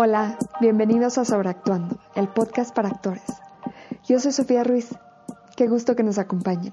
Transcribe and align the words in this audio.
Hola, 0.00 0.38
bienvenidos 0.60 1.18
a 1.18 1.24
Sobreactuando, 1.24 1.98
el 2.14 2.28
podcast 2.28 2.72
para 2.72 2.88
actores. 2.88 3.24
Yo 4.06 4.20
soy 4.20 4.30
Sofía 4.30 4.62
Ruiz. 4.62 4.90
Qué 5.56 5.66
gusto 5.66 5.96
que 5.96 6.04
nos 6.04 6.18
acompañen. 6.18 6.72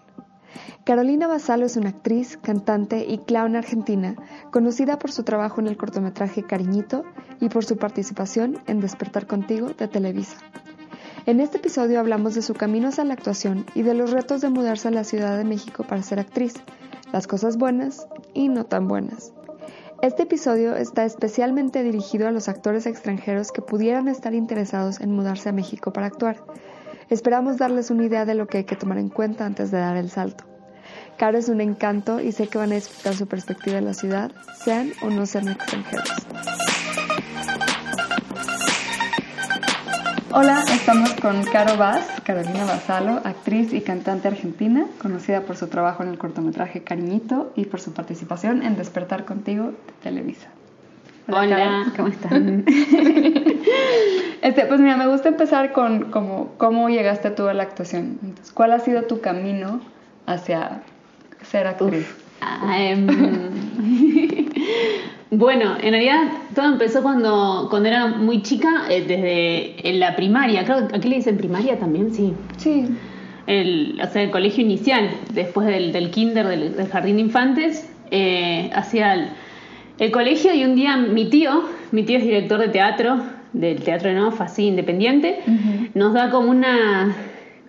Carolina 0.84 1.26
Basalo 1.26 1.66
es 1.66 1.76
una 1.76 1.90
actriz, 1.90 2.38
cantante 2.38 3.04
y 3.04 3.18
clown 3.18 3.56
argentina, 3.56 4.16
conocida 4.52 5.00
por 5.00 5.12
su 5.12 5.24
trabajo 5.24 5.60
en 5.60 5.66
el 5.66 5.76
cortometraje 5.76 6.44
Cariñito 6.44 7.04
y 7.40 7.50
por 7.50 7.66
su 7.66 7.78
participación 7.78 8.60
en 8.68 8.80
Despertar 8.80 9.26
Contigo 9.26 9.70
de 9.70 9.88
Televisa. 9.88 10.38
En 11.26 11.40
este 11.40 11.58
episodio 11.58 12.00
hablamos 12.00 12.36
de 12.36 12.44
su 12.44 12.54
camino 12.54 12.90
hacia 12.90 13.06
la 13.06 13.16
actuación 13.16 13.66
y 13.74 13.82
de 13.82 13.96
los 13.96 14.12
retos 14.12 14.42
de 14.42 14.52
mudarse 14.52 14.90
a 14.90 14.92
la 14.92 15.04
Ciudad 15.04 15.36
de 15.36 15.46
México 15.46 15.84
para 15.84 16.04
ser 16.04 16.20
actriz, 16.20 16.54
las 17.12 17.26
cosas 17.26 17.58
buenas 17.58 18.08
y 18.36 18.50
no 18.50 18.68
tan 18.68 18.88
buenas. 18.88 19.35
Este 20.06 20.22
episodio 20.22 20.76
está 20.76 21.04
especialmente 21.04 21.82
dirigido 21.82 22.28
a 22.28 22.32
los 22.32 22.48
actores 22.48 22.86
extranjeros 22.86 23.52
que 23.52 23.64
pudieran 23.64 24.08
estar 24.08 24.36
interesados 24.36 25.02
en 25.02 25.12
mudarse 25.12 25.50
a 25.50 25.52
México 25.52 25.92
para 25.94 26.06
actuar. 26.06 26.38
Esperamos 27.10 27.58
darles 27.58 27.90
una 27.90 28.06
idea 28.06 28.24
de 28.24 28.36
lo 28.36 28.46
que 28.46 28.60
hay 28.60 28.64
que 28.66 28.76
tomar 28.76 29.00
en 29.00 29.10
cuenta 29.10 29.48
antes 29.48 29.72
de 29.72 29.80
dar 29.80 29.98
el 29.98 30.12
salto. 30.12 30.44
Caro 31.18 31.40
es 31.40 31.50
un 31.50 31.60
encanto 31.60 32.20
y 32.20 32.34
sé 32.34 32.48
que 32.48 32.60
van 32.60 32.72
a 32.72 32.76
disfrutar 32.76 33.16
su 33.16 33.26
perspectiva 33.26 33.78
de 33.78 33.82
la 33.82 33.96
ciudad, 33.96 34.32
sean 34.64 34.92
o 35.02 35.10
no 35.10 35.26
sean 35.26 35.48
extranjeros. 35.48 36.08
Hola, 40.38 40.66
estamos 40.70 41.14
con 41.14 41.46
Caro 41.46 41.78
Vaz, 41.78 42.06
Carolina 42.26 42.66
Basalo, 42.66 43.22
actriz 43.24 43.72
y 43.72 43.80
cantante 43.80 44.28
argentina, 44.28 44.86
conocida 45.02 45.44
por 45.44 45.56
su 45.56 45.68
trabajo 45.68 46.04
en 46.04 46.10
el 46.10 46.18
cortometraje 46.18 46.84
Cariñito 46.84 47.54
y 47.56 47.64
por 47.64 47.80
su 47.80 47.94
participación 47.94 48.62
en 48.62 48.76
Despertar 48.76 49.24
Contigo 49.24 49.68
de 49.68 49.94
Televisa. 50.04 50.50
Hola, 51.30 51.86
¿cómo 51.96 52.10
están? 52.10 52.66
este, 54.42 54.66
pues 54.66 54.82
mira, 54.82 54.98
me 54.98 55.08
gusta 55.08 55.30
empezar 55.30 55.72
con 55.72 56.12
como, 56.12 56.50
cómo 56.58 56.90
llegaste 56.90 57.32
tú 57.32 57.48
a 57.48 57.54
la 57.54 57.64
actuación. 57.64 58.20
Entonces, 58.22 58.52
¿Cuál 58.52 58.74
ha 58.74 58.80
sido 58.80 59.04
tu 59.04 59.22
camino 59.22 59.80
hacia 60.26 60.82
ser 61.50 61.66
actriz? 61.66 62.14
Ah, 62.42 62.78
em, 62.78 63.65
bueno, 65.32 65.76
en 65.82 65.92
realidad 65.92 66.22
todo 66.54 66.66
empezó 66.66 67.02
cuando, 67.02 67.68
cuando 67.70 67.90
era 67.90 68.08
muy 68.08 68.42
chica, 68.42 68.86
eh, 68.90 69.04
desde 69.08 69.88
en 69.88 70.00
la 70.00 70.16
primaria. 70.16 70.64
Creo 70.64 70.88
aquí 70.94 71.10
le 71.10 71.18
dicen 71.18 71.38
primaria 71.38 71.78
también, 71.80 72.14
sí. 72.14 72.34
Sí. 72.58 72.88
El, 73.48 74.00
o 74.04 74.08
sea, 74.08 74.24
el 74.24 74.32
colegio 74.32 74.64
inicial, 74.64 75.10
después 75.34 75.68
del, 75.68 75.92
del 75.92 76.10
kinder, 76.10 76.48
del, 76.48 76.88
jardín 76.88 77.18
de 77.18 77.22
infantes, 77.22 77.90
eh, 78.12 78.70
hacia 78.74 79.30
el, 80.00 80.12
colegio 80.12 80.54
y 80.54 80.64
un 80.64 80.76
día 80.76 80.98
mi 80.98 81.30
tío, 81.30 81.64
mi 81.92 82.04
tío 82.04 82.18
es 82.18 82.24
director 82.24 82.60
de 82.60 82.70
teatro, 82.70 83.18
del 83.54 83.82
Teatro 83.84 84.10
de 84.10 84.16
Nof, 84.16 84.42
así 84.42 84.66
independiente, 84.66 85.40
nos 85.94 86.14
da 86.14 86.30
como 86.30 86.50
una 86.50 87.16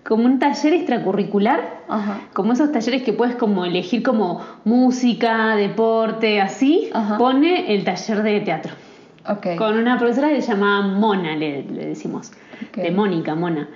como 0.07 0.23
un 0.23 0.39
taller 0.39 0.73
extracurricular, 0.73 1.83
como 2.31 2.53
esos 2.53 2.71
talleres 2.71 3.03
que 3.03 3.11
puedes 3.11 3.35
como 3.35 3.65
elegir 3.65 4.03
como 4.03 4.41
música, 4.63 5.57
deporte, 5.57 6.39
así, 6.39 6.89
pone 7.17 7.73
el 7.73 7.83
taller 7.83 8.23
de 8.23 8.39
teatro. 8.39 8.73
Con 9.57 9.77
una 9.77 9.99
profesora 9.99 10.29
que 10.29 10.41
se 10.41 10.53
llama 10.53 10.81
Mona, 10.81 11.35
le, 11.35 11.63
decimos, 11.63 12.31
de 12.73 12.89
Mónica, 12.89 13.35
Mona. 13.35 13.67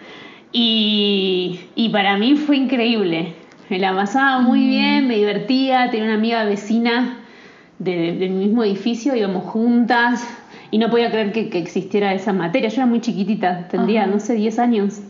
Y, 0.54 1.60
para 1.92 2.18
mí 2.18 2.38
fue 2.38 2.56
increíble. 2.56 3.34
Me 3.70 3.78
la 3.78 3.94
pasaba 3.94 4.40
muy 4.40 4.62
mm. 4.62 4.70
bien, 4.70 5.08
me 5.08 5.16
divertía, 5.18 5.90
tenía 5.90 6.06
una 6.06 6.16
amiga 6.16 6.46
vecina 6.46 7.18
del 7.78 8.30
mismo 8.30 8.64
edificio, 8.64 9.16
íbamos 9.16 9.44
juntas 9.44 10.26
y 10.72 10.78
no 10.78 10.90
podía 10.90 11.12
creer 11.12 11.34
que, 11.34 11.58
existiera 11.58 12.14
esa 12.14 12.32
materia. 12.32 12.70
Yo 12.70 12.76
era 12.78 12.86
muy 12.86 13.02
chiquitita, 13.02 13.68
tendría, 13.68 14.08
no 14.08 14.22
sé, 14.22 14.36
10 14.36 14.60
años. 14.60 15.02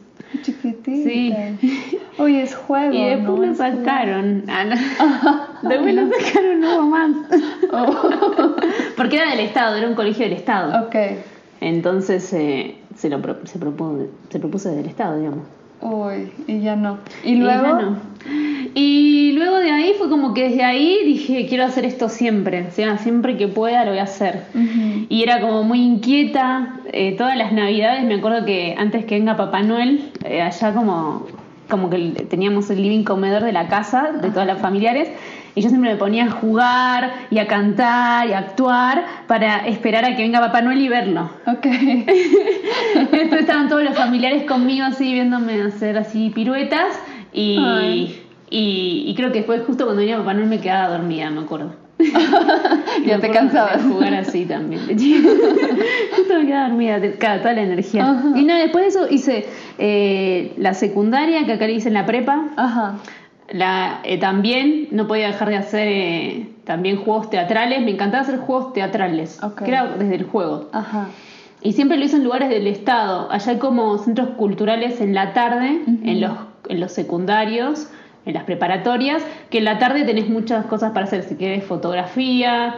Chiquitita. 0.42 0.92
Sí. 0.92 1.34
Oye, 2.18 2.44
es 2.44 2.56
juego. 2.56 2.94
Y 2.94 3.06
después 3.06 3.50
lo 3.50 3.56
sacaron. 3.56 4.46
después 5.64 5.96
lo 5.96 6.10
sacaron 6.10 6.60
no 6.60 6.82
más. 6.88 7.12
Oh. 7.74 8.56
Porque 8.98 9.16
era 9.16 9.30
del 9.32 9.40
Estado, 9.40 9.78
era 9.78 9.88
un 9.88 9.96
colegio 9.96 10.26
del 10.26 10.34
Estado. 10.34 10.88
Ok. 10.88 10.96
Entonces 11.62 12.34
eh, 12.34 12.76
se, 12.96 13.10
lo, 13.10 13.22
se, 13.46 13.60
propuso, 13.60 14.08
se 14.30 14.40
propuso 14.40 14.70
del 14.70 14.88
Estado, 14.88 15.18
digamos. 15.18 15.46
Uy, 15.82 16.32
y 16.48 16.60
ya 16.62 16.76
no. 16.76 17.00
¿Y 17.24 17.36
luego? 17.36 17.98
Y, 18.76 19.32
luego 19.34 19.58
de 19.58 19.72
ahí 19.72 19.94
fue 19.98 20.10
como 20.10 20.34
que 20.34 20.50
desde 20.50 20.64
ahí 20.64 21.00
dije, 21.04 21.48
quiero 21.48 21.66
hacer 21.66 21.86
esto 21.86 22.08
siempre, 22.08 22.68
o 22.68 22.72
sea, 22.72 22.98
siempre 23.00 23.36
que 23.36 23.48
pueda 23.48 23.84
lo 23.84 23.92
voy 23.92 24.00
a 24.00 24.04
hacer. 24.04 24.44
Y 25.10 25.24
era 25.24 25.42
como 25.42 25.64
muy 25.64 25.82
inquieta, 25.82 26.80
eh, 26.94 27.16
todas 27.18 27.36
las 27.36 27.52
navidades, 27.52 28.04
me 28.04 28.16
acuerdo 28.16 28.46
que 28.46 28.76
antes 28.78 29.06
que 29.06 29.16
venga 29.16 29.36
Papá 29.36 29.64
Noel, 29.64 30.12
eh, 30.24 30.42
allá 30.42 30.74
como, 30.74 31.26
como 31.68 31.90
que 31.90 31.98
teníamos 32.30 32.70
el 32.70 32.82
living 32.82 33.04
comedor 33.04 33.44
de 33.44 33.52
la 33.52 33.68
casa, 33.68 34.12
de 34.22 34.30
todas 34.30 34.48
las 34.48 34.62
familiares, 34.62 35.10
y 35.56 35.62
yo 35.62 35.70
siempre 35.70 35.92
me 35.92 35.98
ponía 35.98 36.26
a 36.26 36.32
jugar 36.32 37.12
y 37.30 37.40
a 37.40 37.48
cantar 37.48 38.28
y 38.28 38.34
a 38.34 38.40
actuar 38.40 39.04
para 39.28 39.68
esperar 39.68 40.06
a 40.06 40.16
que 40.16 40.22
venga 40.22 40.40
Papá 40.40 40.62
Noel 40.62 40.82
y 40.82 40.90
verlo. 40.90 41.30
Ok. 41.46 41.66
Entonces 42.96 43.42
estaban 43.42 43.68
todos 43.68 43.84
los 43.84 43.96
familiares 43.96 44.44
conmigo 44.44 44.86
así 44.86 45.14
viéndome 45.14 45.62
hacer 45.62 45.98
así 45.98 46.30
piruetas 46.30 47.00
y, 47.34 48.18
y, 48.50 49.14
creo 49.16 49.32
que 49.32 49.40
después 49.40 49.62
justo 49.66 49.86
cuando 49.86 50.02
venía 50.02 50.18
Papá 50.18 50.34
Noel 50.34 50.48
me 50.48 50.60
quedaba 50.60 50.98
dormida, 50.98 51.30
me 51.30 51.42
acuerdo. 51.42 51.76
ya 53.06 53.20
te 53.20 53.30
cansabas. 53.30 53.84
De 53.84 53.90
jugar 53.90 54.14
así 54.16 54.46
también. 54.46 54.82
justo 56.16 56.34
me 56.34 56.46
quedaba 56.46 56.70
dormida, 56.70 57.00
toda 57.40 57.54
la 57.54 57.62
energía. 57.62 58.24
Y 58.36 58.44
no, 58.44 58.56
después 58.56 58.84
de 58.84 58.90
eso 58.90 59.08
hice 59.10 59.46
eh, 59.78 60.54
la 60.58 60.74
secundaria, 60.74 61.46
que 61.46 61.54
acá 61.54 61.68
le 61.68 61.74
dicen 61.74 61.94
la 61.94 62.06
prepa. 62.06 62.48
Ajá. 62.58 62.96
La, 63.50 64.00
eh, 64.04 64.18
también 64.18 64.88
no 64.92 65.08
podía 65.08 65.28
dejar 65.28 65.50
de 65.50 65.58
hacer 65.58 65.88
eh, 65.88 66.50
también 66.64 66.98
juegos 66.98 67.30
teatrales. 67.30 67.82
Me 67.82 67.92
encantaba 67.92 68.24
hacer 68.24 68.40
juegos 68.40 68.74
teatrales, 68.74 69.40
que 69.58 69.70
era 69.70 69.88
desde 69.98 70.16
el 70.16 70.24
juego. 70.24 70.70
Ajá. 70.72 71.10
Y 71.62 71.74
siempre 71.74 71.98
lo 71.98 72.06
hice 72.06 72.16
en 72.16 72.24
lugares 72.24 72.50
del 72.50 72.66
Estado. 72.68 73.32
Allá 73.32 73.52
hay 73.52 73.58
como 73.60 73.98
centros 74.00 74.30
culturales 74.32 75.00
en 75.00 75.14
la 75.14 75.34
tarde, 75.34 75.82
en, 76.04 76.22
los, 76.22 76.32
en 76.68 76.80
los 76.80 76.92
secundarios, 76.92 77.88
en 78.26 78.34
las 78.34 78.46
preparatorias, 78.46 79.24
que 79.52 79.60
en 79.60 79.66
la 79.66 79.78
tarde 79.78 80.04
tenés 80.04 80.28
muchas 80.28 80.66
cosas 80.66 80.92
para 80.92 81.06
hacer. 81.06 81.24
Si 81.24 81.36
quieres 81.36 81.64
fotografía, 81.64 82.78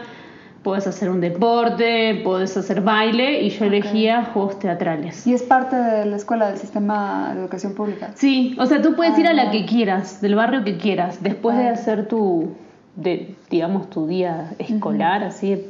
puedes 0.64 0.86
hacer 0.86 1.10
un 1.10 1.20
deporte, 1.20 2.22
puedes 2.24 2.56
hacer 2.56 2.80
baile 2.80 3.42
y 3.42 3.50
yo 3.50 3.66
elegía 3.66 4.24
juegos 4.24 4.58
teatrales. 4.58 5.26
¿Y 5.26 5.34
es 5.34 5.42
parte 5.42 5.76
de 5.76 6.06
la 6.06 6.16
escuela 6.16 6.48
del 6.48 6.58
sistema 6.58 7.32
de 7.34 7.40
educación 7.40 7.74
pública? 7.74 8.10
Sí, 8.14 8.56
o 8.58 8.66
sea, 8.66 8.80
tú 8.82 8.96
puedes 8.96 9.16
ir 9.18 9.28
a 9.28 9.34
la 9.34 9.44
ah. 9.44 9.50
que 9.50 9.66
quieras, 9.66 10.22
del 10.22 10.34
barrio 10.34 10.64
que 10.64 10.78
quieras, 10.78 11.22
después 11.22 11.56
de 11.58 11.68
ah. 11.68 11.72
hacer 11.72 12.08
tu, 12.08 12.54
de, 12.96 13.34
digamos, 13.50 13.90
tu 13.90 14.06
día 14.06 14.54
escolar, 14.58 15.22
así, 15.22 15.66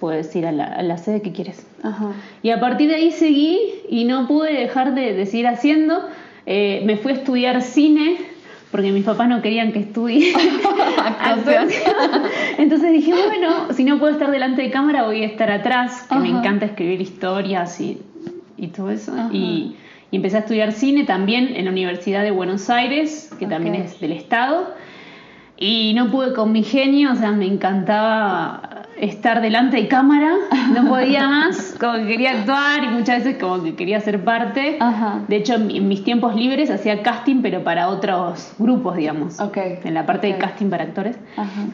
puedes 0.00 0.34
ir 0.34 0.46
a 0.46 0.52
la, 0.52 0.98
sede 0.98 1.20
que 1.20 1.32
quieres. 1.32 1.66
Y 2.42 2.50
a 2.50 2.58
partir 2.58 2.88
de 2.88 2.96
ahí 2.96 3.12
seguí 3.12 3.82
y 3.90 4.06
no 4.06 4.26
pude 4.26 4.54
dejar 4.54 4.94
de, 4.94 5.26
seguir 5.26 5.46
haciendo. 5.46 6.08
Eh, 6.46 6.82
me 6.86 6.96
fui 6.96 7.12
a 7.12 7.14
estudiar 7.16 7.60
cine 7.60 8.16
porque 8.70 8.92
mis 8.92 9.04
papás 9.04 9.28
no 9.28 9.42
querían 9.42 9.72
que 9.72 9.80
estudie 9.80 10.32
Entonces 12.58 12.92
dije, 12.92 13.12
bueno, 13.12 13.72
si 13.72 13.84
no 13.84 13.98
puedo 13.98 14.12
estar 14.12 14.30
delante 14.30 14.62
de 14.62 14.70
cámara, 14.70 15.04
voy 15.04 15.22
a 15.22 15.26
estar 15.26 15.50
atrás, 15.50 16.06
que 16.08 16.16
me 16.16 16.28
encanta 16.28 16.66
escribir 16.66 17.00
historias 17.00 17.80
y, 17.80 18.00
y 18.56 18.68
todo 18.68 18.90
eso. 18.90 19.12
Y, 19.32 19.76
empecé 20.12 20.38
a 20.38 20.40
estudiar 20.40 20.72
cine 20.72 21.04
también 21.04 21.54
en 21.54 21.66
la 21.66 21.70
Universidad 21.70 22.24
de 22.24 22.32
Buenos 22.32 22.68
Aires, 22.68 23.32
que 23.38 23.46
también 23.46 23.76
es 23.76 24.00
del 24.00 24.12
Estado. 24.12 24.74
Y 25.56 25.92
no 25.94 26.10
pude 26.10 26.34
con 26.34 26.50
mi 26.50 26.64
genio, 26.64 27.12
o 27.12 27.14
sea, 27.14 27.30
me 27.30 27.46
encantaba 27.46 28.69
estar 29.00 29.40
delante 29.40 29.76
de 29.76 29.88
cámara, 29.88 30.34
no 30.74 30.88
podía 30.88 31.28
más, 31.28 31.74
como 31.80 31.94
que 31.94 32.06
quería 32.06 32.32
actuar 32.32 32.84
y 32.84 32.88
muchas 32.88 33.24
veces 33.24 33.40
como 33.40 33.62
que 33.62 33.74
quería 33.74 34.00
ser 34.00 34.22
parte. 34.24 34.78
De 35.28 35.36
hecho, 35.36 35.54
en 35.54 35.88
mis 35.88 36.04
tiempos 36.04 36.34
libres 36.34 36.70
hacía 36.70 37.02
casting, 37.02 37.42
pero 37.42 37.64
para 37.64 37.88
otros 37.88 38.52
grupos, 38.58 38.96
digamos. 38.96 39.40
En 39.84 39.94
la 39.94 40.06
parte 40.06 40.28
de 40.28 40.38
casting 40.38 40.70
para 40.70 40.84
actores. 40.84 41.16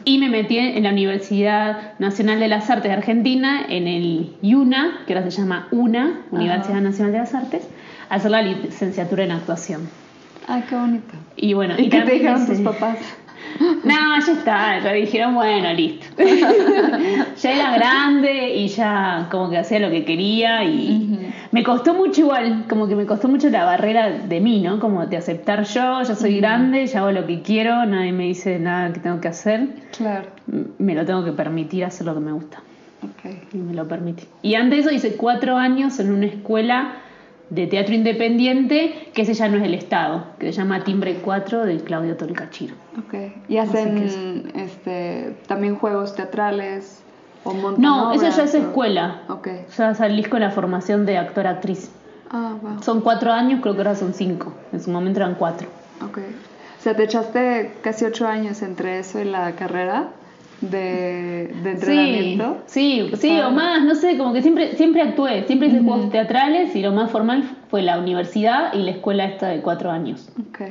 Y 0.05 0.17
me 0.19 0.29
metí 0.29 0.57
en 0.57 0.83
la 0.83 0.91
Universidad 0.91 1.97
Nacional 1.99 2.39
de 2.39 2.47
las 2.47 2.69
Artes 2.69 2.89
de 2.89 2.97
Argentina, 2.97 3.65
en 3.67 3.87
el 3.87 4.35
IUNA, 4.41 4.99
que 5.05 5.13
ahora 5.13 5.29
se 5.29 5.41
llama 5.41 5.67
UNA, 5.71 6.21
Universidad 6.31 6.81
Nacional 6.81 7.11
de 7.11 7.19
las 7.19 7.33
Artes, 7.33 7.67
a 8.09 8.15
hacer 8.15 8.31
la 8.31 8.41
licenciatura 8.41 9.23
en 9.23 9.31
actuación. 9.31 9.89
Ay, 10.47 10.63
qué 10.69 10.75
bonito. 10.75 11.13
Y 11.35 11.53
bueno, 11.53 11.75
¿y, 11.77 11.89
qué 11.89 12.01
te 12.01 12.13
dijeron 12.13 12.45
tus 12.45 12.61
papás? 12.61 12.97
No, 13.83 14.19
ya 14.25 14.33
está, 14.33 14.79
ya 14.79 14.93
dijeron, 14.93 15.35
bueno, 15.35 15.73
listo. 15.73 16.05
ya 17.41 17.51
era 17.51 17.77
grande 17.77 18.55
y 18.55 18.67
ya 18.67 19.27
como 19.31 19.49
que 19.49 19.57
hacía 19.57 19.79
lo 19.79 19.89
que 19.89 20.05
quería 20.05 20.63
y 20.63 21.31
me 21.51 21.63
costó 21.63 21.93
mucho 21.93 22.21
igual, 22.21 22.65
como 22.67 22.87
que 22.87 22.95
me 22.95 23.05
costó 23.05 23.27
mucho 23.27 23.49
la 23.49 23.65
barrera 23.65 24.09
de 24.09 24.39
mí, 24.39 24.61
¿no? 24.61 24.79
Como 24.79 25.05
de 25.05 25.17
aceptar 25.17 25.63
yo, 25.63 26.01
ya 26.01 26.15
soy 26.15 26.37
grande, 26.37 26.85
ya 26.85 26.99
hago 26.99 27.11
lo 27.11 27.25
que 27.25 27.41
quiero, 27.41 27.85
nadie 27.85 28.11
me 28.11 28.25
dice 28.25 28.59
nada 28.59 28.91
que 28.93 28.99
tengo 28.99 29.21
que 29.21 29.27
hacer. 29.27 29.67
Claro. 29.95 30.27
Me 30.77 30.95
lo 30.95 31.05
tengo 31.05 31.23
que 31.23 31.31
permitir 31.31 31.85
hacer 31.85 32.05
lo 32.05 32.13
que 32.13 32.19
me 32.19 32.31
gusta. 32.31 32.61
Ok. 33.03 33.31
y 33.53 33.57
me 33.57 33.73
lo 33.73 33.87
permití. 33.87 34.23
Y 34.41 34.55
antes 34.55 34.85
de 34.85 34.95
eso 34.95 35.07
hice 35.07 35.17
cuatro 35.17 35.55
años 35.55 35.99
en 35.99 36.11
una 36.11 36.25
escuela 36.25 36.95
de 37.49 37.65
teatro 37.67 37.95
independiente 37.95 39.09
que 39.13 39.21
ese 39.21 39.33
ya 39.33 39.47
no 39.47 39.57
es 39.57 39.63
el 39.63 39.73
Estado, 39.73 40.25
que 40.39 40.47
se 40.47 40.53
llama 40.53 40.83
Timbre 40.83 41.15
4 41.23 41.65
del 41.65 41.83
Claudio 41.83 42.17
Tolcachiro. 42.17 42.75
Ok. 42.99 43.13
¿Y 43.47 43.57
hacen 43.57 44.51
este, 44.55 45.35
también 45.47 45.75
juegos 45.77 46.13
teatrales 46.15 47.01
o 47.45 47.53
No, 47.77 48.11
eso 48.11 48.29
ya 48.29 48.43
es 48.43 48.53
o- 48.53 48.57
escuela. 48.57 49.21
Ok. 49.29 49.47
Ya 49.77 49.93
salís 49.95 50.27
con 50.27 50.41
la 50.41 50.51
formación 50.51 51.05
de 51.05 51.17
actor-actriz. 51.17 51.89
Ah, 52.29 52.55
wow. 52.61 52.83
Son 52.83 52.99
cuatro 53.01 53.31
años, 53.31 53.61
creo 53.61 53.73
que 53.75 53.79
ahora 53.79 53.95
son 53.95 54.13
cinco. 54.13 54.53
En 54.73 54.81
su 54.81 54.91
momento 54.91 55.19
eran 55.21 55.35
cuatro. 55.35 55.69
Ok. 56.05 56.17
O 56.17 56.81
sea, 56.83 56.95
te 56.95 57.03
echaste 57.05 57.71
casi 57.81 58.03
ocho 58.05 58.27
años 58.27 58.61
entre 58.61 58.99
eso 58.99 59.19
y 59.21 59.23
la 59.25 59.53
carrera 59.53 60.09
de, 60.61 61.53
de 61.63 61.71
entrenamiento. 61.71 62.57
Sí, 62.65 63.07
sí, 63.11 63.17
sí 63.17 63.39
o 63.39 63.51
más, 63.51 63.83
no 63.83 63.93
sé, 63.95 64.17
como 64.17 64.33
que 64.33 64.41
siempre, 64.41 64.75
siempre 64.75 65.01
actué, 65.01 65.43
siempre 65.45 65.67
hice 65.67 65.79
juegos 65.81 66.09
teatrales 66.11 66.75
y 66.75 66.81
lo 66.81 66.91
más 66.91 67.11
formal 67.11 67.43
fue 67.69 67.81
la 67.83 67.99
universidad 67.99 68.73
y 68.73 68.79
la 68.83 68.91
escuela 68.91 69.25
esta 69.25 69.47
de 69.49 69.61
cuatro 69.61 69.91
años. 69.91 70.29
Ok. 70.49 70.61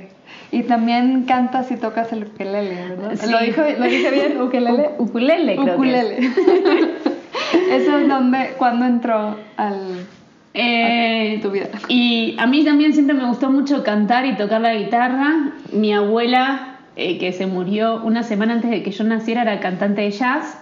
Y 0.50 0.62
también 0.64 1.22
cantas 1.24 1.70
y 1.70 1.76
tocas 1.76 2.12
el 2.12 2.24
ukelele, 2.24 2.74
¿verdad? 2.88 3.12
Sí. 3.14 3.30
¿Lo, 3.30 3.40
dijo, 3.40 3.62
¿Lo 3.78 3.84
dije 3.84 4.10
bien? 4.10 4.40
¿Ukelele? 4.42 4.90
U- 4.98 5.04
ukulele, 5.04 5.54
creo 5.56 5.64
que 5.64 5.70
es. 5.70 5.76
Ukulele. 5.76 6.18
¿Eso 7.70 7.98
es 7.98 8.08
donde, 8.08 8.54
cuándo 8.58 8.84
entró 8.86 9.36
al, 9.56 10.06
Eh, 10.54 11.38
tu 11.42 11.50
vida? 11.50 11.66
y 11.88 12.34
a 12.38 12.46
mí 12.46 12.64
también 12.64 12.92
siempre 12.92 13.14
me 13.14 13.26
gustó 13.26 13.50
mucho 13.50 13.82
cantar 13.84 14.24
y 14.26 14.36
tocar 14.36 14.60
la 14.60 14.74
guitarra. 14.74 15.52
Mi 15.72 15.92
abuela, 15.92 16.75
eh, 16.96 17.18
que 17.18 17.32
se 17.32 17.46
murió 17.46 18.02
una 18.02 18.22
semana 18.22 18.54
antes 18.54 18.70
de 18.70 18.82
que 18.82 18.90
yo 18.90 19.04
naciera, 19.04 19.42
era 19.42 19.60
cantante 19.60 20.02
de 20.02 20.10
jazz 20.10 20.58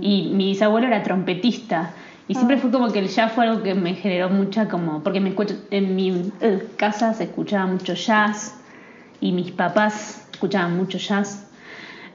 y 0.00 0.32
mi 0.34 0.46
bisabuelo 0.46 0.88
era 0.88 1.02
trompetista. 1.02 1.92
Y 2.28 2.34
siempre 2.34 2.58
fue 2.58 2.70
como 2.70 2.92
que 2.92 2.98
el 3.00 3.08
jazz 3.08 3.32
fue 3.32 3.46
algo 3.46 3.62
que 3.62 3.74
me 3.74 3.94
generó 3.94 4.28
mucha 4.28 4.68
como, 4.68 5.02
porque 5.02 5.20
me 5.20 5.30
escucho, 5.30 5.54
en 5.70 5.96
mi 5.96 6.32
eh, 6.40 6.68
casa 6.76 7.12
se 7.14 7.24
escuchaba 7.24 7.66
mucho 7.66 7.94
jazz 7.94 8.60
y 9.20 9.32
mis 9.32 9.50
papás 9.52 10.28
escuchaban 10.32 10.76
mucho 10.76 10.98
jazz. 10.98 11.50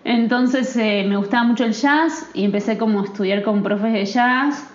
Entonces 0.06 0.76
eh, 0.78 1.04
me 1.08 1.18
gustaba 1.18 1.44
mucho 1.44 1.66
el 1.66 1.74
jazz 1.74 2.30
y 2.34 2.46
empecé 2.46 2.78
como 2.78 3.02
a 3.02 3.06
estudiar 3.06 3.42
con 3.42 3.64
profes 3.64 3.92
de 3.92 4.06
jazz 4.06 4.70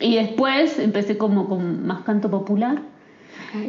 y 0.00 0.16
después 0.16 0.78
empecé 0.78 1.18
como 1.18 1.48
con 1.48 1.86
más 1.86 2.02
canto 2.02 2.30
popular. 2.30 2.80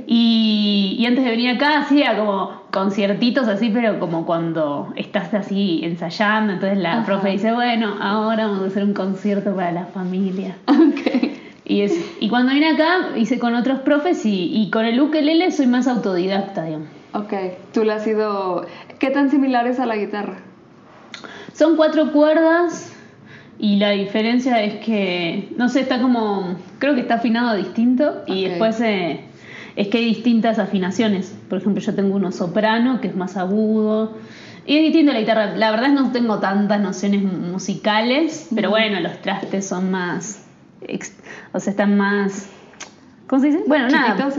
Y, 0.08 0.96
y 1.00 1.06
antes 1.06 1.24
de 1.24 1.30
venir 1.32 1.56
acá 1.56 1.80
hacía 1.80 2.18
como 2.18 2.62
conciertitos 2.72 3.48
así, 3.48 3.70
pero 3.70 4.00
como 4.00 4.26
cuando 4.26 4.94
estás 4.96 5.34
así 5.34 5.82
ensayando, 5.84 6.54
entonces 6.54 6.78
la 6.80 6.94
Ajá. 6.94 7.06
profe 7.06 7.30
dice, 7.30 7.52
bueno, 7.54 7.96
ahora 8.02 8.48
vamos 8.48 8.64
a 8.64 8.68
hacer 8.68 8.84
un 8.84 8.94
concierto 8.94 9.56
para 9.56 9.72
la 9.72 9.86
familia. 9.86 10.58
Ok. 10.68 11.32
Y, 11.68 11.82
es, 11.82 11.94
y 12.20 12.30
cuando 12.30 12.54
vine 12.54 12.70
acá 12.70 13.10
hice 13.16 13.40
con 13.40 13.56
otros 13.56 13.80
profes 13.80 14.26
y, 14.26 14.52
y 14.54 14.70
con 14.70 14.86
el 14.86 15.00
ukelele 15.02 15.52
soy 15.52 15.68
más 15.68 15.88
autodidacta, 15.88 16.64
digamos. 16.64 16.88
Ok. 17.14 17.34
¿Tú 17.74 17.84
le 17.84 17.94
has 17.94 18.06
ido... 18.06 18.66
¿Qué 19.00 19.10
tan 19.10 19.30
similar 19.32 19.66
es 19.68 19.80
a 19.80 19.86
la 19.86 19.96
guitarra? 19.96 20.38
Son 21.54 21.76
cuatro 21.76 22.12
cuerdas 22.12 22.94
y 23.58 23.78
la 23.78 23.92
diferencia 23.92 24.62
es 24.62 24.76
que, 24.86 25.50
no 25.58 25.70
sé, 25.70 25.80
está 25.80 26.02
como, 26.02 26.56
creo 26.78 26.94
que 26.94 27.02
está 27.02 27.16
afinado 27.16 27.56
distinto 27.56 28.24
y 28.28 28.46
después 28.46 28.80
eh, 28.82 29.22
es 29.76 29.88
que 29.90 29.98
hay 29.98 30.06
distintas 30.06 30.60
afinaciones. 30.60 31.36
Por 31.50 31.60
ejemplo, 31.60 31.82
yo 31.82 31.94
tengo 31.94 32.16
uno 32.16 32.32
soprano 32.32 33.02
que 33.02 33.08
es 33.08 33.16
más 33.16 33.38
agudo 33.38 34.18
y 34.66 34.78
es 34.78 34.84
distinto 34.84 35.14
la 35.14 35.20
guitarra. 35.20 35.56
La 35.56 35.72
verdad 35.72 35.90
no 35.90 36.12
tengo 36.12 36.40
tantas 36.40 36.80
nociones 36.82 37.24
musicales, 37.24 38.50
pero 38.56 38.70
bueno, 38.70 39.00
los 39.00 39.22
trastes 39.22 39.68
son 39.68 39.92
más, 39.92 40.46
o 41.54 41.60
sea, 41.60 41.72
están 41.72 41.98
más... 41.98 42.50
¿Cómo 43.28 43.42
se 43.42 43.48
dice? 43.48 43.64
Bueno, 43.66 43.90
nada. 43.90 44.30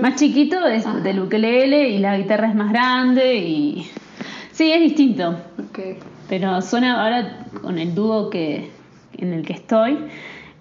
Más 0.00 0.14
chiquito 0.16 0.64
es 0.66 0.86
Ajá. 0.86 1.00
del 1.00 1.20
ukelele 1.20 1.88
y 1.90 1.98
la 1.98 2.16
guitarra 2.16 2.48
es 2.48 2.54
más 2.54 2.70
grande 2.70 3.36
y... 3.38 3.90
Sí, 4.52 4.72
es 4.72 4.80
distinto. 4.80 5.36
Pero 6.28 6.62
suena 6.62 7.02
ahora 7.04 7.46
con 7.60 7.78
el 7.78 7.94
dúo 7.94 8.30
que, 8.30 8.70
en 9.18 9.32
el 9.34 9.44
que 9.44 9.52
estoy. 9.52 9.98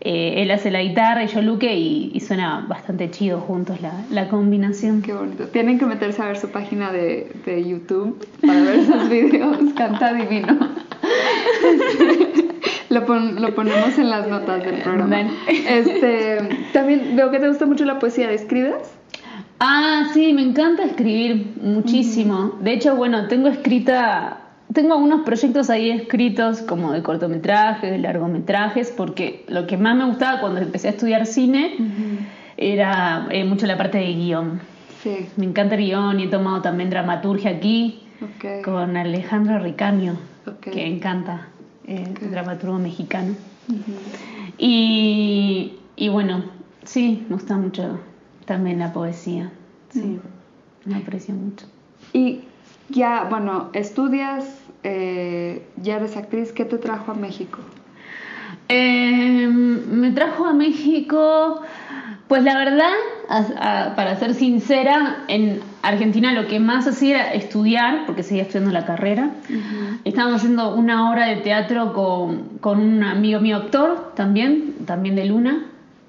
Eh, 0.06 0.42
él 0.44 0.52
hace 0.52 0.70
la 0.72 0.82
guitarra 0.84 1.24
y 1.24 1.28
yo 1.28 1.42
Luque 1.42 1.76
y, 1.76 2.12
y 2.14 2.20
suena 2.22 2.64
bastante 2.70 3.10
chido 3.12 3.40
juntos 3.42 3.82
la, 3.82 3.92
la 4.12 4.30
combinación. 4.30 5.02
Qué 5.02 5.14
bonito. 5.14 5.46
Tienen 5.48 5.80
que 5.80 5.86
meterse 5.88 6.22
a 6.22 6.28
ver 6.28 6.38
su 6.38 6.50
página 6.52 6.92
de, 6.92 7.32
de 7.46 7.68
YouTube 7.68 8.26
para 8.46 8.62
ver 8.62 8.86
sus 8.86 9.10
videos. 9.16 9.58
Canta 9.76 10.14
divino. 10.14 10.58
Lo, 12.90 13.06
pon- 13.06 13.42
lo 13.42 13.54
ponemos 13.56 13.98
en 13.98 14.10
las 14.10 14.28
notas 14.28 14.64
del 14.64 14.82
programa. 14.82 15.28
Este, 15.48 16.38
también 16.72 17.16
veo 17.16 17.32
que 17.32 17.40
te 17.40 17.48
gusta 17.48 17.66
mucho 17.66 17.84
la 17.84 17.98
poesía. 18.00 18.32
¿Escribes? 18.32 18.94
Ah, 19.60 20.08
sí, 20.14 20.34
me 20.34 20.44
encanta 20.44 20.84
escribir 20.84 21.54
muchísimo. 21.62 22.54
De 22.62 22.74
hecho, 22.74 22.96
bueno, 22.96 23.28
tengo 23.28 23.48
escrita, 23.48 24.38
tengo 24.76 24.94
algunos 24.94 25.22
proyectos 25.22 25.72
ahí 25.72 25.90
escritos 25.90 26.62
como 26.62 26.92
de 26.92 27.02
cortometrajes, 27.02 27.90
de 27.90 27.98
largometrajes, 27.98 28.92
porque 28.96 29.44
lo 29.48 29.66
que 29.66 29.78
más 29.78 29.96
me 29.96 30.06
gustaba 30.06 30.40
cuando 30.40 30.60
empecé 30.60 30.90
a 30.90 30.92
estudiar 30.92 31.26
cine 31.26 31.78
era 32.58 33.28
eh, 33.32 33.44
mucho 33.44 33.66
la 33.66 33.78
parte 33.78 33.98
de 33.98 34.14
guion. 34.14 34.60
Sí. 35.02 35.28
Me 35.38 35.46
encanta 35.46 35.76
el 35.76 35.86
guion 35.86 36.20
y 36.20 36.26
he 36.26 36.28
tomado 36.28 36.62
también 36.62 36.92
dramaturgia 36.92 37.50
aquí. 37.50 38.02
Con 38.64 38.96
Alejandro 38.96 39.60
Ricaño, 39.60 40.18
que 40.62 40.86
encanta, 40.86 41.48
eh, 41.86 42.14
dramaturgo 42.32 42.80
mexicano. 42.80 43.36
Y, 44.58 45.74
y 45.96 46.10
bueno, 46.10 46.44
sí, 46.84 47.26
me 47.30 47.36
gusta 47.36 47.58
mucho 47.58 48.00
también 48.46 48.80
la 48.80 48.94
poesía. 48.94 49.52
Sí, 49.90 50.20
me 50.86 50.96
aprecio 50.96 51.36
mucho. 51.36 51.66
Y 52.14 52.42
ya, 52.90 53.28
bueno, 53.30 53.70
estudias, 53.74 54.46
eh, 54.86 55.62
ya 55.82 55.98
eres 55.98 56.16
actriz. 56.16 56.52
¿Qué 56.54 56.64
te 56.64 56.78
trajo 56.78 57.12
a 57.12 57.16
México? 57.16 57.60
Eh, 58.70 59.48
me 59.48 60.12
trajo 60.12 60.46
a 60.46 60.54
México, 60.54 61.62
pues 62.28 62.44
la 62.44 62.58
verdad, 62.58 62.92
a- 63.30 63.88
a- 63.90 63.96
para 63.96 64.16
ser 64.16 64.34
sincera, 64.34 65.24
en 65.28 65.60
Argentina 65.84 66.32
lo 66.34 66.48
que 66.48 66.60
más 66.60 66.88
hacía 66.88 67.20
era 67.26 67.34
estudiar, 67.34 68.06
porque 68.06 68.24
seguía 68.24 68.44
estudiando 68.44 68.72
la 68.72 68.86
carrera. 68.86 69.32
Estábamos 70.04 70.38
haciendo 70.42 70.74
una 70.76 71.12
obra 71.12 71.28
de 71.28 71.38
teatro 71.38 71.94
con, 71.94 72.58
con 72.60 72.80
un 72.80 73.04
amigo 73.04 73.40
mío 73.40 73.58
actor 73.58 74.14
también, 74.16 74.74
también 74.86 75.16
de 75.16 75.26
Luna, 75.26 75.66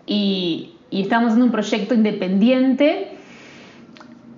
y, 0.07 0.71
y 0.91 1.03
estábamos 1.03 1.29
haciendo 1.33 1.47
un 1.47 1.53
proyecto 1.53 1.95
independiente. 1.95 3.09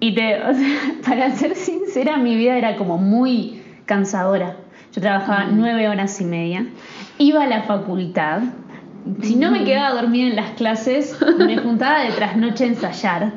Y 0.01 0.15
te, 0.15 0.43
o 0.43 0.55
sea, 0.55 0.79
para 1.07 1.31
ser 1.33 1.55
sincera, 1.55 2.17
mi 2.17 2.35
vida 2.37 2.57
era 2.57 2.77
como 2.77 2.99
muy 2.99 3.58
cansadora. 3.89 4.55
Yo 4.93 5.01
trabajaba 5.01 5.47
nueve 5.51 5.89
horas 5.89 6.21
y 6.21 6.25
media, 6.25 6.67
iba 7.19 7.43
a 7.43 7.47
la 7.47 7.63
facultad, 7.63 8.43
si 9.23 9.37
no 9.37 9.51
me 9.51 9.65
quedaba 9.65 10.01
dormida 10.01 10.29
en 10.29 10.37
las 10.37 10.51
clases, 10.51 11.19
me 11.39 11.57
juntaba 11.65 12.01
de 12.01 12.13
trasnoche 12.13 12.65
a 12.65 12.67
ensayar. 12.69 13.33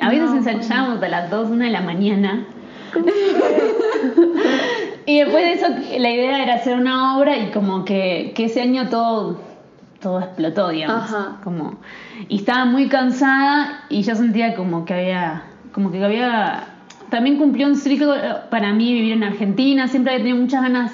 A 0.00 0.08
veces 0.08 0.30
No, 0.30 0.36
ensayábamos 0.36 1.02
a 1.02 1.08
las 1.08 1.30
2, 1.30 1.50
1 1.50 1.64
de 1.64 1.70
la 1.70 1.80
mañana. 1.82 2.46
Y 5.06 5.18
después 5.18 5.42
de 5.42 5.52
eso, 5.54 5.66
la 5.98 6.10
idea 6.10 6.42
era 6.42 6.54
hacer 6.54 6.76
una 6.76 7.18
obra 7.18 7.36
y 7.36 7.50
como 7.50 7.84
que, 7.84 8.32
que 8.36 8.44
ese 8.44 8.62
año 8.62 8.88
todo, 8.88 9.40
todo 10.00 10.20
explotó, 10.20 10.68
digamos. 10.68 11.02
Ajá. 11.02 11.38
Como, 11.42 11.78
y 12.28 12.36
estaba 12.36 12.64
muy 12.64 12.88
cansada 12.88 13.86
y 13.88 14.02
yo 14.02 14.14
sentía 14.14 14.54
como 14.54 14.84
que 14.84 14.94
había, 14.94 15.42
como 15.72 15.90
que 15.90 16.04
había, 16.04 16.69
también 17.10 17.36
cumplió 17.36 17.66
un 17.66 17.76
ciclo 17.76 18.14
para 18.50 18.72
mí 18.72 18.92
vivir 18.92 19.12
en 19.12 19.24
Argentina, 19.24 19.88
siempre 19.88 20.12
había 20.12 20.24
tenido 20.24 20.42
muchas 20.42 20.62
ganas 20.62 20.92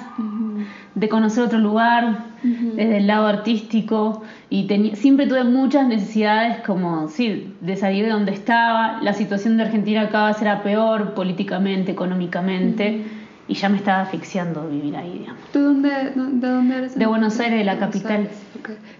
de 0.95 1.09
conocer 1.09 1.43
otro 1.43 1.59
lugar 1.59 2.25
desde 2.43 2.97
el 2.97 3.07
lado 3.07 3.27
artístico 3.27 4.23
y 4.49 4.67
siempre 4.95 5.27
tuve 5.27 5.43
muchas 5.43 5.87
necesidades 5.87 6.57
como 6.65 7.07
sí, 7.09 7.53
de 7.61 7.75
salir 7.75 8.05
de 8.05 8.11
donde 8.11 8.31
estaba 8.31 8.99
la 9.01 9.13
situación 9.13 9.57
de 9.57 9.63
Argentina 9.63 10.09
cada 10.09 10.29
vez 10.29 10.41
era 10.41 10.63
peor 10.63 11.13
políticamente 11.13 11.91
económicamente 11.91 13.03
y 13.47 13.53
ya 13.53 13.69
me 13.69 13.77
estaba 13.77 14.01
asfixiando 14.01 14.67
vivir 14.69 14.95
ahí 14.95 15.19
digamos 15.19 15.41
¿Tú 15.53 15.59
dónde, 15.61 15.89
de 15.89 16.47
dónde 16.47 16.77
eres? 16.77 16.97
De 16.97 17.05
Buenos 17.05 17.39
Aires, 17.39 17.59
de 17.59 17.65
la 17.65 17.75
Buenos 17.75 17.89
capital. 17.93 18.17
Aires. 18.17 18.43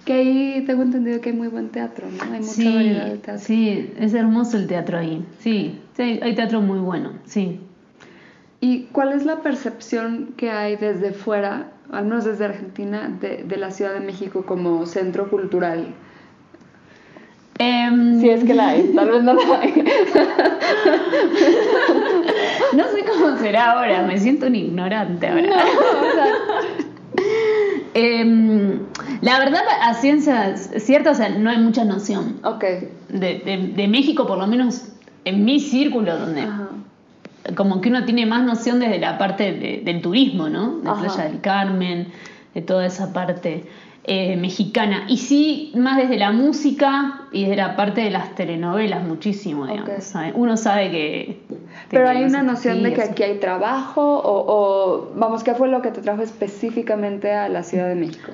Que 0.06 0.14
ahí 0.14 0.64
tengo 0.66 0.84
entendido 0.84 1.20
que 1.20 1.32
hay 1.32 1.36
muy 1.36 1.50
buen 1.50 1.70
teatro, 1.70 2.08
¿no? 2.10 2.24
Hay 2.24 2.40
mucha 2.40 2.54
sí, 2.54 2.74
variedad 2.74 3.06
de 3.06 3.18
teatro. 3.18 3.44
sí, 3.44 3.92
es 4.00 4.14
hermoso 4.14 4.56
el 4.58 4.68
teatro 4.68 4.98
ahí. 5.00 5.26
Sí, 5.40 5.80
sí, 5.98 6.20
hay 6.24 6.34
teatro 6.36 6.62
muy 6.62 6.80
bueno, 6.80 7.12
sí. 7.25 7.60
¿Y 8.62 8.84
cuál 8.94 9.12
es 9.13 9.25
la 9.25 9.42
percepción 9.42 10.34
que 10.38 10.50
hay 10.50 10.77
desde 10.77 11.12
fuera, 11.12 11.72
al 11.92 12.06
menos 12.06 12.24
desde 12.25 12.46
Argentina, 12.46 13.10
de, 13.22 13.44
de 13.44 13.58
la 13.58 13.70
Ciudad 13.72 13.94
de 13.94 14.00
México 14.00 14.46
como 14.46 14.86
centro 14.86 15.30
cultural? 15.30 15.94
Em, 17.60 18.20
Si 18.22 18.30
es 18.30 18.44
que 18.44 18.54
la 18.54 18.70
hay, 18.70 18.92
tal 18.96 19.10
vez 19.12 19.24
no 19.24 19.34
la 19.34 19.60
hay. 19.60 19.84
No 22.74 22.84
sé 22.89 23.04
cómo 23.06 23.38
será 23.38 23.72
ahora, 23.74 24.04
me 24.04 24.18
siento 24.18 24.48
un 24.48 24.56
ignorante 24.56 25.27
ahora. 25.27 25.63
Em, 27.94 28.80
la 29.22 29.39
verdad, 29.39 29.62
a 29.82 29.94
ciencias 29.96 30.70
ciertas, 30.77 31.18
o 31.20 31.24
sea, 31.24 31.30
no 31.30 31.50
hay 31.50 31.58
mucha 31.58 31.84
noción. 31.86 32.38
Ok. 32.44 32.63
De, 33.10 33.39
de- 33.46 33.74
de 33.75 33.88
México, 33.88 34.27
por 34.27 34.38
lo 34.38 34.46
menos 34.48 34.84
en 35.29 35.46
mi 35.46 35.60
círculo, 35.60 36.17
donde 36.17 36.41
Ajá. 36.41 36.67
como 37.55 37.79
que 37.81 37.89
uno 37.89 38.03
tiene 38.05 38.25
más 38.25 38.43
noción 38.43 38.79
desde 38.79 39.00
la 39.00 39.17
parte 39.17 39.53
de- 39.53 39.81
del 39.84 40.01
turismo, 40.01 40.50
¿no? 40.50 40.79
De 40.79 40.89
Ajá. 40.89 41.00
Playa 41.01 41.24
del 41.29 41.41
Carmen, 41.41 42.07
de 42.53 42.62
toda 42.62 42.86
esa 42.86 43.13
parte 43.13 43.65
eh, 44.10 44.38
mexicana. 44.38 45.03
Y 45.10 45.17
sí, 45.17 45.74
más 45.75 45.98
desde 45.98 46.17
la 46.17 46.31
música 46.31 47.24
y 47.34 47.41
desde 47.43 47.57
la 47.57 47.75
parte 47.75 48.00
de 48.01 48.10
las 48.10 48.36
telenovelas, 48.36 49.03
muchísimo, 49.03 49.67
digamos. 49.67 50.13
Uno 50.34 50.55
sabe 50.55 50.91
que... 50.91 51.41
Pero 51.89 52.07
hay 52.07 52.24
una 52.24 52.41
noción 52.41 52.84
de 52.84 52.93
que 52.93 53.01
aquí 53.01 53.24
hay 53.24 53.38
trabajo 53.39 54.01
o, 54.01 54.46
o, 54.48 55.12
vamos, 55.15 55.43
¿qué 55.43 55.53
fue 55.55 55.67
lo 55.67 55.81
que 55.81 55.91
te 55.91 56.00
trajo 56.01 56.22
específicamente 56.22 57.34
a 57.34 57.50
la 57.50 57.63
Ciudad 57.63 57.89
de 57.89 57.96
México? 57.96 58.31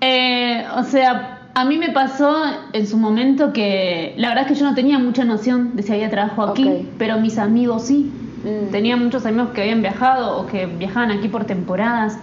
Eh, 0.00 0.64
o 0.76 0.84
sea, 0.84 1.45
a 1.56 1.64
mí 1.64 1.78
me 1.78 1.88
pasó 1.88 2.36
en 2.74 2.86
su 2.86 2.98
momento 2.98 3.54
que 3.54 4.12
la 4.18 4.28
verdad 4.28 4.44
es 4.44 4.52
que 4.52 4.60
yo 4.60 4.68
no 4.68 4.74
tenía 4.74 4.98
mucha 4.98 5.24
noción 5.24 5.74
de 5.74 5.82
si 5.82 5.90
había 5.90 6.10
trabajo 6.10 6.42
aquí, 6.42 6.86
pero 6.98 7.18
mis 7.18 7.38
amigos 7.38 7.86
sí. 7.86 8.12
Mm. 8.44 8.70
Tenía 8.70 8.94
muchos 8.98 9.24
amigos 9.24 9.48
que 9.54 9.62
habían 9.62 9.80
viajado 9.80 10.38
o 10.38 10.46
que 10.46 10.66
viajaban 10.66 11.10
aquí 11.12 11.28
por 11.28 11.46
temporadas, 11.46 12.18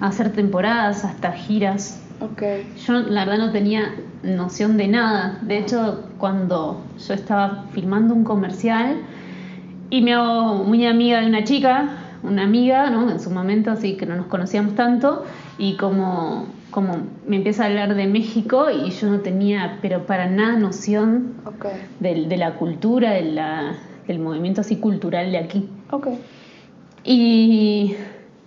a 0.00 0.06
hacer 0.06 0.32
temporadas, 0.32 1.02
hasta 1.02 1.32
giras. 1.32 2.02
Yo 2.86 3.00
la 3.00 3.24
verdad 3.24 3.46
no 3.46 3.52
tenía 3.52 3.94
noción 4.22 4.76
de 4.76 4.86
nada. 4.88 5.38
De 5.40 5.60
hecho, 5.60 6.04
cuando 6.18 6.82
yo 7.08 7.14
estaba 7.14 7.64
filmando 7.72 8.12
un 8.12 8.22
comercial 8.22 8.98
y 9.88 10.02
me 10.02 10.12
hago 10.12 10.62
muy 10.62 10.84
amiga 10.84 11.22
de 11.22 11.26
una 11.28 11.42
chica, 11.42 11.88
una 12.22 12.42
amiga, 12.42 12.90
¿no? 12.90 13.10
En 13.10 13.18
su 13.18 13.30
momento, 13.30 13.70
así 13.70 13.96
que 13.96 14.04
no 14.04 14.14
nos 14.14 14.26
conocíamos 14.26 14.74
tanto, 14.74 15.24
y 15.56 15.76
como, 15.78 16.48
como 16.74 16.96
me 17.24 17.36
empieza 17.36 17.62
a 17.62 17.66
hablar 17.68 17.94
de 17.94 18.08
México 18.08 18.66
y 18.68 18.90
yo 18.90 19.08
no 19.08 19.20
tenía, 19.20 19.78
pero 19.80 20.06
para 20.06 20.26
nada 20.28 20.58
noción 20.58 21.34
Ok. 21.46 21.66
del- 22.00 22.28
de, 22.28 22.36
la 22.36 22.54
cultura, 22.56 23.12
de 23.12 23.22
la- 23.22 23.74
del 24.08 24.18
movimiento 24.18 24.60
así 24.62 24.78
cultural 24.78 25.30
de 25.30 25.38
aquí. 25.38 25.68
Y, 27.04 27.94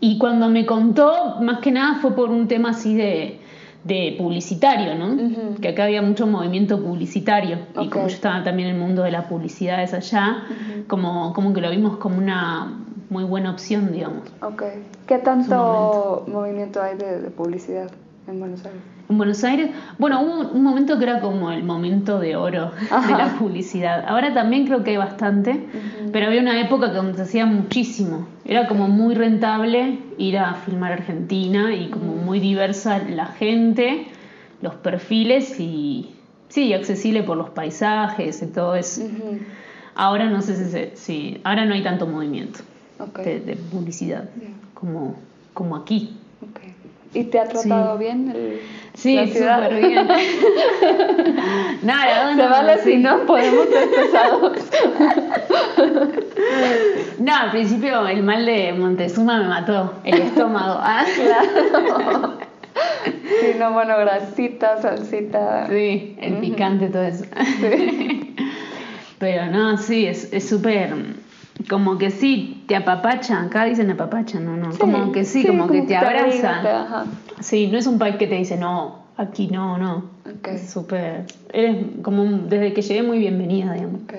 y 0.01 0.17
cuando 0.17 0.49
me 0.49 0.65
contó, 0.65 1.37
más 1.41 1.59
que 1.59 1.71
nada 1.71 1.99
fue 2.01 2.11
por 2.15 2.29
un 2.29 2.49
tema 2.49 2.71
así 2.71 2.95
de, 2.95 3.39
de 3.85 4.15
publicitario, 4.17 4.95
¿no? 4.95 5.59
Que 5.61 5.69
acá 5.69 5.85
había 5.85 6.01
mucho 6.01 6.27
movimiento 6.27 6.83
publicitario. 6.83 7.59
Y 7.79 7.87
como 7.87 8.07
yo 8.09 8.13
estaba 8.15 8.43
también 8.43 8.67
en 8.69 8.75
el 8.75 8.81
mundo 8.81 9.03
de 9.03 9.11
la 9.11 9.29
publicidad 9.29 9.81
es 9.83 9.93
allá, 9.93 10.43
como, 10.87 11.31
como 11.33 11.53
que 11.53 11.61
lo 11.61 11.69
vimos 11.69 11.95
como 11.95 12.17
una 12.17 12.73
muy 13.09 13.23
buena 13.23 13.51
opción, 13.51 13.93
digamos. 13.93 14.23
Ok. 14.41 14.63
¿Qué 15.07 15.17
tanto 15.19 16.25
movimiento 16.27 16.81
hay 16.81 16.97
de, 16.97 17.21
de 17.21 17.29
publicidad 17.29 17.89
en 18.27 18.39
Buenos 18.39 18.65
Aires? 18.65 18.81
En 19.09 19.17
Buenos 19.17 19.43
Aires, 19.45 19.69
bueno, 19.99 20.21
hubo 20.21 20.49
un 20.51 20.63
momento 20.63 20.97
que 20.97 21.05
era 21.05 21.21
como 21.21 21.51
el 21.51 21.63
momento 21.63 22.19
de 22.19 22.35
oro 22.35 22.71
de 23.07 23.13
la 23.13 23.35
publicidad. 23.39 24.03
Ahora 24.07 24.33
también 24.33 24.65
creo 24.65 24.83
que 24.83 24.91
hay 24.91 24.97
bastante, 24.97 25.61
pero 26.11 26.27
había 26.27 26.41
una 26.41 26.59
época 26.59 26.91
que 26.91 27.13
se 27.15 27.21
hacía 27.21 27.45
muchísimo. 27.45 28.27
Era 28.43 28.67
como 28.67 28.89
muy 28.89 29.15
rentable 29.15 29.99
ir 30.17 30.37
a 30.37 30.55
filmar 30.55 30.91
Argentina 30.91 31.73
y 31.73 31.89
como 31.89 32.15
muy 32.15 32.39
diversa 32.41 32.99
la 32.99 33.27
gente, 33.27 34.07
los 34.61 34.75
perfiles 34.75 35.57
y 35.59 36.13
sí, 36.49 36.73
accesible 36.73 37.23
por 37.23 37.37
los 37.37 37.49
paisajes 37.51 38.41
y 38.41 38.47
todo 38.47 38.75
eso. 38.75 39.03
Ahora 39.95 40.25
no 40.29 40.41
sé 40.41 40.55
si, 40.55 40.89
si- 40.95 41.41
ahora 41.45 41.65
no 41.65 41.73
hay 41.73 41.81
tanto 41.83 42.07
movimiento 42.07 42.59
de, 43.23 43.39
de 43.39 43.55
publicidad 43.55 44.25
como, 44.73 45.15
como 45.53 45.75
aquí. 45.77 46.17
¿Y 47.13 47.23
te 47.25 47.39
ha 47.39 47.45
tratado 47.45 47.97
Sí. 47.97 48.03
bien 48.03 48.31
el, 48.35 48.59
Sí, 48.93 49.15
la 49.15 49.27
ciudad? 49.27 49.63
súper 49.69 49.85
bien. 49.87 50.07
Nada, 51.83 52.35
Se 52.35 52.43
no, 52.43 52.49
vale 52.49 52.77
sí. 52.79 52.91
si 52.91 52.97
no 52.97 53.25
podemos 53.25 53.67
ser 53.69 53.89
pesados. 53.89 54.57
No, 57.19 57.35
al 57.35 57.51
principio 57.51 58.07
el 58.07 58.23
mal 58.23 58.45
de 58.45 58.73
Montezuma 58.73 59.39
me 59.41 59.47
mató 59.47 59.93
el 60.03 60.21
estómago. 60.21 60.79
Ah, 60.83 61.05
Claro. 61.15 62.37
Sí, 63.23 63.55
no, 63.57 63.73
bueno, 63.73 63.97
grasita, 63.97 64.79
salsita. 64.81 65.67
Sí, 65.67 66.15
el 66.21 66.35
picante, 66.35 66.87
todo 66.89 67.03
eso. 67.03 67.25
Sí. 67.59 68.35
Pero 69.19 69.47
no, 69.47 69.77
sí, 69.77 70.05
es 70.05 70.31
es 70.31 70.47
súper. 70.47 70.93
Como 71.69 71.97
que 71.97 72.11
sí, 72.11 72.63
te 72.67 72.75
apapacha. 72.75 73.41
Acá 73.41 73.65
dicen 73.65 73.89
apapacha, 73.91 74.39
no, 74.39 74.55
no. 74.57 74.69
como 74.77 75.11
que 75.11 75.25
sí, 75.25 75.45
como, 75.45 75.67
que 75.67 75.81
te 75.83 75.95
abriga, 75.95 76.61
te- 76.61 76.69
ajá. 76.69 77.05
Sí, 77.39 77.67
no 77.67 77.77
es 77.77 77.87
un 77.87 77.97
país 77.99 78.15
que 78.17 78.27
te 78.27 78.35
dice, 78.35 78.57
no, 78.57 78.99
aquí 79.17 79.47
no, 79.47 79.77
no. 79.77 80.05
Ok. 80.25 80.47
Es 80.49 80.69
súper. 80.69 81.25
Eres 81.51 81.77
como. 82.01 82.23
un- 82.23 82.49
desde 82.49 82.73
que 82.73 82.81
llegué, 82.81 83.03
muy 83.03 83.19
bienvenida, 83.19 83.73
digamos. 83.73 84.01
Ok. 84.03 84.13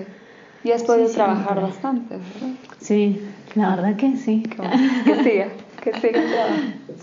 Y 0.64 0.73
has 0.73 0.83
podido 0.83 1.09
Sí, 1.09 1.14
trabajar 1.14 1.61
bastante, 1.61 2.16
¿verdad? 2.16 2.54
Sí, 2.80 3.23
la 3.54 3.71
verdad 3.76 3.97
que 3.97 4.16
sí. 4.16 4.42
Bueno. 4.57 4.73
Que 5.04 5.23
siga, 5.23 5.49
que 5.83 5.92
siga. 6.00 6.21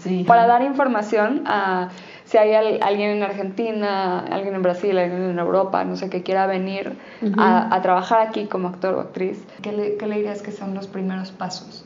Sí. 0.04 0.24
Para 0.27 0.46
dar 0.46 0.62
información 0.62 1.44
a 1.46 1.89
si 2.25 2.38
hay 2.38 2.53
al- 2.53 2.79
alguien 2.82 3.12
en 3.12 3.24
Argentina, 3.24 4.20
alguien 4.20 4.55
en 4.55 4.62
Brasil, 4.63 4.98
alguien 4.98 5.22
en 5.29 5.38
Europa, 5.39 5.84
no 5.86 5.96
sé, 5.96 6.10
que 6.10 6.24
quiera 6.24 6.48
venir 6.48 6.94
a, 7.38 7.74
a 7.75 7.82
trabajar 7.82 8.27
aquí 8.27 8.46
como 8.48 8.67
actor 8.67 8.96
o 8.96 9.00
actriz, 9.00 9.44
¿qué 9.62 9.72
le, 9.72 9.96
qué 9.98 10.08
le 10.08 10.15
dirías 10.17 10.41
que 10.41 10.51
son 10.51 10.74
los 10.74 10.88
primeros 10.88 11.32
pasos 11.32 11.86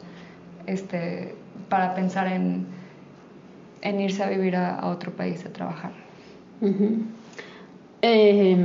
este, 0.65 1.36
para 1.67 1.93
pensar 1.93 2.27
en, 2.27 2.65
en 3.81 4.00
irse 4.00 4.24
a 4.24 4.29
vivir 4.29 4.55
a, 4.55 4.75
a 4.79 4.88
otro 4.89 5.12
país 5.12 5.46
a 5.46 5.50
trabajar? 5.51 5.91
Eh, 8.01 8.55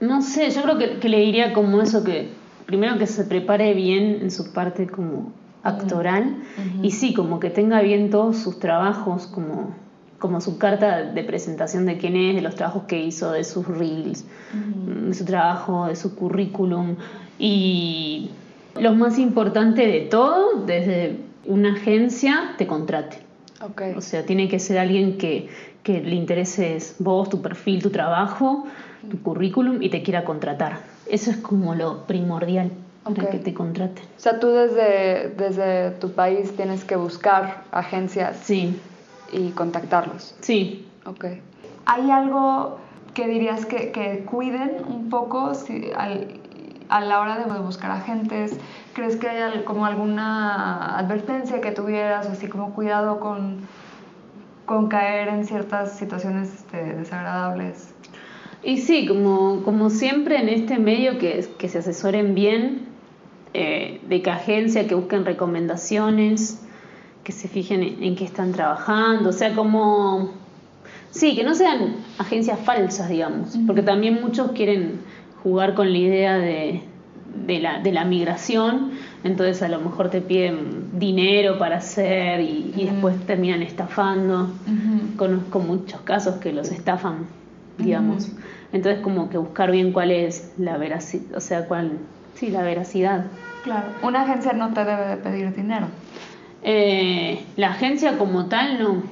no 0.00 0.22
sé, 0.22 0.50
yo 0.50 0.62
creo 0.62 0.78
que, 0.78 0.98
que 0.98 1.08
le 1.08 1.20
diría 1.20 1.52
como 1.52 1.80
eso 1.80 2.02
que 2.04 2.28
primero 2.66 2.98
que 2.98 3.06
se 3.06 3.24
prepare 3.24 3.72
bien 3.74 4.18
en 4.22 4.30
su 4.30 4.52
parte 4.52 4.86
como 4.88 5.32
actoral 5.62 6.36
y 6.82 6.90
sí, 6.90 7.14
como 7.14 7.38
que 7.40 7.50
tenga 7.50 7.80
bien 7.80 8.10
todos 8.10 8.36
sus 8.38 8.58
trabajos, 8.58 9.26
como, 9.28 9.74
como 10.18 10.40
su 10.40 10.58
carta 10.58 11.02
de 11.02 11.24
presentación 11.24 11.86
de 11.86 11.98
quién 11.98 12.16
es, 12.16 12.34
de 12.36 12.42
los 12.42 12.54
trabajos 12.54 12.84
que 12.84 12.98
hizo, 13.02 13.32
de 13.32 13.44
sus 13.44 13.66
reels, 13.66 14.24
de 14.52 15.14
su 15.14 15.24
trabajo, 15.24 15.86
de 15.86 15.96
su 15.96 16.14
currículum 16.14 16.96
y 17.38 18.30
lo 18.80 18.94
más 18.94 19.18
importante 19.18 19.86
de 19.86 20.00
todo, 20.00 20.64
desde 20.64 21.18
una 21.44 21.74
agencia 21.74 22.54
te 22.58 22.66
contrate. 22.66 23.18
Ok. 23.62 23.82
O 23.96 24.00
sea, 24.00 24.24
tiene 24.24 24.48
que 24.48 24.58
ser 24.58 24.78
alguien 24.78 25.18
que, 25.18 25.48
que 25.82 26.00
le 26.00 26.14
intereses 26.14 26.96
vos, 26.98 27.28
tu 27.28 27.40
perfil, 27.40 27.82
tu 27.82 27.90
trabajo, 27.90 28.66
tu 29.10 29.20
currículum 29.22 29.82
y 29.82 29.90
te 29.90 30.02
quiera 30.02 30.24
contratar. 30.24 30.80
Eso 31.08 31.30
es 31.30 31.36
como 31.38 31.74
lo 31.74 32.06
primordial 32.06 32.70
para 33.04 33.30
que 33.30 33.38
te 33.38 33.54
contraten. 33.54 34.04
O 34.04 34.20
sea, 34.20 34.40
tú 34.40 34.48
desde, 34.48 35.30
desde 35.36 35.92
tu 35.92 36.10
país 36.10 36.54
tienes 36.56 36.84
que 36.84 36.96
buscar 36.96 37.62
agencias 37.70 38.36
Sí, 38.42 38.76
y 39.32 39.50
contactarlos. 39.50 40.34
sí. 40.40 40.86
Ok. 41.04 41.24
¿Hay 41.86 42.10
algo 42.10 42.78
que 43.14 43.28
dirías 43.28 43.64
que, 43.64 43.92
que 43.92 44.24
cuiden 44.24 44.82
un 44.88 45.08
poco 45.08 45.54
si, 45.54 45.90
al- 45.96 46.26
a 46.88 47.00
la 47.00 47.20
hora 47.20 47.38
de 47.38 47.60
buscar 47.60 47.92
agentes? 47.92 48.58
¿Crees 48.92 49.16
que 49.16 49.28
hay 49.28 49.62
como 49.62 49.86
alguna 49.86 50.98
advertencia 50.98 51.60
que 51.60 51.70
tuvieras, 51.70 52.26
así 52.26 52.48
como 52.48 52.74
cuidado 52.74 53.20
con, 53.20 53.58
con 54.64 54.88
caer 54.88 55.28
en 55.28 55.46
ciertas 55.46 55.96
situaciones 55.96 56.52
este, 56.52 56.94
desagradables? 56.94 57.94
Y 58.64 58.78
sí, 58.78 59.06
como, 59.06 59.62
como 59.62 59.90
siempre 59.90 60.40
en 60.40 60.48
este 60.48 60.78
medio 60.78 61.18
que, 61.18 61.46
que 61.56 61.68
se 61.68 61.78
asesoren 61.78 62.34
bien, 62.34 62.86
eh, 63.54 64.00
de 64.08 64.22
que 64.22 64.30
agencia, 64.30 64.88
que 64.88 64.96
busquen 64.96 65.24
recomendaciones, 65.24 66.65
que 67.26 67.32
se 67.32 67.48
fijen 67.48 67.82
en, 67.82 68.04
en 68.04 68.14
qué 68.14 68.24
están 68.24 68.52
trabajando, 68.52 69.30
o 69.30 69.32
sea, 69.32 69.52
como... 69.52 70.30
Sí, 71.10 71.34
que 71.34 71.42
no 71.42 71.56
sean 71.56 71.96
agencias 72.18 72.60
falsas, 72.60 73.08
digamos, 73.08 73.58
porque 73.66 73.82
también 73.82 74.20
muchos 74.20 74.52
quieren 74.52 75.00
jugar 75.42 75.74
con 75.74 75.90
la 75.90 75.98
idea 75.98 76.38
de, 76.38 76.82
de, 77.46 77.58
la, 77.58 77.80
de 77.80 77.90
la 77.90 78.04
migración, 78.04 78.92
entonces 79.24 79.60
a 79.62 79.68
lo 79.68 79.80
mejor 79.80 80.08
te 80.08 80.20
piden 80.20 80.98
dinero 81.00 81.58
para 81.58 81.78
hacer 81.78 82.40
y, 82.42 82.72
y 82.76 82.84
después 82.84 83.16
terminan 83.26 83.62
estafando. 83.62 84.50
Conozco 85.16 85.58
muchos 85.58 86.00
casos 86.02 86.36
que 86.36 86.52
los 86.52 86.70
estafan, 86.70 87.26
digamos. 87.78 88.30
Entonces 88.72 89.00
como 89.02 89.28
que 89.30 89.38
buscar 89.38 89.72
bien 89.72 89.92
cuál 89.92 90.12
es 90.12 90.52
la 90.58 90.76
veracidad, 90.76 91.36
o 91.36 91.40
sea, 91.40 91.66
cuál, 91.66 91.92
sí, 92.34 92.50
la 92.50 92.62
veracidad. 92.62 93.24
Claro. 93.64 93.88
Una 94.02 94.22
agencia 94.22 94.52
no 94.52 94.72
te 94.72 94.84
debe 94.84 95.06
de 95.08 95.16
pedir 95.16 95.54
dinero. 95.54 95.86
Eh, 96.68 97.44
la 97.56 97.68
agencia 97.70 98.18
como 98.18 98.46
tal 98.46 98.80
no. 98.80 99.02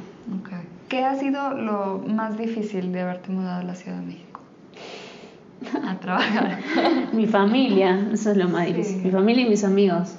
¿Qué 0.88 1.04
ha 1.04 1.14
sido 1.14 1.54
lo 1.54 2.02
más 2.06 2.36
difícil 2.36 2.92
de 2.92 3.00
haberte 3.02 3.30
mudado 3.30 3.60
a 3.60 3.62
la 3.62 3.74
Ciudad 3.76 3.98
de 3.98 4.06
México? 4.06 4.40
A 5.86 5.94
trabajar. 6.00 6.58
Mi 7.12 7.26
familia, 7.26 8.08
eso 8.12 8.32
es 8.32 8.36
lo 8.36 8.48
más 8.48 8.66
Sí. 8.66 8.72
difícil. 8.72 9.02
Mi 9.04 9.10
familia 9.12 9.46
y 9.46 9.48
mis 9.50 9.62
amigos, 9.64 10.16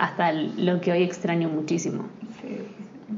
hasta 0.00 0.32
lo 0.32 0.80
que 0.80 0.90
hoy 0.92 1.02
extraño 1.04 1.48
muchísimo. 1.48 2.04
Sí. 2.42 2.58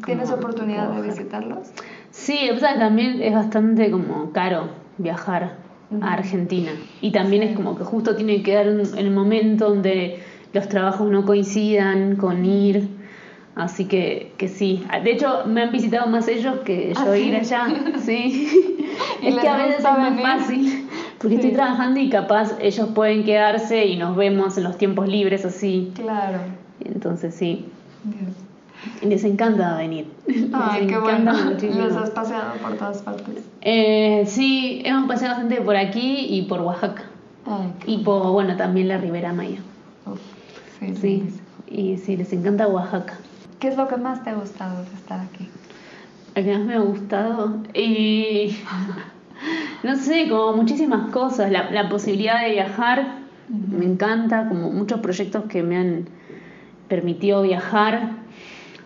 ¿Tienes 0.04 0.30
oportunidad 0.30 0.90
de 0.90 1.00
visitarlos? 1.02 1.70
Sí, 2.10 2.50
o 2.54 2.58
sea, 2.58 2.78
también 2.78 3.22
es 3.22 3.32
bastante 3.34 3.90
como 3.90 4.32
caro 4.32 4.68
viajar 4.98 5.54
a 6.02 6.12
Argentina. 6.12 6.72
Y 7.00 7.10
también 7.10 7.42
es 7.42 7.56
como 7.56 7.74
que 7.76 7.84
justo 7.84 8.14
tiene 8.16 8.42
que 8.42 8.54
dar 8.54 8.66
el 8.66 9.10
momento 9.10 9.70
donde 9.70 10.20
los 10.52 10.68
trabajos 10.68 11.10
no 11.10 11.24
coincidan 11.24 12.16
con 12.16 12.44
ir. 12.44 12.99
Así 13.60 13.84
que, 13.84 14.32
que 14.38 14.48
sí. 14.48 14.82
De 15.04 15.12
hecho, 15.12 15.44
me 15.46 15.62
han 15.62 15.70
visitado 15.70 16.06
más 16.06 16.28
ellos 16.28 16.60
que 16.64 16.94
yo 16.94 17.12
¿Ah, 17.12 17.18
ir 17.18 17.36
allá. 17.36 17.66
Sí. 18.00 18.48
es 19.22 19.36
que 19.36 19.48
a 19.48 19.56
veces 19.58 19.78
es 19.78 19.84
más 19.84 20.20
fácil. 20.20 20.88
Porque 21.18 21.34
estoy 21.36 21.52
trabajando 21.52 22.00
y 22.00 22.08
capaz 22.08 22.56
ellos 22.60 22.88
pueden 22.94 23.24
quedarse 23.24 23.84
y 23.86 23.98
nos 23.98 24.16
vemos 24.16 24.56
en 24.56 24.64
los 24.64 24.78
tiempos 24.78 25.08
libres 25.08 25.44
así. 25.44 25.92
Claro. 25.94 26.38
Entonces 26.82 27.34
sí. 27.34 27.66
Les 29.02 29.24
encanta 29.24 29.76
venir. 29.76 30.06
Ay, 30.54 30.86
qué 30.86 30.98
bueno. 30.98 31.32
¿Los 31.32 31.96
has 31.96 32.10
paseado 32.10 32.54
por 32.62 32.78
todas 32.78 33.02
partes? 33.02 33.44
Eh, 33.60 34.24
sí, 34.26 34.80
hemos 34.86 35.06
paseado 35.06 35.34
bastante 35.34 35.60
por 35.60 35.76
aquí 35.76 36.26
y 36.30 36.42
por 36.42 36.62
Oaxaca. 36.62 37.02
y 37.86 37.98
por, 37.98 38.32
bueno, 38.32 38.56
también 38.56 38.88
la 38.88 38.96
Ribera 38.96 39.34
Maya. 39.34 39.58
sí, 40.78 40.94
sí. 40.94 41.24
Y 41.68 41.98
sí, 41.98 42.16
les 42.16 42.32
encanta 42.32 42.66
Oaxaca. 42.66 43.18
¿Qué 43.60 43.68
es 43.68 43.76
lo 43.76 43.88
que 43.88 43.98
más 43.98 44.24
te 44.24 44.30
ha 44.30 44.34
gustado 44.34 44.82
de 44.82 44.94
estar 44.94 45.20
aquí? 45.20 45.46
Lo 46.34 46.42
que 46.42 46.56
más 46.56 46.66
me 46.66 46.74
ha 46.74 46.80
gustado. 46.80 47.58
Y. 47.74 48.56
no 49.82 49.96
sé, 49.96 50.28
como 50.30 50.54
muchísimas 50.54 51.10
cosas. 51.10 51.52
La, 51.52 51.70
la 51.70 51.90
posibilidad 51.90 52.42
de 52.42 52.52
viajar 52.52 53.18
me 53.48 53.84
encanta, 53.84 54.48
como 54.48 54.70
muchos 54.70 55.00
proyectos 55.00 55.44
que 55.44 55.62
me 55.62 55.76
han 55.76 56.08
permitido 56.88 57.42
viajar. 57.42 58.20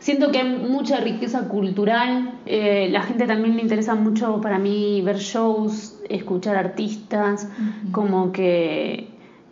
Siento 0.01 0.33
que 0.33 0.39
hay 0.39 0.59
mucha 0.59 0.99
riqueza 0.99 1.49
cultural. 1.49 2.41
Eh, 2.45 2.89
la 2.91 3.03
gente 3.03 3.29
también 3.29 3.55
le 3.55 3.63
interesa 3.63 3.95
mucho 3.95 4.41
para 4.41 4.59
mí 4.59 5.03
ver 5.03 5.19
shows, 5.19 6.01
escuchar 6.09 6.57
artistas, 6.57 7.49
como 7.93 8.33
que. 8.33 9.09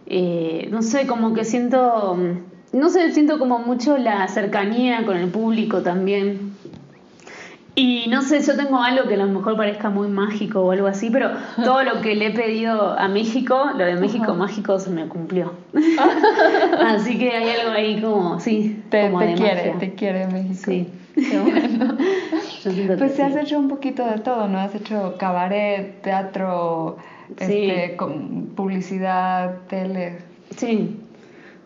Eh, 0.06 0.68
no 0.72 0.82
sé, 0.82 1.06
como 1.06 1.32
que 1.32 1.44
siento 1.44 2.18
no 2.72 2.88
sé, 2.88 3.12
siento 3.12 3.38
como 3.38 3.58
mucho 3.58 3.98
la 3.98 4.26
cercanía 4.28 5.04
con 5.04 5.16
el 5.16 5.28
público 5.28 5.82
también. 5.82 6.52
Y 7.74 8.06
no 8.08 8.20
sé, 8.20 8.42
yo 8.42 8.54
tengo 8.54 8.82
algo 8.82 9.08
que 9.08 9.14
a 9.14 9.18
lo 9.18 9.26
mejor 9.26 9.56
parezca 9.56 9.88
muy 9.88 10.08
mágico 10.08 10.60
o 10.60 10.72
algo 10.72 10.86
así, 10.86 11.08
pero 11.10 11.30
todo 11.64 11.82
lo 11.84 12.02
que 12.02 12.14
le 12.14 12.26
he 12.26 12.30
pedido 12.30 12.98
a 12.98 13.08
México, 13.08 13.70
lo 13.76 13.84
de 13.84 13.96
México 13.96 14.34
mágico 14.34 14.78
se 14.78 14.90
me 14.90 15.06
cumplió. 15.08 15.52
así 16.86 17.18
que 17.18 17.30
hay 17.30 17.60
algo 17.60 17.72
ahí 17.72 18.00
como, 18.00 18.40
sí, 18.40 18.82
te, 18.90 19.10
como 19.10 19.20
te 19.20 19.34
quiere, 19.34 19.74
te 19.78 19.94
quiere 19.94 20.26
México. 20.26 20.62
Sí. 20.64 20.88
Qué 21.14 21.38
bueno. 21.38 21.96
pues 22.96 23.16
te 23.16 23.22
has 23.22 23.36
hecho 23.36 23.58
un 23.58 23.68
poquito 23.68 24.04
de 24.06 24.18
todo, 24.18 24.48
¿no? 24.48 24.58
Has 24.58 24.74
hecho 24.74 25.16
cabaret, 25.18 26.00
teatro, 26.00 26.96
este, 27.38 27.96
publicidad, 28.54 29.56
tele. 29.68 30.18
Sí. 30.56 31.01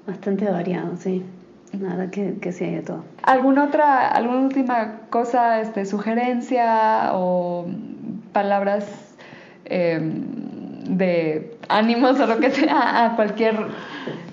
Bastante 0.06 0.44
variado, 0.48 0.96
sí. 0.96 1.24
Nada 1.72 2.10
que, 2.10 2.34
que 2.40 2.52
sí 2.52 2.64
hay 2.64 2.76
de 2.76 2.82
todo. 2.82 3.04
¿Alguna 3.22 3.64
otra, 3.64 4.08
alguna 4.08 4.38
última 4.40 5.00
cosa, 5.10 5.60
este, 5.60 5.84
sugerencia 5.84 7.10
o 7.14 7.66
palabras 8.32 8.86
em, 9.64 10.22
de 10.84 11.56
ánimos 11.68 12.20
o 12.20 12.26
lo 12.26 12.38
que 12.38 12.50
sea 12.50 13.04
a 13.04 13.16
cualquier 13.16 13.56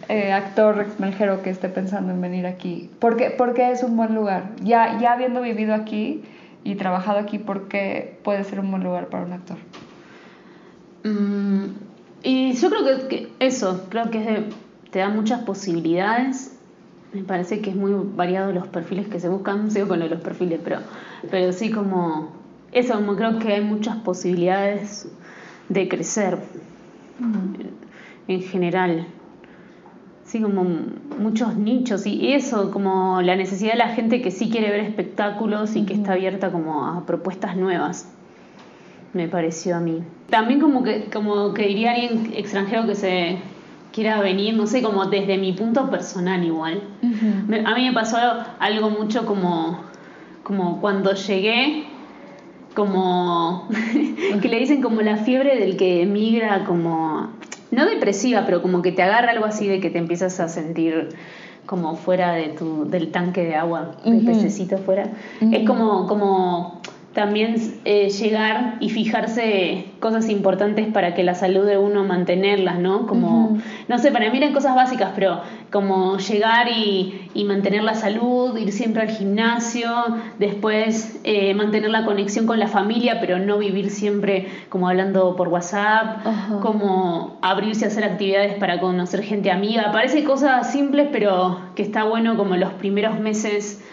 eh, 0.10 0.32
actor 0.32 0.80
extranjero 0.82 1.42
que 1.42 1.50
esté 1.50 1.70
pensando 1.70 2.14
en 2.14 2.22
venir 2.22 2.46
aquí? 2.46 2.90
¿Por 3.00 3.18
qué, 3.18 3.32
porque 3.32 3.72
es 3.72 3.84
un 3.84 3.98
buen 3.98 4.14
lugar? 4.14 4.52
Ya, 4.62 5.00
ya 5.00 5.14
habiendo 5.14 5.42
vivido 5.42 5.74
aquí 5.74 6.24
y 6.64 6.76
trabajado 6.76 7.18
aquí, 7.18 7.40
¿por 7.40 7.68
qué 7.68 8.20
puede 8.24 8.44
ser 8.44 8.60
un 8.60 8.70
buen 8.70 8.84
lugar 8.84 9.08
para 9.08 9.26
un 9.26 9.34
actor? 9.34 9.58
Mm, 11.04 11.66
y 12.22 12.54
yo 12.54 12.70
creo 12.70 12.86
que, 12.86 13.08
que 13.08 13.28
eso, 13.40 13.88
creo 13.90 14.12
que 14.12 14.20
es 14.20 14.26
de 14.26 14.44
te 14.94 15.00
da 15.00 15.10
muchas 15.10 15.42
posibilidades. 15.42 16.56
Me 17.14 17.24
parece 17.24 17.62
que 17.62 17.72
es 17.72 17.76
muy 17.76 17.94
variado 18.16 18.54
los 18.54 18.68
perfiles 18.68 19.08
que 19.08 19.20
se 19.20 19.28
buscan, 19.28 19.70
sigo 19.72 19.88
con 19.88 20.00
los 20.00 20.22
perfiles, 20.22 20.62
pero, 20.64 20.78
pero 21.30 21.52
sí 21.52 21.72
como 21.72 22.30
eso, 22.72 22.94
como 22.94 23.16
creo 23.16 23.40
que 23.40 23.54
hay 23.54 23.62
muchas 23.62 23.98
posibilidades 23.98 25.12
de 25.68 25.90
crecer 25.90 26.38
en 28.28 28.42
general. 28.42 29.08
Sí, 30.26 30.42
como 30.42 30.64
muchos 31.20 31.56
nichos 31.56 32.06
y 32.06 32.34
eso, 32.34 32.72
como 32.72 33.22
la 33.22 33.36
necesidad 33.36 33.74
de 33.74 33.78
la 33.80 33.90
gente 33.90 34.22
que 34.22 34.32
sí 34.32 34.50
quiere 34.50 34.72
ver 34.72 34.80
espectáculos 34.80 35.76
y 35.76 35.86
que 35.86 35.94
está 35.94 36.14
abierta 36.14 36.52
como 36.52 36.88
a 36.88 37.06
propuestas 37.06 37.56
nuevas, 37.56 38.12
me 39.14 39.28
pareció 39.28 39.76
a 39.76 39.80
mí. 39.80 40.04
También 40.30 40.60
como 40.60 40.84
que, 40.84 41.10
como 41.12 41.54
que 41.54 41.68
diría 41.68 41.92
alguien 41.92 42.34
extranjero 42.36 42.88
que 42.88 42.96
se 42.96 43.38
quiera 43.94 44.20
venir, 44.20 44.56
no 44.56 44.68
sé, 44.68 44.82
como 44.82 45.06
desde 45.06 45.38
mi 45.38 45.54
punto 45.54 45.90
personal 45.90 46.44
igual. 46.44 46.82
a 47.66 47.76
mí 47.76 47.86
me 47.86 47.94
pasó 47.94 48.18
algo 48.60 48.90
mucho 48.90 49.26
como, 49.26 49.82
como 50.44 50.82
cuando 50.82 51.14
llegué, 51.14 51.86
como 52.74 53.70
que 54.42 54.50
le 54.50 54.60
dicen 54.60 54.82
como 54.82 55.02
la 55.02 55.18
fiebre 55.18 55.58
del 55.58 55.78
que 55.78 56.02
emigra, 56.02 56.66
como, 56.66 57.30
no 57.72 57.86
depresiva, 57.86 58.44
pero 58.46 58.62
como 58.62 58.82
que 58.82 58.92
te 58.92 59.04
agarra 59.04 59.32
algo 59.32 59.46
así 59.46 59.68
de 59.68 59.80
que 59.80 59.90
te 59.90 60.00
empiezas 60.00 60.40
a 60.40 60.50
sentir 60.50 61.10
como 61.68 61.96
fuera 61.96 62.34
de 62.34 62.50
tu, 62.50 62.90
del 62.90 63.12
tanque 63.12 63.44
de 63.44 63.56
agua, 63.56 63.96
del 64.04 64.26
pececito 64.26 64.80
fuera. 64.80 65.12
Es 65.52 65.66
como, 65.66 66.08
como 66.08 66.82
también 67.14 67.56
eh, 67.86 68.10
llegar 68.10 68.78
y 68.80 68.90
fijarse 68.90 69.86
cosas 70.00 70.30
importantes 70.30 70.88
para 70.88 71.14
que 71.14 71.24
la 71.24 71.36
salud 71.36 71.64
de 71.66 71.78
uno 71.78 72.04
mantenerlas, 72.04 72.80
¿no? 72.80 73.06
Como, 73.06 73.60
no 73.88 73.98
sé, 74.00 74.12
para 74.12 74.32
mí 74.32 74.38
eran 74.38 74.52
cosas 74.52 74.76
básicas, 74.76 75.12
pero 75.14 75.42
como 75.72 76.18
llegar 76.18 76.70
y, 76.70 77.30
y 77.36 77.44
mantener 77.44 77.84
la 77.84 77.94
salud, 77.94 78.58
ir 78.58 78.72
siempre 78.72 79.04
al 79.04 79.10
gimnasio, 79.10 79.92
después 80.40 81.20
eh, 81.24 81.54
mantener 81.54 81.92
la 81.92 82.04
conexión 82.04 82.48
con 82.48 82.60
la 82.60 82.68
familia, 82.68 83.20
pero 83.20 83.38
no 83.38 83.60
vivir 83.60 83.92
siempre 83.92 84.48
como 84.70 84.90
hablando 84.90 85.36
por 85.36 85.50
WhatsApp, 85.50 86.26
como 86.62 87.38
abrirse 87.44 87.86
a 87.86 87.90
hacer 87.90 88.04
actividades 88.06 88.56
para 88.56 88.80
conocer 88.80 89.22
gente 89.22 89.52
amiga. 89.52 89.92
Parece 89.92 90.24
cosas 90.24 90.72
simples, 90.72 91.10
pero 91.12 91.60
que 91.76 91.84
está 91.84 92.06
bueno 92.06 92.38
como 92.38 92.56
los 92.56 92.74
primeros 92.74 93.20
meses, 93.20 93.84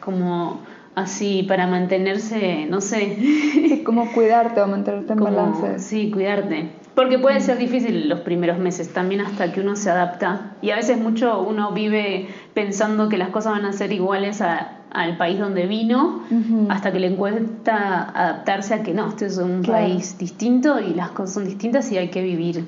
como 0.00 0.60
así 0.94 1.42
para 1.42 1.66
mantenerse, 1.66 2.66
no 2.66 2.80
sé. 2.80 3.16
Sí, 3.20 3.82
como 3.84 4.12
cuidarte 4.12 4.60
o 4.60 4.66
mantenerte 4.66 5.12
en 5.12 5.20
balance. 5.20 5.78
Sí, 5.78 6.10
cuidarte. 6.10 6.70
Porque 6.94 7.18
puede 7.18 7.40
ser 7.40 7.58
difícil 7.58 8.08
los 8.08 8.20
primeros 8.20 8.58
meses, 8.58 8.92
también 8.92 9.20
hasta 9.20 9.52
que 9.52 9.60
uno 9.60 9.74
se 9.74 9.90
adapta. 9.90 10.52
Y 10.62 10.70
a 10.70 10.76
veces 10.76 10.96
mucho 10.96 11.42
uno 11.42 11.72
vive 11.72 12.28
pensando 12.54 13.08
que 13.08 13.18
las 13.18 13.30
cosas 13.30 13.54
van 13.54 13.64
a 13.64 13.72
ser 13.72 13.92
iguales 13.92 14.40
al 14.40 15.16
país 15.16 15.40
donde 15.40 15.66
vino, 15.66 16.22
hasta 16.68 16.92
que 16.92 17.00
le 17.00 17.16
cuesta 17.16 18.10
adaptarse 18.10 18.74
a 18.74 18.82
que 18.84 18.94
no, 18.94 19.08
este 19.08 19.26
es 19.26 19.38
un 19.38 19.62
país 19.62 20.16
distinto 20.18 20.78
y 20.78 20.94
las 20.94 21.10
cosas 21.10 21.34
son 21.34 21.44
distintas 21.46 21.90
y 21.90 21.98
hay 21.98 22.10
que 22.10 22.22
vivir 22.22 22.64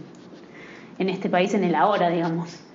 en 0.98 1.08
este 1.08 1.28
país 1.28 1.54
en 1.54 1.62
el 1.62 1.76
ahora, 1.76 2.10
digamos. 2.10 2.65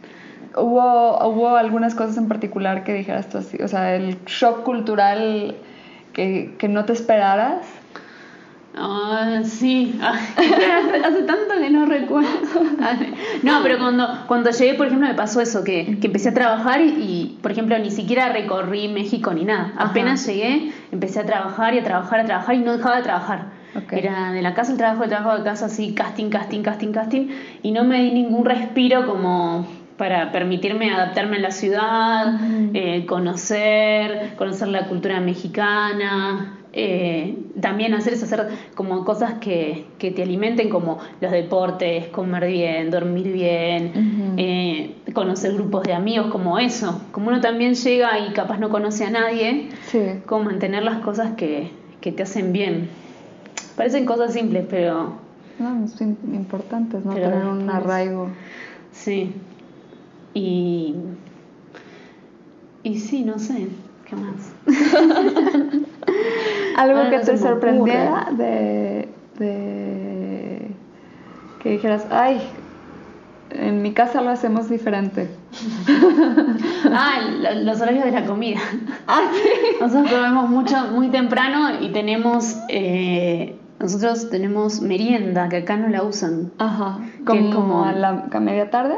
¿Hubo, 0.56 1.28
¿Hubo 1.28 1.56
algunas 1.56 1.96
cosas 1.96 2.18
en 2.18 2.28
particular 2.28 2.84
que 2.84 2.94
dijeras 2.94 3.30
tú 3.30 3.38
así? 3.38 3.58
O 3.62 3.68
sea, 3.68 3.96
el 3.96 4.24
shock 4.26 4.64
cultural 4.64 5.56
que, 6.14 6.56
que 6.58 6.68
no 6.68 6.86
te 6.86 6.94
esperaras. 6.94 7.66
Ah, 8.76 9.42
sí, 9.44 10.00
hace 10.02 11.24
tanto 11.24 11.56
que 11.60 11.70
no 11.70 11.86
recuerdo. 11.86 12.30
No, 13.44 13.60
pero 13.64 13.78
cuando, 13.80 14.08
cuando 14.28 14.50
llegué, 14.52 14.76
por 14.76 14.88
ejemplo, 14.88 15.08
me 15.08 15.14
pasó 15.14 15.42
eso, 15.42 15.64
que, 15.64 16.00
que 16.00 16.08
empecé 16.08 16.30
a 16.30 16.34
trabajar 16.34 16.80
y, 16.82 17.38
por 17.42 17.52
ejemplo, 17.52 17.78
ni 17.80 17.92
siquiera 17.92 18.30
recorrí 18.30 18.88
México 18.88 19.34
ni 19.34 19.44
nada. 19.44 19.74
Apenas 19.78 20.26
llegué, 20.26 20.72
empecé 20.92 21.20
a 21.20 21.26
trabajar 21.26 21.74
y 21.74 21.80
a 21.80 21.84
trabajar, 21.84 22.22
a 22.22 22.26
trabajar 22.26 22.56
y 22.56 22.60
no 22.60 22.78
dejaba 22.78 22.98
de 22.98 23.04
trabajar. 23.04 23.46
Era 23.92 24.32
de 24.32 24.42
la 24.42 24.54
casa 24.54 24.72
el 24.72 24.78
trabajo, 24.78 25.04
el 25.04 25.10
trabajo 25.10 25.38
de 25.38 25.44
casa, 25.44 25.66
así, 25.66 25.94
casting, 25.94 26.30
casting, 26.30 26.62
casting, 26.62 26.92
casting, 26.92 27.28
y 27.64 27.72
no 27.72 27.84
me 27.84 28.02
di 28.04 28.12
ningún 28.12 28.46
respiro 28.46 29.06
como 29.06 29.66
para 29.98 30.32
permitirme 30.32 30.92
adaptarme 30.92 31.38
a 31.38 31.42
la 31.42 31.52
ciudad, 31.52 32.40
eh, 32.74 33.06
conocer, 33.06 34.34
conocer 34.38 34.68
la 34.70 34.88
cultura 34.88 35.20
mexicana, 35.20 36.58
eh, 36.74 37.38
también 37.60 37.94
hacer 37.94 38.14
eso, 38.14 38.26
hacer 38.26 38.48
como 38.76 39.04
cosas 39.04 39.36
que, 39.36 39.86
que, 39.98 40.12
te 40.12 40.24
alimenten, 40.24 40.70
como 40.70 41.00
los 41.20 41.32
deportes, 41.32 42.08
comer 42.08 42.48
bien, 42.48 42.90
dormir 42.90 43.32
bien, 43.34 44.36
eh, 44.38 44.96
conocer 45.14 45.54
grupos 45.54 45.84
de 45.84 45.94
amigos, 45.94 46.28
como 46.32 46.58
eso. 46.60 47.02
Como 47.12 47.28
uno 47.28 47.42
también 47.42 47.76
llega 47.76 48.20
y 48.20 48.32
capaz 48.32 48.58
no 48.58 48.70
conoce 48.70 49.06
a 49.06 49.10
nadie, 49.10 49.70
como 50.26 50.46
mantener 50.46 50.84
las 50.84 51.00
cosas 51.00 51.34
que, 51.36 51.72
que 52.00 52.12
te 52.12 52.24
hacen 52.24 52.54
bien. 52.54 52.90
Parecen 53.76 54.06
cosas 54.06 54.34
simples, 54.34 54.66
pero... 54.70 55.14
No, 55.60 55.88
son 55.88 56.18
importantes, 56.34 57.04
¿no? 57.04 57.14
Tener 57.14 57.46
un 57.46 57.70
arraigo. 57.70 58.30
Sí. 58.94 59.34
Y, 60.34 60.96
y 62.84 63.00
sí, 63.00 63.24
no 63.24 63.38
sé, 63.40 63.68
¿qué 64.06 64.16
más? 64.16 64.54
Algo 66.78 66.98
Ahora 66.98 67.10
que 67.10 67.18
no 67.18 67.24
te 67.24 67.38
sorprendiera 67.38 68.28
de, 68.32 69.10
de 69.38 70.68
que 71.62 71.70
dijeras, 71.72 72.08
ay, 72.10 72.42
en 73.52 73.82
mi 73.82 73.94
casa 73.94 74.22
lo 74.22 74.30
hacemos 74.30 74.70
diferente. 74.70 75.30
Ah, 76.94 77.20
lo- 77.40 77.64
los 77.64 77.80
horarios 77.80 78.04
de 78.06 78.12
la 78.12 78.26
comida. 78.26 78.60
Ah, 79.08 79.22
Nosotros 79.80 80.12
comemos 80.12 80.50
mucho, 80.50 80.76
muy 80.92 81.08
temprano 81.10 81.80
y 81.82 81.90
tenemos, 81.90 82.58
eh, 82.70 83.56
nosotros 83.80 84.30
tenemos 84.30 84.82
merienda, 84.82 85.48
que 85.48 85.58
acá 85.58 85.78
no 85.78 85.88
la 85.88 86.04
usan. 86.04 86.52
Ajá. 86.58 87.00
Como, 87.26 87.54
como- 87.56 87.86
a 87.86 87.94
la 87.94 88.28
a 88.32 88.40
media 88.40 88.70
tarde. 88.72 88.96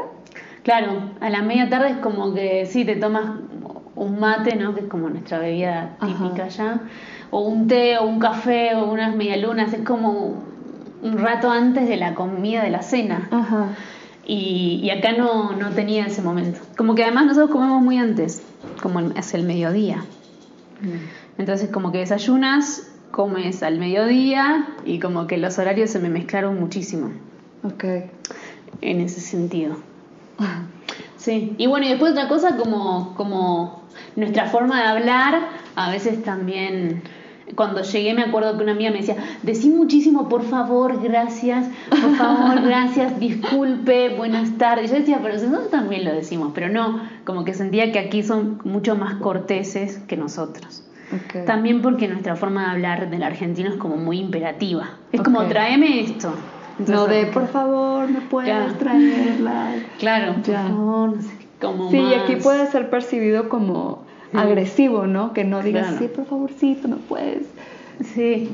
Claro, 0.64 1.10
a 1.20 1.28
la 1.30 1.42
media 1.42 1.68
tarde 1.68 1.90
es 1.90 1.96
como 1.98 2.32
que 2.34 2.64
sí, 2.66 2.84
te 2.84 2.96
tomas 2.96 3.38
un 3.94 4.18
mate, 4.18 4.56
¿no? 4.56 4.74
Que 4.74 4.80
es 4.80 4.86
como 4.86 5.10
nuestra 5.10 5.38
bebida 5.38 5.96
típica 6.00 6.48
ya. 6.48 6.80
O 7.30 7.40
un 7.42 7.68
té, 7.68 7.98
o 7.98 8.04
un 8.06 8.18
café, 8.18 8.74
o 8.74 8.90
unas 8.90 9.14
medialunas. 9.14 9.74
Es 9.74 9.84
como 9.84 10.42
un 11.02 11.18
rato 11.18 11.50
antes 11.50 11.86
de 11.86 11.96
la 11.98 12.14
comida 12.14 12.62
de 12.64 12.70
la 12.70 12.82
cena. 12.82 13.28
Ajá. 13.30 13.74
Y, 14.26 14.80
y 14.82 14.88
acá 14.90 15.12
no, 15.12 15.52
no 15.52 15.70
tenía 15.72 16.06
ese 16.06 16.22
momento. 16.22 16.60
Como 16.78 16.94
que 16.94 17.04
además 17.04 17.26
nosotros 17.26 17.50
comemos 17.50 17.82
muy 17.82 17.98
antes, 17.98 18.42
como 18.82 19.00
hacia 19.16 19.38
el 19.38 19.44
mediodía. 19.44 20.06
Entonces 21.36 21.68
como 21.70 21.92
que 21.92 21.98
desayunas, 21.98 22.90
comes 23.10 23.62
al 23.62 23.78
mediodía 23.78 24.66
y 24.86 24.98
como 24.98 25.26
que 25.26 25.36
los 25.36 25.58
horarios 25.58 25.90
se 25.90 25.98
me 26.00 26.08
mezclaron 26.08 26.58
muchísimo 26.58 27.10
Ok. 27.62 27.84
en 28.80 29.00
ese 29.00 29.20
sentido. 29.20 29.76
Sí, 31.16 31.54
y 31.56 31.66
bueno, 31.66 31.86
y 31.86 31.88
después 31.88 32.12
otra 32.12 32.28
cosa 32.28 32.58
como, 32.58 33.14
como 33.14 33.82
nuestra 34.14 34.44
forma 34.44 34.82
de 34.82 34.88
hablar, 34.88 35.48
a 35.74 35.90
veces 35.90 36.22
también, 36.22 37.02
cuando 37.54 37.80
llegué 37.80 38.12
me 38.12 38.24
acuerdo 38.24 38.58
que 38.58 38.62
una 38.62 38.72
amiga 38.72 38.90
me 38.90 38.98
decía, 38.98 39.16
decí 39.42 39.70
muchísimo, 39.70 40.28
por 40.28 40.42
favor, 40.42 41.02
gracias, 41.02 41.66
por 41.88 42.14
favor, 42.16 42.60
gracias, 42.66 43.18
disculpe, 43.18 44.10
buenas 44.16 44.58
tardes. 44.58 44.90
Yo 44.90 44.98
decía, 44.98 45.20
pero 45.22 45.34
nosotros 45.34 45.70
también 45.70 46.04
lo 46.04 46.12
decimos, 46.12 46.52
pero 46.54 46.68
no, 46.68 47.00
como 47.24 47.44
que 47.44 47.54
sentía 47.54 47.90
que 47.90 48.00
aquí 48.00 48.22
son 48.22 48.60
mucho 48.64 48.94
más 48.94 49.14
corteses 49.14 50.00
que 50.06 50.18
nosotros. 50.18 50.82
También 51.46 51.80
porque 51.80 52.08
nuestra 52.08 52.36
forma 52.36 52.64
de 52.64 52.70
hablar 52.72 53.08
del 53.08 53.22
argentino 53.22 53.70
es 53.70 53.76
como 53.76 53.96
muy 53.96 54.18
imperativa. 54.18 54.90
Es 55.12 55.22
como, 55.22 55.44
tráeme 55.44 56.00
esto. 56.00 56.34
No 56.78 57.06
de, 57.06 57.20
Entonces, 57.20 57.26
por 57.34 57.48
favor, 57.48 58.08
me 58.10 58.20
puedes 58.20 58.48
Ya. 58.48 58.78
traerla. 58.78 59.72
Claro, 59.98 60.34
Ya. 60.44 60.62
por 60.62 60.70
favor, 60.70 61.16
no 61.16 61.22
sé, 61.22 61.28
como 61.60 61.90
Sí, 61.90 61.98
y 61.98 62.14
aquí 62.14 62.36
puede 62.36 62.66
ser 62.66 62.90
percibido 62.90 63.48
como 63.48 64.02
agresivo, 64.32 65.06
¿no? 65.06 65.32
Que 65.32 65.44
no 65.44 65.62
digas, 65.62 65.86
Claro. 65.88 65.98
sí, 65.98 66.08
por 66.08 66.26
favorcito, 66.26 66.88
me 66.88 66.96
puedes. 66.96 67.44
Sí. 68.14 68.50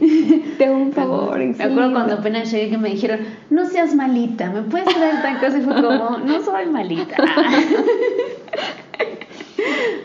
Te 0.58 0.66
hago 0.66 0.76
un 0.76 0.92
favor. 0.92 1.38
Me 1.38 1.44
acuerdo 1.54 1.64
enseguida". 1.64 1.92
cuando 1.92 2.14
apenas 2.14 2.50
llegué 2.52 2.68
que 2.70 2.76
me 2.78 2.90
dijeron, 2.90 3.20
no 3.48 3.64
seas 3.66 3.94
malita, 3.94 4.50
¿me 4.50 4.60
puedes 4.62 4.88
traer 4.94 5.22
tal 5.22 5.38
cosa? 5.40 5.58
Y 5.58 5.62
fue 5.62 5.74
como, 5.76 6.18
no 6.18 6.42
soy 6.44 6.66
malita. 6.66 7.16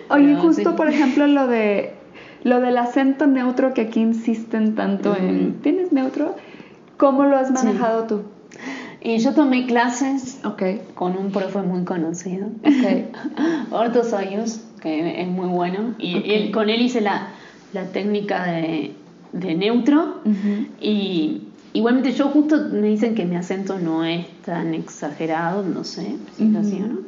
Oye, 0.10 0.36
justo 0.36 0.70
sí. 0.70 0.76
por 0.78 0.88
ejemplo 0.90 1.28
lo 1.28 1.48
de 1.48 1.92
lo 2.44 2.60
del 2.62 2.78
acento 2.78 3.26
neutro 3.26 3.74
que 3.74 3.82
aquí 3.82 4.00
insisten 4.02 4.76
tanto 4.76 5.16
en. 5.16 5.56
¿tienes 5.64 5.92
neutro? 5.92 6.36
¿Cómo 6.98 7.26
lo 7.26 7.38
has 7.38 7.52
manejado 7.52 8.04
tú? 8.06 8.22
Y 9.02 9.20
yo 9.20 9.34
tomé 9.34 9.68
clases 9.68 10.40
con 10.96 11.16
un 11.18 11.32
profe 11.32 11.62
muy 11.62 11.84
conocido, 11.84 12.48
ok. 12.64 13.72
Orto 13.72 14.04
Soyuz, 14.04 14.62
que 14.82 15.22
es 15.22 15.28
muy 15.28 15.48
bueno, 15.48 15.94
y 16.00 16.32
él, 16.34 16.52
con 16.52 16.70
él 16.70 16.82
hice 16.82 17.02
la, 17.02 17.28
la 17.74 17.86
técnica 17.92 18.46
de, 18.46 18.94
de 19.32 19.56
neutro. 19.56 20.22
Y 20.82 21.42
igualmente 21.74 22.14
yo 22.14 22.30
justo 22.30 22.58
me 22.72 22.88
dicen 22.88 23.14
que 23.14 23.26
mi 23.26 23.36
acento 23.36 23.78
no 23.78 24.04
es 24.06 24.26
tan 24.44 24.74
exagerado, 24.74 25.62
no 25.64 25.84
sé 25.84 26.16
si 26.36 26.48
es 26.50 26.56
así 26.56 26.82
o 26.82 26.88
no. 26.88 27.00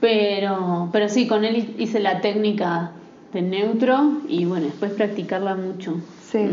Pero, 0.00 0.88
pero 0.92 1.08
sí, 1.08 1.26
con 1.26 1.44
él 1.44 1.74
hice 1.78 2.00
la 2.00 2.20
técnica 2.20 2.90
de 3.32 3.42
neutro 3.42 4.20
y 4.28 4.44
bueno, 4.44 4.66
después 4.66 4.92
practicarla 4.92 5.54
mucho. 5.54 6.00
Sí. 6.30 6.48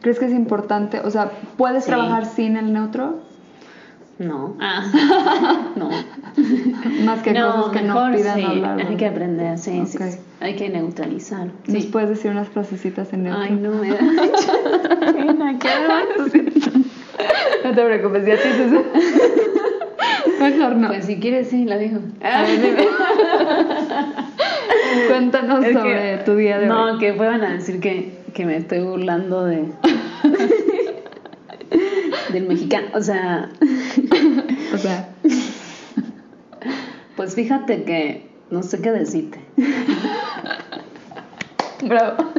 ¿Crees 0.00 0.18
que 0.18 0.26
es 0.26 0.32
importante? 0.32 1.00
O 1.00 1.10
sea, 1.10 1.30
¿puedes 1.56 1.84
Sí. 1.84 1.90
trabajar 1.90 2.26
sin 2.26 2.56
el 2.56 2.72
neutro? 2.72 3.20
No. 4.18 4.56
Ah. 4.60 5.70
no. 5.76 5.88
Más 7.04 7.22
que 7.22 7.32
cosas 7.32 7.68
que 7.72 7.82
no 7.82 8.10
pidan 8.12 8.36
sí, 8.38 8.44
hablar. 8.44 8.80
Hay 8.86 8.96
que 8.96 9.06
aprender, 9.06 9.58
sí, 9.58 9.82
sí. 9.86 9.98
Hay 10.40 10.54
que 10.56 10.68
neutralizar. 10.68 11.48
¿Nos 11.66 11.86
puedes 11.86 12.08
decir 12.10 12.30
unas 12.30 12.48
frasecitas 12.48 13.12
en 13.12 13.24
neutro? 13.24 13.42
Ay, 13.42 13.52
no 13.52 13.70
me 13.70 13.90
da 13.90 13.98
pena. 15.12 15.52
No 17.64 17.74
te 17.74 17.84
preocupes, 17.84 18.26
ya 18.26 18.36
tienes. 18.40 18.72
Mejor 20.40 20.76
no. 20.76 20.88
Pues 20.88 21.04
si 21.06 21.18
quieres, 21.20 21.48
sí, 21.48 21.64
la 21.64 21.78
digo. 21.78 22.00
A 22.22 22.42
ver, 22.42 22.60
dime. 22.60 22.88
Cuéntanos 25.08 25.60
Es 25.64 25.68
que- 25.68 25.72
sobre 25.74 26.18
tu 26.18 26.36
día 26.36 26.58
de 26.58 26.66
no, 26.66 26.84
hoy. 26.92 26.98
que 26.98 27.06
después 27.08 27.30
van 27.30 27.42
a 27.44 27.52
decir 27.54 27.80
que, 27.80 28.21
que 28.32 28.46
me 28.46 28.56
estoy 28.56 28.80
burlando 28.80 29.44
de. 29.44 29.72
del 32.32 32.46
mexicano. 32.46 32.88
O 32.94 33.00
sea, 33.00 33.50
O 34.72 34.78
sea, 34.78 35.08
pues 37.16 37.34
fíjate 37.34 37.84
que 37.84 38.26
no 38.50 38.62
sé 38.62 38.80
qué 38.80 38.90
decirte. 38.90 39.38
bravo. 41.82 42.32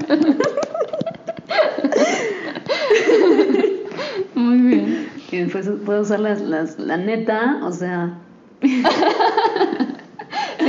Muy 4.35 4.57
bien. 4.57 5.09
Y 5.31 5.37
después 5.37 5.69
puedo 5.85 6.01
usar 6.01 6.19
las, 6.19 6.41
las, 6.41 6.79
la 6.79 6.97
neta, 6.97 7.59
o 7.63 7.71
sea. 7.71 8.17
Sí, 8.61 8.83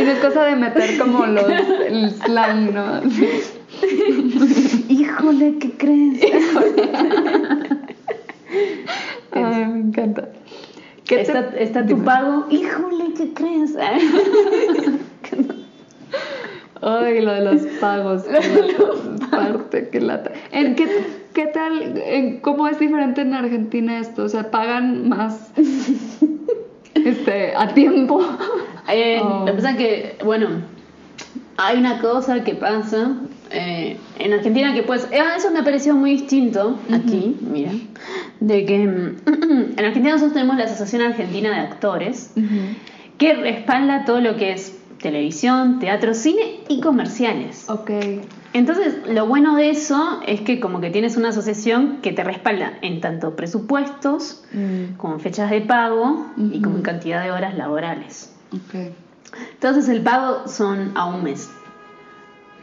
no 0.03 0.11
es 0.11 0.19
cosa 0.19 0.45
de 0.45 0.57
meter 0.57 0.99
como 0.99 1.25
los, 1.27 1.47
el 1.87 2.11
slang, 2.11 2.75
¿no? 2.75 3.01
Híjole, 4.89 5.59
¿qué 5.59 5.71
crees? 5.73 6.21
Ay, 9.33 9.67
me 9.67 9.81
encanta. 9.81 10.29
¿Qué 11.05 11.19
te- 11.19 11.63
está 11.63 11.85
tu 11.87 12.03
pago. 12.03 12.47
Híjole, 12.51 13.13
¿qué 13.17 13.33
crees? 13.35 13.77
Ay, 16.83 17.21
lo 17.23 17.33
de 17.33 17.41
los 17.43 17.63
pagos. 17.81 18.25
parte 19.31 19.89
que 19.89 20.01
lata. 20.01 20.33
¿En 20.53 20.75
qué, 20.75 20.87
qué 21.33 21.47
tal? 21.47 21.97
en 22.05 22.41
¿Cómo 22.41 22.69
es 22.69 22.79
diferente 22.79 23.23
en 23.23 23.33
Argentina 23.35 23.99
esto? 23.99 24.25
O 24.25 24.29
sea, 24.29 24.51
pagan 24.51 25.09
más 25.09 25.51
este, 26.95 27.55
a 27.57 27.73
tiempo. 27.75 28.21
Eh, 28.89 29.19
Oh. 29.23 29.41
Lo 29.41 29.47
que 29.47 29.53
pasa 29.55 29.71
es 29.71 29.77
que, 29.79 30.17
bueno, 30.25 30.49
hay 31.57 31.79
una 31.79 32.01
cosa 32.01 32.45
que 32.45 32.55
pasa 32.55 33.17
eh, 33.55 33.97
en 34.19 34.33
Argentina 34.33 34.75
que 34.75 34.83
pues, 34.83 35.09
eh, 35.11 35.21
eso 35.37 35.51
me 35.51 35.63
pareció 35.63 35.95
muy 35.95 36.11
distinto 36.13 36.79
aquí, 36.93 37.37
mira, 37.41 37.73
de 38.41 38.67
que 38.67 38.79
mm, 38.87 39.17
en 39.79 39.85
Argentina 39.85 40.13
nosotros 40.13 40.33
tenemos 40.35 40.57
la 40.57 40.65
Asociación 40.65 41.03
Argentina 41.03 41.51
de 41.51 41.57
Actores 41.57 42.33
que 43.19 43.35
respalda 43.35 44.05
todo 44.05 44.21
lo 44.21 44.37
que 44.37 44.53
es 44.53 44.77
televisión, 45.01 45.79
teatro, 45.81 46.15
cine 46.15 46.61
y 46.69 46.81
comerciales. 46.81 47.69
Ok. 47.69 47.91
Entonces, 48.55 48.95
lo 49.09 49.27
bueno 49.27 49.57
de 49.57 49.71
eso 49.71 50.21
es 50.27 50.41
que 50.41 50.61
como 50.61 50.81
que 50.81 50.91
tienes 50.91 51.17
una 51.17 51.29
asociación 51.31 51.99
que 52.03 52.13
te 52.13 52.23
respalda 52.25 52.79
en 52.83 53.01
tanto 53.01 53.35
presupuestos 53.37 54.45
Mm, 54.53 54.97
como 54.97 55.19
fechas 55.19 55.51
de 55.51 55.61
pago 55.61 56.27
y 56.37 56.63
como 56.63 56.77
en 56.77 56.83
cantidad 56.83 57.23
de 57.23 57.33
horas 57.33 57.57
laborales. 57.57 58.33
ok. 58.53 58.93
Entonces 59.55 59.89
el 59.89 60.01
pago 60.03 60.47
son 60.47 60.93
a 60.95 61.07
un 61.07 61.25
mes. 61.25 61.51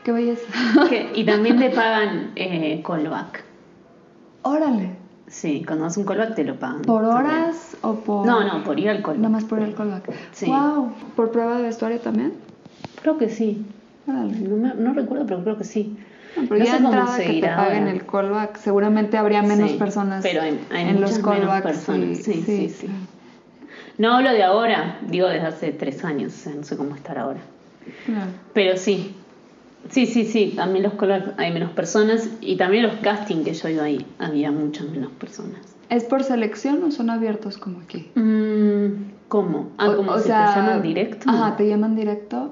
Qué 0.03 0.11
belleza. 0.11 0.43
Que- 0.89 1.11
y 1.15 1.23
también 1.25 1.57
te 1.59 1.69
pagan 1.69 2.31
eh, 2.35 2.81
callback. 2.85 3.43
Órale. 4.43 4.95
Sí, 5.27 5.63
cuando 5.65 5.85
haces 5.85 5.97
un 5.97 6.05
callback 6.05 6.35
te 6.35 6.43
lo 6.43 6.55
pagan. 6.59 6.81
¿Por 6.81 7.03
también. 7.07 7.25
horas 7.35 7.77
o 7.81 7.95
por.? 7.95 8.25
No, 8.25 8.43
no, 8.43 8.63
por 8.63 8.79
ir 8.79 8.89
al 8.89 8.97
callback. 9.01 9.17
Nada 9.17 9.29
más 9.29 9.43
por 9.45 9.59
el 9.59 9.73
callback. 9.75 10.11
Sí. 10.31 10.47
Wow. 10.47 10.91
¿Por 11.15 11.31
prueba 11.31 11.57
de 11.57 11.63
vestuario 11.63 11.99
también? 11.99 12.33
Creo 13.01 13.17
que 13.17 13.29
sí. 13.29 13.65
Órale. 14.07 14.33
No, 14.39 14.57
me- 14.57 14.73
no 14.73 14.93
recuerdo, 14.93 15.25
pero 15.25 15.43
creo 15.43 15.57
que 15.57 15.63
sí. 15.63 15.97
No, 16.35 16.43
pero 16.47 16.59
No 16.59 16.65
ya 16.65 16.71
sé 16.71 16.77
cómo 16.77 16.89
entrada 16.89 17.11
que 17.17 17.21
te 17.23 17.27
seguirá 17.27 17.55
paguen 17.57 17.87
el 17.87 18.05
callback, 18.05 18.57
seguramente 18.57 19.17
habría 19.17 19.41
menos 19.41 19.71
Sí, 19.71 19.77
personas 19.77 20.23
pero 20.23 20.41
hay- 20.41 20.59
hay 20.71 20.87
en 20.89 21.01
los 21.01 21.19
callbacks. 21.19 21.61
personas, 21.63 22.17
sí, 22.19 22.41
sí, 22.45 22.69
sí. 22.69 22.87
claro. 22.87 22.99
No 23.97 24.15
hablo 24.15 24.31
de 24.31 24.41
ahora, 24.43 24.97
digo 25.07 25.27
desde 25.27 25.45
hace 25.47 25.71
tres 25.71 26.03
años, 26.03 26.33
o 26.33 26.37
sea, 26.37 26.53
no 26.55 26.63
sé 26.63 26.75
cómo 26.77 26.95
estar 26.95 27.17
ahora. 27.19 27.39
Claro. 28.05 28.31
Pero 28.53 28.77
sí, 28.77 29.15
sí, 29.89 30.05
sí, 30.05 30.25
sí, 30.25 30.53
también 30.55 30.83
los 30.83 30.93
callbacks 30.93 31.33
hay 31.37 31.51
menos 31.51 31.71
personas 31.71 32.29
y 32.41 32.55
también 32.57 32.83
los 32.83 32.95
castings 32.97 33.43
que 33.45 33.53
yo 33.53 33.67
iba 33.69 33.83
ahí 33.83 34.05
había 34.19 34.51
muchas 34.51 34.87
menos 34.89 35.11
personas. 35.13 35.59
¿Es 35.89 36.03
por 36.05 36.23
selección 36.23 36.83
o 36.83 36.91
son 36.91 37.09
abiertos 37.09 37.57
como 37.57 37.81
aquí? 37.81 38.09
Mm, 38.15 39.11
¿Cómo? 39.27 39.69
Ah, 39.77 39.89
O- 39.89 39.95
como 39.97 40.11
o 40.13 40.17
si 40.19 40.25
sea, 40.27 40.45
te 40.53 40.59
llaman 40.59 40.81
directo. 40.81 41.29
Ajá, 41.29 41.55
te 41.57 41.67
llaman 41.67 41.95
directo. 41.95 42.51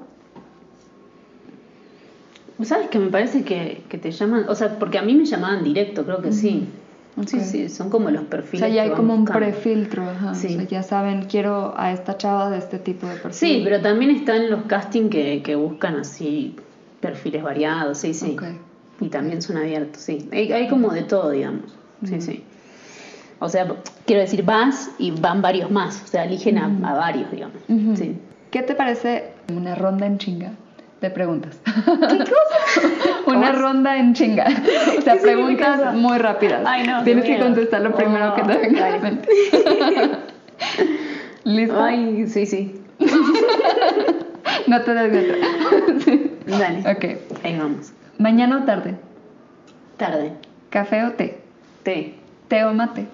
¿Sabes 2.62 2.88
que 2.88 2.98
me 2.98 3.08
parece 3.08 3.42
que, 3.42 3.82
que 3.88 3.96
te 3.96 4.10
llaman? 4.10 4.44
O 4.48 4.54
sea, 4.54 4.78
porque 4.78 4.98
a 4.98 5.02
mí 5.02 5.14
me 5.14 5.24
llamaban 5.24 5.64
directo, 5.64 6.04
creo 6.04 6.20
que 6.20 6.32
sí. 6.32 6.68
Sí, 7.26 7.36
Ok. 7.38 7.42
sí, 7.42 7.68
son 7.70 7.90
como 7.90 8.10
los 8.10 8.22
O 8.22 8.26
perfiles. 8.26 8.60
sea, 8.60 8.68
ya 8.68 8.82
hay 8.82 8.90
como 8.90 9.14
un 9.14 9.24
prefiltro, 9.24 10.08
ajá. 10.08 10.34
Sí. 10.34 10.48
O 10.48 10.50
sea, 10.60 10.64
ya 10.68 10.82
saben, 10.82 11.22
quiero 11.24 11.74
a 11.76 11.92
esta 11.92 12.16
chava 12.18 12.50
de 12.50 12.58
este 12.58 12.78
tipo 12.78 13.06
de 13.06 13.14
perfil. 13.14 13.32
Sí, 13.32 13.60
pero 13.64 13.80
también 13.80 14.10
están 14.10 14.50
los 14.50 14.62
castings 14.64 15.10
que, 15.10 15.42
que 15.42 15.54
buscan 15.56 15.96
así 15.96 16.54
perfiles 17.00 17.42
variados, 17.42 17.98
sí, 17.98 18.14
sí. 18.14 18.36
Y 19.00 19.08
también 19.08 19.40
son 19.42 19.56
abiertos, 19.56 20.02
sí. 20.02 20.28
Hay, 20.32 20.52
hay 20.52 20.68
como 20.68 20.90
de 20.90 21.02
todo, 21.02 21.30
digamos. 21.30 21.72
Sí, 22.04 22.20
sí. 22.20 22.44
O 23.38 23.48
sea, 23.48 23.66
quiero 24.04 24.20
decir, 24.20 24.44
vas 24.44 24.90
y 24.98 25.12
van 25.12 25.40
varios 25.40 25.70
más. 25.70 26.02
O 26.04 26.06
sea, 26.06 26.24
eligen 26.24 26.58
a, 26.58 26.66
a 26.84 26.94
varios, 26.94 27.30
digamos. 27.30 27.56
Sí. 27.96 28.16
¿Qué 28.50 28.62
te 28.62 28.74
parece 28.74 29.32
una 29.54 29.74
ronda 29.74 30.06
en 30.06 30.18
chinga 30.18 30.52
de 31.00 31.10
preguntas? 31.10 31.58
¿Qué 31.64 32.18
cosa? 32.18 33.20
una 33.26 33.52
ronda 33.52 33.96
en 33.96 34.12
chinga. 34.12 34.46
O 34.98 35.00
sea, 35.00 35.14
¿Qué 35.14 35.20
significa 35.20 35.76
preguntas 35.76 35.94
muy 35.94 36.18
rápidas. 36.18 36.62
Ay, 36.66 36.86
no, 36.86 37.02
Tienes 37.02 37.24
que 37.24 37.38
contestar 37.38 37.80
lo 37.80 37.94
primero 37.94 38.32
Oh, 38.32 38.34
que 38.34 38.42
te 38.42 38.58
venga 38.58 38.86
a 38.86 38.90
la 38.90 38.98
mente. 38.98 39.28
¿Listo? 41.44 41.82
Ay, 41.82 42.26
sí, 42.26 42.44
sí. 42.44 42.82
No 44.66 44.82
te 44.82 44.94
des. 44.94 45.99
Dale. 46.46 46.80
Ok. 46.80 47.04
Ahí 47.44 47.58
vamos. 47.58 47.92
Mañana 48.18 48.58
o 48.58 48.64
tarde. 48.64 48.94
Tarde. 49.96 50.32
Café 50.70 51.04
o 51.04 51.12
té. 51.12 51.40
Té. 51.82 52.14
Té 52.48 52.64
o 52.64 52.72
mate. 52.72 53.06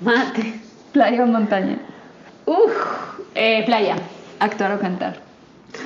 Mate. 0.00 0.54
Playa 0.92 1.24
o 1.24 1.26
montaña. 1.26 1.78
Uf. 2.46 2.72
Eh, 3.34 3.62
playa. 3.66 3.96
Actuar 4.40 4.72
o 4.72 4.78
cantar. 4.80 5.16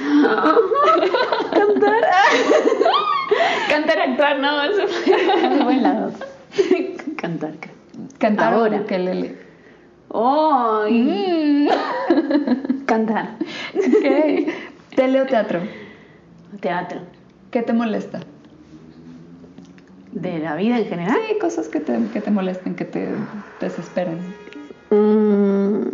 Cantar. 1.53 2.01
Cantar, 3.69 3.99
actuar, 4.01 4.39
no, 4.39 4.63
eso 4.63 4.83
es 4.83 5.65
buen 5.65 5.83
lado. 5.83 6.13
Cantar, 7.17 7.53
creo. 7.61 7.75
Cantar 8.19 8.55
Ahora. 8.55 8.77
o 8.79 8.81
ukelele. 8.83 9.37
¡Ay! 10.15 11.03
Mm. 11.03 12.85
Cantar. 12.87 13.37
Ok. 13.75 14.53
Tele 14.95 15.23
o 15.23 15.27
teatro. 15.27 15.61
Teatro. 16.61 17.01
¿Qué 17.51 17.63
te 17.63 17.73
molesta? 17.73 18.21
¿De 20.13 20.39
la 20.39 20.57
vida 20.57 20.79
en 20.79 20.87
general? 20.87 21.19
Sí, 21.29 21.39
cosas 21.39 21.69
que 21.69 21.81
te, 21.81 21.99
que 22.13 22.21
te 22.21 22.31
molesten, 22.31 22.75
que 22.75 22.85
te 22.85 23.09
desesperen. 23.61 24.19
Mm. 24.91 25.89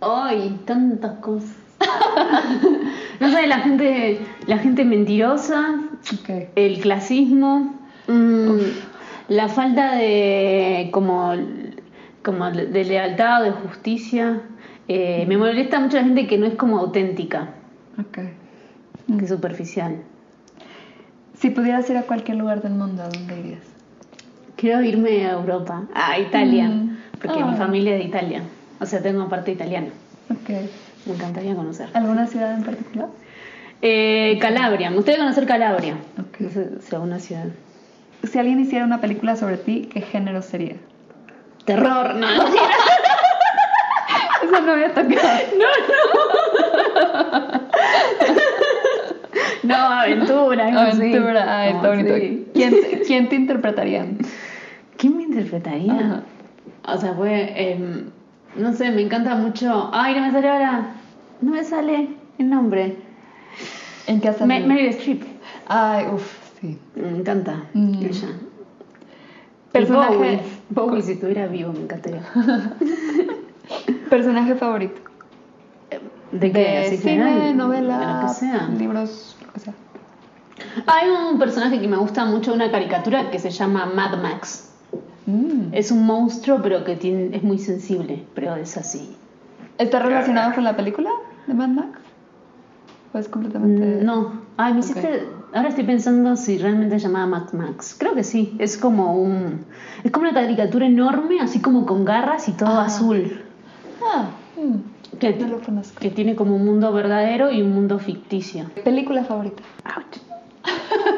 Ay, 0.00 0.60
tantas 0.66 1.18
cosas. 1.20 1.56
no 3.20 3.30
sé, 3.30 3.46
la 3.46 3.60
gente, 3.60 4.20
la 4.46 4.58
gente 4.58 4.84
mentirosa, 4.84 5.80
el 6.56 6.80
clasismo, 6.80 7.74
mm, 8.08 8.58
la 9.28 9.48
falta 9.48 9.94
de 9.94 10.90
como, 10.92 11.32
como 12.22 12.50
de 12.50 12.84
lealtad 12.84 13.42
o 13.42 13.44
de 13.44 13.50
justicia. 13.52 14.42
Eh, 14.88 15.24
me 15.28 15.36
molesta 15.36 15.80
mucho 15.80 15.96
la 15.96 16.04
gente 16.04 16.26
que 16.26 16.38
no 16.38 16.46
es 16.46 16.54
como 16.54 16.78
auténtica, 16.78 17.50
Ok. 17.98 18.18
Es 19.22 19.28
superficial. 19.28 19.96
Si 21.38 21.50
pudieras 21.50 21.88
ir 21.90 21.96
a 21.96 22.02
cualquier 22.02 22.38
lugar 22.38 22.62
del 22.62 22.72
mundo, 22.72 23.02
¿a 23.02 23.08
dónde 23.08 23.38
irías? 23.38 23.62
Quiero 24.56 24.82
irme 24.82 25.26
a 25.26 25.32
Europa, 25.32 25.84
a 25.94 26.18
Italia, 26.18 26.68
Mm. 26.68 26.96
porque 27.20 27.40
Ah. 27.40 27.46
mi 27.46 27.56
familia 27.56 27.92
es 27.94 27.98
de 28.00 28.04
Italia, 28.04 28.42
o 28.80 28.86
sea, 28.86 29.02
tengo 29.02 29.28
parte 29.28 29.50
italiana. 29.52 29.88
Ok. 30.30 30.50
Me 31.06 31.14
encantaría 31.14 31.54
conocer. 31.56 31.88
¿Alguna 31.94 32.26
ciudad 32.28 32.54
en 32.54 32.62
particular? 32.62 33.08
Eh, 33.80 34.38
Calabria, 34.40 34.90
me 34.90 34.96
gustaría 34.96 35.18
conocer 35.18 35.46
Calabria. 35.46 35.96
Ok. 36.20 36.40
No 36.40 36.50
sé 36.50 36.68
si 36.80 36.94
alguna 36.94 37.18
ciudad. 37.18 37.46
Si 38.22 38.38
alguien 38.38 38.60
hiciera 38.60 38.84
una 38.84 39.00
película 39.00 39.34
sobre 39.34 39.56
ti, 39.56 39.88
¿qué 39.92 40.00
género 40.02 40.42
sería? 40.42 40.76
Terror, 41.64 42.14
no. 42.14 42.26
Eso 44.42 44.60
no 44.60 44.72
había 44.72 44.88
tocado. 44.94 45.38
No, 45.58 45.66
aventura, 46.94 47.60
algo 49.70 50.80
así. 50.80 51.00
Aventura, 51.00 51.44
ah, 51.48 51.68
está 51.68 51.88
bonito. 51.88 52.16
sí. 52.16 52.46
¿Quién, 52.54 52.74
¿Quién 53.06 53.28
te 53.28 53.36
interpretaría? 53.36 54.06
¿Quién 54.96 55.16
me 55.16 55.22
interpretaría? 55.24 55.92
Ajá. 55.94 56.22
O 56.84 56.98
sea, 56.98 57.14
fue. 57.14 57.52
em, 57.72 58.04
no 58.56 58.72
sé, 58.72 58.90
me 58.90 59.02
encanta 59.02 59.34
mucho. 59.36 59.90
Ay, 59.92 60.14
no 60.14 60.22
me 60.22 60.32
sale 60.32 60.48
ahora. 60.48 60.86
No 61.40 61.52
me 61.52 61.64
sale 61.64 62.08
el 62.38 62.50
nombre. 62.50 62.96
¿En 64.06 64.20
qué 64.20 64.32
salido? 64.32 64.66
Meryl 64.66 64.88
Streep. 64.88 65.22
Ay, 65.68 66.06
uff, 66.12 66.36
sí. 66.60 66.78
Me 66.96 67.08
encanta. 67.18 67.64
Mm. 67.72 67.94
Ella. 68.04 68.28
Personaje- 69.72 70.16
Bowie. 70.16 70.40
Bowie, 70.70 71.02
si 71.02 71.12
estuviera 71.12 71.46
vivo, 71.46 71.72
me 71.72 71.80
encantaría. 71.80 72.22
Personaje 74.10 74.54
favorito. 74.56 75.00
¿De 76.32 76.50
qué? 76.52 76.78
Así 76.86 76.96
cine, 76.98 77.38
de 77.38 77.54
novela, 77.54 78.20
Lo 78.22 78.28
que 78.28 78.34
sea. 78.34 78.68
libros, 78.78 79.31
sea. 79.60 79.74
Hay 80.86 81.08
un 81.10 81.38
personaje 81.38 81.80
que 81.80 81.88
me 81.88 81.96
gusta 81.96 82.24
mucho, 82.24 82.52
una 82.54 82.70
caricatura 82.70 83.30
que 83.30 83.38
se 83.38 83.50
llama 83.50 83.86
Mad 83.86 84.22
Max. 84.22 84.70
Mm. 85.26 85.72
Es 85.72 85.90
un 85.90 86.04
monstruo, 86.04 86.60
pero 86.62 86.84
que 86.84 86.96
tiene, 86.96 87.34
es 87.36 87.42
muy 87.42 87.58
sensible, 87.58 88.24
pero 88.34 88.56
es 88.56 88.76
así. 88.76 89.16
¿Está 89.78 89.98
relacionado 90.00 90.54
con 90.54 90.64
la 90.64 90.76
película 90.76 91.10
de 91.46 91.54
Mad 91.54 91.68
Max? 91.68 91.98
¿O 93.12 93.18
es 93.18 93.28
completamente.? 93.28 94.00
Mm, 94.02 94.04
No. 94.04 94.42
Ay, 94.56 94.74
me 94.74 94.80
hiciste. 94.80 95.28
Ahora 95.54 95.68
estoy 95.68 95.84
pensando 95.84 96.34
si 96.36 96.56
realmente 96.58 96.98
se 96.98 97.06
llamaba 97.06 97.26
Mad 97.26 97.52
Max. 97.52 97.94
Creo 97.98 98.14
que 98.14 98.24
sí. 98.24 98.54
Es 98.58 98.78
como 98.78 99.14
un. 99.16 99.64
Es 100.02 100.10
como 100.10 100.26
una 100.28 100.34
caricatura 100.34 100.86
enorme, 100.86 101.40
así 101.40 101.60
como 101.60 101.84
con 101.86 102.04
garras 102.04 102.48
y 102.48 102.52
todo 102.52 102.80
Ah. 102.80 102.86
azul. 102.86 103.42
Ah, 104.02 104.26
mm, 104.56 104.76
Que, 105.20 105.34
no 105.34 105.46
lo 105.48 105.60
conozco. 105.60 106.00
que 106.00 106.10
tiene 106.10 106.34
como 106.34 106.56
un 106.56 106.64
mundo 106.64 106.92
verdadero 106.92 107.50
y 107.52 107.62
un 107.62 107.72
mundo 107.72 107.98
ficticio. 107.98 108.70
¿Película 108.84 109.24
favorita? 109.24 109.62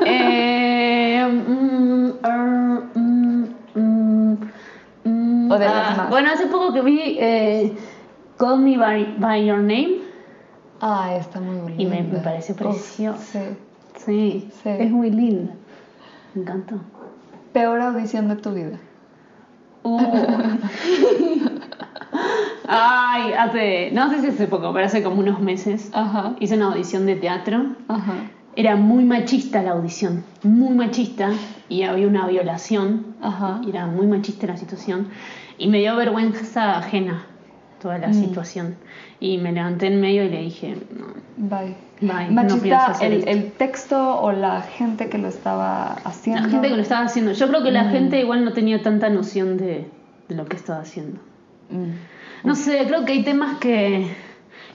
Eh, 0.06 1.22
mm, 1.26 2.08
er, 2.24 2.38
mm, 2.94 3.44
mm, 3.74 5.50
O 5.52 5.58
de 5.58 5.64
las 5.64 5.74
ah, 5.90 5.94
más. 5.96 6.10
Bueno, 6.10 6.30
hace 6.32 6.46
poco 6.46 6.72
que 6.72 6.80
vi 6.80 7.16
eh, 7.20 7.72
Call 8.38 8.60
Me 8.60 8.78
by, 8.78 9.16
by 9.18 9.44
Your 9.44 9.58
Name 9.58 9.98
Ah, 10.80 11.14
está 11.16 11.40
muy 11.40 11.56
bonita. 11.56 11.82
y 11.82 11.86
me, 11.86 12.02
me 12.02 12.18
pareció 12.20 12.54
preciosa. 12.54 13.40
sí. 13.40 13.56
Sí, 14.04 14.48
Sí. 14.62 14.68
es 14.70 14.90
muy 14.90 15.10
linda. 15.10 15.52
Me 16.34 16.42
encantó. 16.42 16.76
Peor 17.52 17.80
audición 17.80 18.28
de 18.28 18.36
tu 18.36 18.50
vida. 18.52 18.78
Uh. 19.82 19.98
Ay, 22.66 23.32
hace, 23.32 23.90
no 23.92 24.10
sé 24.10 24.20
si 24.20 24.28
hace 24.28 24.46
poco, 24.46 24.72
pero 24.72 24.86
hace 24.86 25.02
como 25.02 25.20
unos 25.20 25.40
meses 25.40 25.90
Ajá. 25.92 26.34
hice 26.40 26.54
una 26.56 26.66
audición 26.66 27.06
de 27.06 27.16
teatro. 27.16 27.66
Ajá. 27.88 28.14
Era 28.56 28.76
muy 28.76 29.04
machista 29.04 29.62
la 29.62 29.72
audición, 29.72 30.24
muy 30.44 30.74
machista, 30.74 31.30
y 31.68 31.82
había 31.82 32.06
una 32.06 32.26
violación, 32.28 33.06
Ajá. 33.20 33.60
y 33.66 33.70
era 33.70 33.86
muy 33.86 34.06
machista 34.06 34.46
la 34.46 34.56
situación, 34.56 35.08
y 35.58 35.68
me 35.68 35.78
dio 35.80 35.96
vergüenza 35.96 36.78
ajena 36.78 37.26
toda 37.82 37.98
la 37.98 38.08
Mm. 38.08 38.14
situación. 38.14 38.76
Y 39.20 39.38
me 39.38 39.52
levanté 39.52 39.88
en 39.88 40.00
medio 40.00 40.24
y 40.24 40.28
le 40.30 40.40
dije, 40.42 40.76
no, 40.96 41.06
Bye. 41.36 41.74
Bye, 42.00 42.26
no 42.28 42.32
Machista, 42.32 42.86
hacer 42.86 43.12
el, 43.12 43.28
el 43.28 43.52
texto 43.52 44.20
o 44.20 44.30
la 44.32 44.62
gente 44.62 45.08
que 45.08 45.18
lo 45.18 45.28
estaba 45.28 45.92
haciendo. 46.04 46.42
la 46.42 46.48
gente 46.48 46.68
que 46.68 46.76
lo 46.76 46.82
estaba 46.82 47.04
haciendo, 47.06 47.32
yo 47.32 47.48
creo 47.48 47.62
que 47.62 47.70
la 47.72 47.84
Mm. 47.84 47.90
gente 47.90 48.20
igual 48.20 48.44
no 48.44 48.52
tenía 48.52 48.82
tanta 48.82 49.10
noción 49.10 49.56
de, 49.56 49.86
de 50.28 50.34
lo 50.34 50.44
que 50.46 50.56
estaba 50.56 50.80
haciendo. 50.80 51.18
Mm. 51.70 51.90
No 52.44 52.54
sé, 52.54 52.84
creo 52.86 53.06
que 53.06 53.12
hay 53.12 53.24
temas 53.24 53.58
que, 53.58 54.06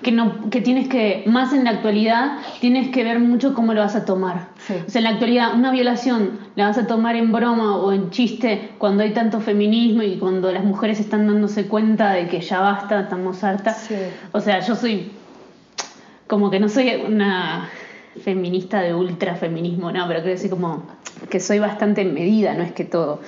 que, 0.01 0.11
no, 0.11 0.49
que 0.49 0.59
tienes 0.59 0.87
que, 0.87 1.23
más 1.27 1.53
en 1.53 1.63
la 1.63 1.69
actualidad, 1.69 2.39
tienes 2.59 2.89
que 2.89 3.03
ver 3.03 3.19
mucho 3.19 3.53
cómo 3.53 3.75
lo 3.75 3.81
vas 3.81 3.95
a 3.95 4.05
tomar. 4.05 4.47
Sí. 4.57 4.73
O 4.87 4.89
sea, 4.89 4.99
en 4.99 5.03
la 5.03 5.09
actualidad, 5.11 5.53
una 5.53 5.71
violación 5.71 6.39
la 6.55 6.67
vas 6.67 6.79
a 6.79 6.87
tomar 6.87 7.15
en 7.15 7.31
broma 7.31 7.77
o 7.77 7.91
en 7.91 8.09
chiste 8.09 8.71
cuando 8.79 9.03
hay 9.03 9.13
tanto 9.13 9.39
feminismo 9.39 10.01
y 10.01 10.17
cuando 10.17 10.51
las 10.51 10.63
mujeres 10.63 10.99
están 10.99 11.27
dándose 11.27 11.67
cuenta 11.67 12.11
de 12.13 12.27
que 12.27 12.41
ya 12.41 12.59
basta, 12.59 13.01
estamos 13.01 13.43
hartas. 13.43 13.85
Sí. 13.87 13.95
O 14.31 14.41
sea, 14.41 14.61
yo 14.61 14.75
soy 14.75 15.11
como 16.25 16.49
que 16.49 16.59
no 16.59 16.69
soy 16.69 17.03
una 17.07 17.69
feminista 18.23 18.81
de 18.81 18.95
ultra 18.95 19.35
feminismo, 19.35 19.91
no, 19.91 20.07
pero 20.07 20.21
quiero 20.21 20.35
decir 20.35 20.49
como 20.49 20.83
que 21.29 21.39
soy 21.39 21.59
bastante 21.59 22.03
medida, 22.03 22.55
no 22.55 22.63
es 22.63 22.71
que 22.71 22.83
todo. 22.83 23.21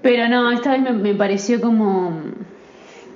Pero 0.00 0.28
no, 0.28 0.50
esta 0.52 0.72
vez 0.72 0.82
me, 0.82 0.92
me 0.92 1.14
pareció 1.14 1.60
como 1.60 2.20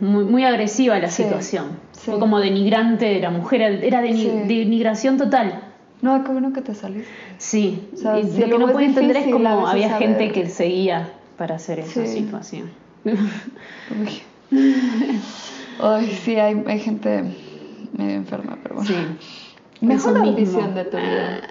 muy, 0.00 0.24
muy 0.24 0.44
agresiva 0.44 0.98
la 0.98 1.08
Sí, 1.10 1.22
situación. 1.24 1.78
sí. 1.92 2.10
Fue 2.10 2.18
como 2.18 2.38
denigrante 2.40 3.06
de 3.06 3.20
la 3.20 3.30
mujer, 3.30 3.60
era 3.62 4.02
deni- 4.02 4.44
Sí. 4.46 4.54
denigración 4.54 5.16
total. 5.16 5.62
No, 6.02 6.22
qué 6.24 6.30
bueno 6.32 6.52
que 6.52 6.60
te 6.60 6.74
saliste. 6.74 7.08
Sí, 7.38 7.88
O 7.94 7.96
sea, 7.96 8.18
y 8.18 8.24
sí, 8.24 8.40
lo 8.40 8.46
que 8.48 8.58
no 8.58 8.66
puedo 8.72 8.80
entender 8.80 9.16
es 9.16 9.26
veces 9.26 9.40
había 9.66 9.88
saber. 9.90 10.08
gente 10.08 10.32
que 10.32 10.48
seguía 10.48 11.08
para 11.38 11.56
hacer 11.56 11.78
esa 11.80 12.06
situación. 12.06 12.70
Uy. 13.04 14.22
Ay, 15.80 16.06
sí, 16.22 16.36
hay, 16.36 16.62
hay 16.66 16.78
gente 16.80 17.24
medio 17.96 18.14
enferma, 18.16 18.58
pero 18.62 18.76
bueno. 18.76 18.90
Mejor 19.80 20.16
audición 20.18 20.74
de 20.74 20.84
tu 20.84 20.96
vida. 20.96 21.40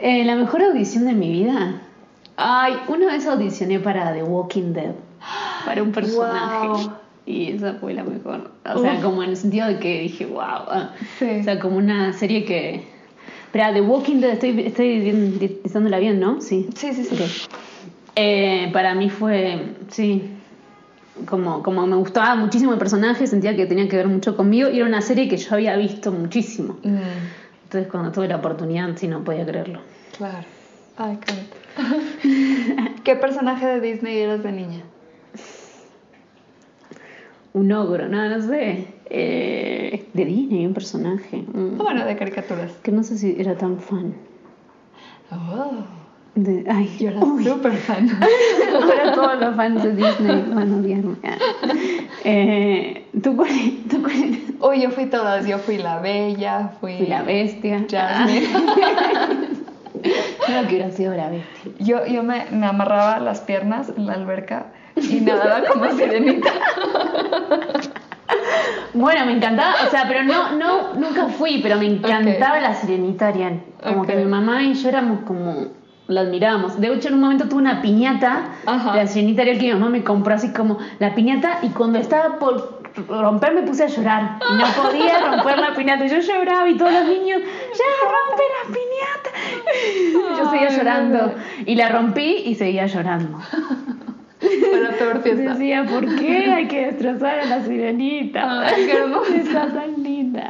Eh, 0.00 0.24
la 0.24 0.34
mejor 0.34 0.62
audición 0.62 1.06
de 1.06 1.14
mi 1.14 1.30
vida. 1.30 1.80
Ay, 2.36 2.74
una 2.88 3.06
vez 3.06 3.26
audicioné 3.26 3.80
para 3.80 4.12
The 4.12 4.22
Walking 4.22 4.72
Dead. 4.72 4.92
Para 5.64 5.82
un 5.82 5.92
personaje. 5.92 6.68
Wow. 6.68 6.92
Y 7.30 7.52
esa 7.52 7.74
fue 7.74 7.92
la 7.92 8.04
mejor. 8.04 8.50
O 8.74 8.80
sea, 8.80 8.94
Uf. 8.94 9.02
como 9.02 9.22
en 9.22 9.30
el 9.30 9.36
sentido 9.36 9.66
de 9.66 9.78
que 9.78 10.00
dije, 10.00 10.24
wow. 10.24 10.40
ah. 10.40 10.94
Sí. 11.18 11.26
O 11.40 11.44
sea, 11.44 11.60
como 11.60 11.76
una 11.76 12.12
serie 12.14 12.44
que. 12.46 12.84
Espera, 13.44 13.72
The 13.74 13.82
Walking 13.82 14.16
Dead, 14.20 14.30
estoy, 14.32 14.60
estoy 14.66 15.00
bien- 15.00 15.38
diciéndola 15.62 15.98
bien, 15.98 16.20
¿no? 16.20 16.40
Sí. 16.40 16.68
Sí, 16.74 16.92
sí, 16.94 17.04
sí. 17.04 17.14
Ok. 17.14 17.20
Eh, 18.16 18.70
para 18.72 18.94
mí 18.94 19.10
fue, 19.10 19.74
sí, 19.90 20.22
como, 21.26 21.62
como 21.62 21.86
me 21.86 21.96
gustaba 21.96 22.34
muchísimo 22.34 22.72
el 22.72 22.78
personaje, 22.78 23.26
sentía 23.26 23.54
que 23.56 23.66
tenía 23.66 23.88
que 23.88 23.96
ver 23.96 24.08
mucho 24.08 24.36
conmigo 24.36 24.68
y 24.70 24.76
era 24.78 24.86
una 24.86 25.00
serie 25.02 25.28
que 25.28 25.36
yo 25.36 25.54
había 25.54 25.76
visto 25.76 26.10
muchísimo. 26.12 26.78
Mm, 26.82 26.96
Entonces 27.64 27.90
cuando 27.90 28.10
tuve 28.12 28.26
la 28.28 28.36
oportunidad, 28.36 28.88
sí, 28.96 29.06
no 29.06 29.22
podía 29.22 29.44
creerlo. 29.46 29.80
claro. 30.16 30.44
Ay, 31.00 31.16
qué 31.24 31.32
bonito. 31.32 32.94
¿Qué 33.04 33.14
personaje 33.16 33.64
de 33.66 33.80
Disney 33.80 34.18
eras 34.18 34.42
de 34.42 34.50
niña? 34.50 34.82
Un 37.58 37.72
ogro, 37.72 38.08
no, 38.08 38.28
no 38.28 38.40
sé. 38.40 38.86
Eh, 39.10 40.06
de 40.12 40.24
Disney, 40.24 40.64
un 40.66 40.74
personaje. 40.74 41.42
bueno, 41.76 42.04
de 42.04 42.16
caricaturas. 42.16 42.72
Que 42.82 42.92
no 42.92 43.02
sé 43.02 43.18
si 43.18 43.34
era 43.38 43.56
tan 43.56 43.78
fan. 43.80 44.14
Oh, 45.32 45.84
De, 46.34 46.64
ay, 46.70 46.88
yo 47.00 47.08
era 47.08 47.20
súper 47.20 47.72
fan. 47.72 48.08
Ahora 48.74 49.12
todos 49.12 49.40
los 49.40 49.56
fans 49.56 49.82
de 49.82 49.94
Disney 49.96 50.44
van 50.54 50.72
a 50.72 50.76
odiarme. 50.76 51.16
Eh, 52.24 53.06
¿tú, 53.22 53.34
cuál, 53.36 53.50
¿Tú 53.90 54.02
cuál? 54.02 54.38
Uy, 54.70 54.82
yo 54.82 54.90
fui 54.90 55.06
todas. 55.06 55.46
Yo 55.46 55.58
fui 55.58 55.78
la 55.78 55.98
bella, 56.00 56.72
fui, 56.80 56.96
Fui 56.98 57.06
la 57.06 57.22
bestia. 57.22 57.84
Jasmine. 57.90 58.46
Creo 60.46 60.62
que 60.62 60.68
hubiera 60.68 60.90
sido 60.92 61.14
la 61.14 61.28
bestia. 61.28 61.72
Yo, 61.80 62.06
yo 62.06 62.22
me, 62.22 62.44
me 62.52 62.66
amarraba 62.66 63.18
las 63.20 63.40
piernas 63.40 63.92
en 63.96 64.06
la 64.06 64.12
alberca 64.14 64.66
y 64.96 65.20
nadaba 65.20 65.62
como 65.66 65.90
sirenita. 65.92 66.50
Bueno, 68.98 69.26
me 69.26 69.32
encantaba, 69.32 69.74
o 69.86 69.90
sea, 69.90 70.04
pero 70.08 70.24
no, 70.24 70.52
no, 70.52 70.94
nunca 70.98 71.26
fui, 71.26 71.60
pero 71.62 71.76
me 71.76 71.86
encantaba 71.86 72.58
la 72.60 72.74
sirenita 72.74 73.28
Ariel. 73.28 73.62
Como 73.82 74.04
que 74.04 74.16
mi 74.16 74.24
mamá 74.24 74.62
y 74.62 74.74
yo 74.74 74.88
éramos 74.88 75.20
como, 75.26 75.68
la 76.08 76.22
admirábamos. 76.22 76.80
De 76.80 76.92
hecho, 76.92 77.08
en 77.08 77.14
un 77.14 77.20
momento 77.20 77.48
tuve 77.48 77.60
una 77.60 77.80
piñata, 77.80 78.48
Ajá. 78.66 78.96
la 78.96 79.06
sirenita 79.06 79.42
Ariel 79.42 79.58
que 79.58 79.66
mi 79.66 79.72
mamá 79.74 79.90
me 79.90 80.02
compró 80.02 80.34
así 80.34 80.52
como 80.52 80.78
la 80.98 81.14
piñata 81.14 81.60
y 81.62 81.68
cuando 81.68 81.98
estaba 81.98 82.38
por 82.38 82.78
romper 83.06 83.54
me 83.54 83.62
puse 83.62 83.84
a 83.84 83.86
llorar. 83.86 84.38
Y 84.50 84.54
no 84.54 84.66
podía 84.82 85.18
romper 85.20 85.58
la 85.58 85.74
piñata. 85.74 86.06
Yo 86.06 86.18
lloraba 86.18 86.68
y 86.68 86.76
todos 86.76 86.92
los 86.92 87.04
niños, 87.04 87.40
ya 87.72 87.84
rompe 88.04 88.42
la 88.56 88.74
piñata. 88.74 90.38
Yo 90.42 90.50
seguía 90.50 90.70
llorando. 90.70 91.34
Y 91.64 91.76
la 91.76 91.88
rompí 91.90 92.42
y 92.46 92.54
seguía 92.54 92.86
llorando. 92.86 93.38
La 94.82 94.90
peor 94.96 95.22
fiesta. 95.22 95.52
Decía, 95.54 95.84
¿por 95.84 96.16
qué 96.16 96.36
hay 96.50 96.68
que 96.68 96.86
destrozar 96.86 97.40
a 97.40 97.44
la 97.46 97.64
sirenita? 97.64 98.66
Ay, 98.68 98.86
qué 98.86 98.92
hermosa. 98.92 99.36
Está 99.36 99.72
tan 99.72 100.02
linda. 100.02 100.48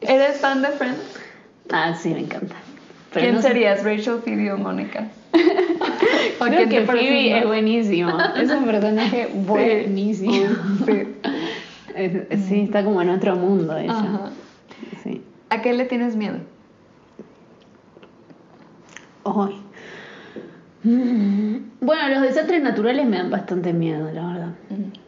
¿Eres 0.00 0.38
fan 0.40 0.62
de 0.62 0.68
Friends? 0.68 1.18
Ah, 1.72 1.94
sí, 1.94 2.10
me 2.10 2.20
encanta. 2.20 2.56
Pero 3.12 3.24
¿Quién 3.24 3.34
no 3.36 3.42
sé- 3.42 3.48
serías? 3.48 3.84
¿Rachel, 3.84 4.20
Phoebe 4.24 4.52
o 4.52 4.58
Mónica? 4.58 5.08
¿O 6.40 6.44
Creo 6.44 6.68
que 6.68 6.80
Phoebe 6.82 7.38
es 7.38 7.46
buenísimo. 7.46 8.12
Es 8.36 8.50
un 8.50 8.64
personaje 8.64 9.28
buenísimo. 9.34 10.46
Sí. 10.86 11.02
Es- 11.94 12.44
Sí, 12.48 12.60
está 12.62 12.84
como 12.84 13.02
en 13.02 13.10
otro 13.10 13.36
mundo 13.36 13.76
ella. 13.76 13.92
Ajá. 13.92 14.30
Sí. 15.02 15.22
¿A 15.50 15.60
qué 15.60 15.72
le 15.72 15.84
tienes 15.84 16.16
miedo? 16.16 16.38
Ay. 19.24 19.60
Mm. 20.82 21.56
Bueno, 21.80 22.08
los 22.08 22.22
desastres 22.22 22.62
naturales 22.62 23.06
me 23.06 23.18
dan 23.18 23.30
bastante 23.30 23.72
miedo, 23.72 24.10
la 24.12 24.26
verdad. 24.26 24.54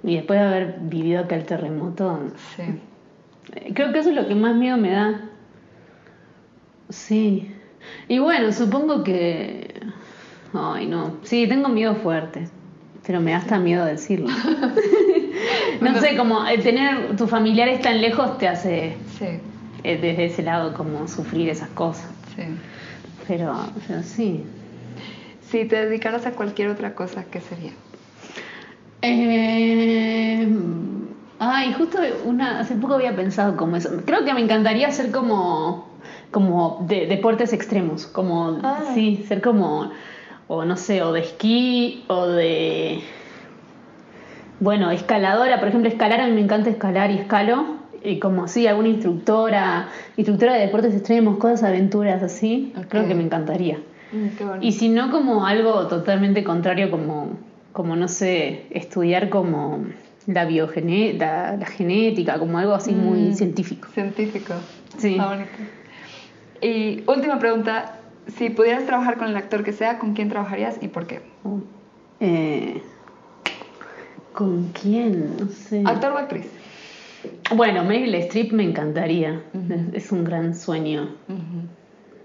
Y 0.03 0.17
después 0.17 0.39
de 0.41 0.47
haber 0.47 0.77
vivido 0.83 1.21
acá 1.21 1.37
el 1.37 1.45
terremoto, 1.45 2.21
Sí. 2.57 2.63
Eh, 3.55 3.73
Creo 3.75 3.93
que 3.93 3.99
eso 4.01 4.11
es 4.11 4.17
lo 4.17 4.29
que 4.29 4.35
más 4.35 4.55
miedo 4.55 4.77
me 4.77 4.91
da. 4.91 5.21
Sí. 6.91 7.51
Y 8.09 8.19
bueno, 8.19 8.53
supongo 8.53 9.03
que... 9.03 9.81
Ay, 10.55 10.87
no. 10.87 11.17
Sí, 11.23 11.47
tengo 11.49 11.69
miedo 11.69 11.95
fuerte. 11.97 12.49
Pero 13.07 13.21
me 13.21 13.33
da 13.33 13.39
hasta 13.39 13.59
miedo 13.59 13.85
decirlo. 13.85 14.29
no 15.81 16.01
sé, 16.01 16.17
como 16.17 16.47
el 16.47 16.63
tener 16.63 17.17
tus 17.17 17.29
familiares 17.29 17.81
tan 17.81 18.01
lejos 18.01 18.39
te 18.39 18.47
hace 18.47 18.97
Sí, 19.19 19.25
eh, 19.83 19.99
desde 20.01 20.27
ese 20.27 20.43
lado 20.43 20.73
como 20.75 21.09
sufrir 21.09 21.49
esas 21.49 21.69
cosas. 21.71 22.09
sí. 22.37 22.43
Pero, 23.27 23.55
pero 23.87 24.03
sí. 24.03 24.45
Si 25.53 25.67
te 25.67 25.85
dedicaras 25.85 26.25
a 26.25 26.31
cualquier 26.31 26.71
otra 26.71 26.95
cosa, 26.95 27.25
¿qué 27.31 27.43
sería? 27.43 27.73
Eh, 29.03 30.49
ay, 31.39 31.75
justo 31.75 31.99
una, 32.25 32.61
hace 32.61 32.75
poco 32.75 32.95
había 32.95 33.15
pensado 33.15 33.55
como 33.59 33.77
eso. 33.77 33.91
Creo 34.07 34.25
que 34.25 34.33
me 34.33 34.41
encantaría 34.41 34.91
ser 34.91 35.11
como, 35.11 35.91
como 36.31 36.87
de 36.89 37.05
deportes 37.07 37.53
extremos, 37.53 38.07
como, 38.07 38.61
Ah. 38.63 38.93
sí, 38.95 39.27
ser 39.29 39.43
como, 39.43 39.91
o 40.49 40.65
no 40.65 40.79
sé, 40.79 41.03
o 41.03 41.13
de 41.13 41.21
esquí, 41.21 42.03
o 42.09 42.29
de, 42.29 43.01
bueno, 44.59 44.91
escaladora, 44.91 45.59
por 45.59 45.69
ejemplo, 45.69 45.91
escalar, 45.91 46.23
a 46.23 46.27
mí 46.29 46.33
me 46.33 46.41
encanta 46.41 46.71
escalar 46.71 47.11
y 47.11 47.19
escalo, 47.19 47.67
y 48.03 48.19
como 48.21 48.49
sí, 48.49 48.67
alguna 48.67 48.89
instructora, 48.89 49.89
instructora 50.17 50.55
de 50.55 50.61
deportes 50.61 50.95
extremos, 50.95 51.37
cosas, 51.37 51.65
aventuras 51.65 52.23
así, 52.23 52.73
creo 52.89 53.07
que 53.07 53.15
me 53.15 53.23
encantaría. 53.23 53.81
Mm. 54.13 54.63
Y 54.63 54.73
si 54.73 54.89
no, 54.89 55.11
como 55.11 55.47
algo 55.47 55.87
totalmente 55.89 56.45
contrario, 56.45 56.91
como, 56.91 57.39
como 57.73 57.97
no 57.97 58.09
sé, 58.09 58.67
estudiar 58.71 59.29
como 59.31 59.87
la, 60.27 60.45
biogene 60.45 61.15
la, 61.15 61.57
la 61.57 61.67
genética, 61.67 62.39
como 62.39 62.59
algo 62.59 62.75
así 62.75 62.93
muy 62.93 63.31
Mm. 63.31 63.35
científico. 63.35 63.89
Científico. 63.95 64.55
Sí. 64.99 65.17
Bonito. 65.19 65.51
Y 66.61 67.03
última 67.07 67.39
pregunta. 67.39 67.99
Si 68.29 68.51
pudieras 68.51 68.87
trabajar 68.87 69.17
con 69.19 69.27
el 69.29 69.37
actor 69.37 69.65
que 69.65 69.73
sea, 69.73 69.99
¿con 69.99 70.15
quién 70.15 70.29
trabajarías 70.29 70.79
y 70.81 70.87
por 70.89 71.07
qué? 71.09 71.23
Eh, 72.21 72.81
¿Con 74.33 74.69
quién? 74.81 75.37
No 75.39 75.49
sé. 75.49 75.83
¿Actor 75.85 76.13
o 76.13 76.19
actriz? 76.19 76.47
Bueno, 77.57 77.83
Meryl 77.85 78.15
Streep 78.15 78.53
me 78.53 78.63
encantaría. 78.63 79.43
es 79.93 80.13
un 80.13 80.23
gran 80.25 80.55
sueño 80.55 81.09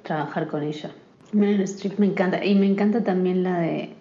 trabajar 0.04 0.48
con 0.48 0.62
ella. 0.64 0.92
Meryl 1.34 1.62
Streep 1.64 2.00
me 2.00 2.08
encanta. 2.08 2.44
Y 2.44 2.56
me 2.56 2.66
encanta 2.66 3.04
también 3.04 3.44
la 3.44 3.60
de. 3.60 3.94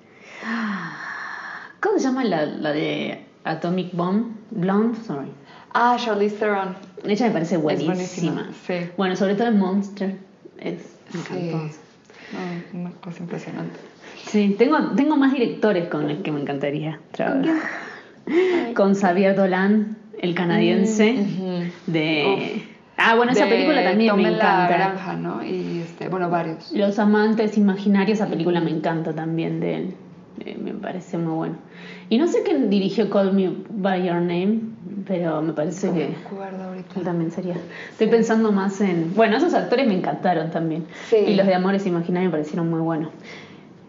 ¿Cómo 1.81 1.99
se 1.99 2.05
llama 2.05 2.25
la, 2.25 2.47
la 2.47 2.73
de 2.73 3.21
Atomic 3.45 3.93
Bomb? 3.95 4.27
Blonde, 4.51 4.99
sorry. 5.07 5.29
Ah, 5.75 5.97
Charlize 5.99 6.37
Theron. 6.37 6.75
Ella 7.05 7.27
me 7.27 7.33
parece 7.33 7.57
buenísima. 7.59 7.95
buenísima, 7.95 8.49
sí. 8.67 8.75
Bueno, 8.97 9.15
sobre 9.17 9.35
todo 9.35 9.49
en 9.49 9.59
Monster. 9.59 10.17
Es, 10.59 10.93
Sí. 11.12 11.53
No, 12.73 12.81
una 12.81 12.91
cosa 13.01 13.23
impresionante. 13.23 13.79
Sí, 14.25 14.57
tengo, 14.59 14.79
tengo 14.97 15.17
más 15.17 15.33
directores 15.33 15.89
con 15.89 16.09
los 16.09 16.19
que 16.19 16.33
me 16.33 16.41
encantaría 16.41 16.99
trabajar. 17.12 17.45
Con 18.75 18.95
Xavier 18.97 19.37
Dolan, 19.37 19.97
el 20.19 20.35
canadiense, 20.35 21.12
Mm, 21.12 21.93
de... 21.93 22.65
Ah, 22.97 23.15
bueno, 23.15 23.31
esa 23.33 23.47
película 23.49 23.85
también 23.85 24.17
me 24.17 24.23
la 24.23 24.29
encanta. 24.31 24.69
granja, 24.69 25.12
¿no? 25.15 25.45
Y 25.45 25.76
este, 25.97 26.09
bueno, 26.11 26.29
varios. 26.29 26.71
Los 26.73 26.99
amantes 26.99 27.57
imaginarios, 27.57 28.19
esa 28.19 28.29
película 28.29 28.61
me 28.61 28.71
encanta 28.71 29.15
también 29.15 29.61
de 29.61 29.75
él. 29.77 29.95
Eh, 30.45 30.59
me 30.63 30.75
parece 30.75 31.17
muy 31.17 31.33
bueno. 31.33 31.55
Y 32.11 32.19
no 32.19 32.27
sé 32.29 32.43
quién 32.45 32.69
dirigió 32.69 33.09
Call 33.09 33.33
Me 33.33 33.51
By 33.71 34.05
Your 34.07 34.17
Name, 34.17 34.61
pero 35.07 35.41
me 35.41 35.55
parece 35.55 35.87
No 35.89 35.95
que 35.95 36.09
me 36.99 37.03
también 37.05 37.31
sería. 37.31 37.55
Estoy 37.91 38.09
pensando 38.09 38.53
más 38.53 38.79
en. 38.83 39.14
Bueno, 39.14 39.39
esos 39.39 39.55
actores 39.55 39.87
me 39.87 39.95
encantaron 39.95 40.51
también. 40.51 40.85
Sí. 41.09 41.16
Y 41.16 41.35
los 41.35 41.47
de 41.47 41.55
Amores 41.55 41.87
Imaginarios 41.87 42.31
me 42.31 42.39
parecieron 42.39 42.68
muy 42.68 42.81
buenos. 42.81 43.09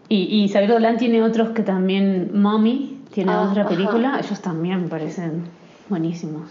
Y, 0.08 0.42
y 0.42 0.48
Xavier 0.48 0.70
Dolan 0.70 0.96
tiene 0.96 1.22
otros 1.22 1.50
que 1.50 1.62
también. 1.62 2.30
Mommy 2.32 3.02
tiene 3.12 3.32
Ah, 3.32 3.42
otra 3.50 3.62
ajá. 3.64 3.70
película. 3.70 4.18
Ellos 4.24 4.40
también 4.40 4.82
me 4.84 4.88
parecen 4.88 5.42
buenísimos. 5.90 6.50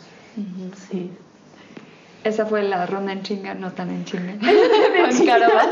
Sí. 0.90 1.10
Esa 2.28 2.46
fue 2.46 2.62
la 2.64 2.86
ronda 2.86 3.14
en 3.14 3.22
chinga, 3.24 3.54
no 3.54 3.72
tan 3.72 3.90
en 3.90 4.04
chinga. 4.04 4.34
Carabas. 5.26 5.68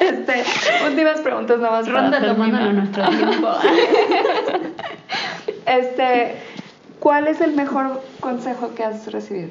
Este, 0.00 0.44
últimas 0.88 1.20
preguntas 1.20 1.60
nada 1.60 1.70
más. 1.78 1.86
para 1.88 2.00
Ronda 2.00 2.20
terminar. 2.20 2.74
nuestro 2.74 3.08
tiempo. 3.08 3.48
Este, 5.66 6.34
¿cuál 6.98 7.28
es 7.28 7.40
el 7.40 7.52
mejor 7.54 8.02
consejo 8.18 8.74
que 8.74 8.82
has 8.84 9.10
recibido? 9.12 9.50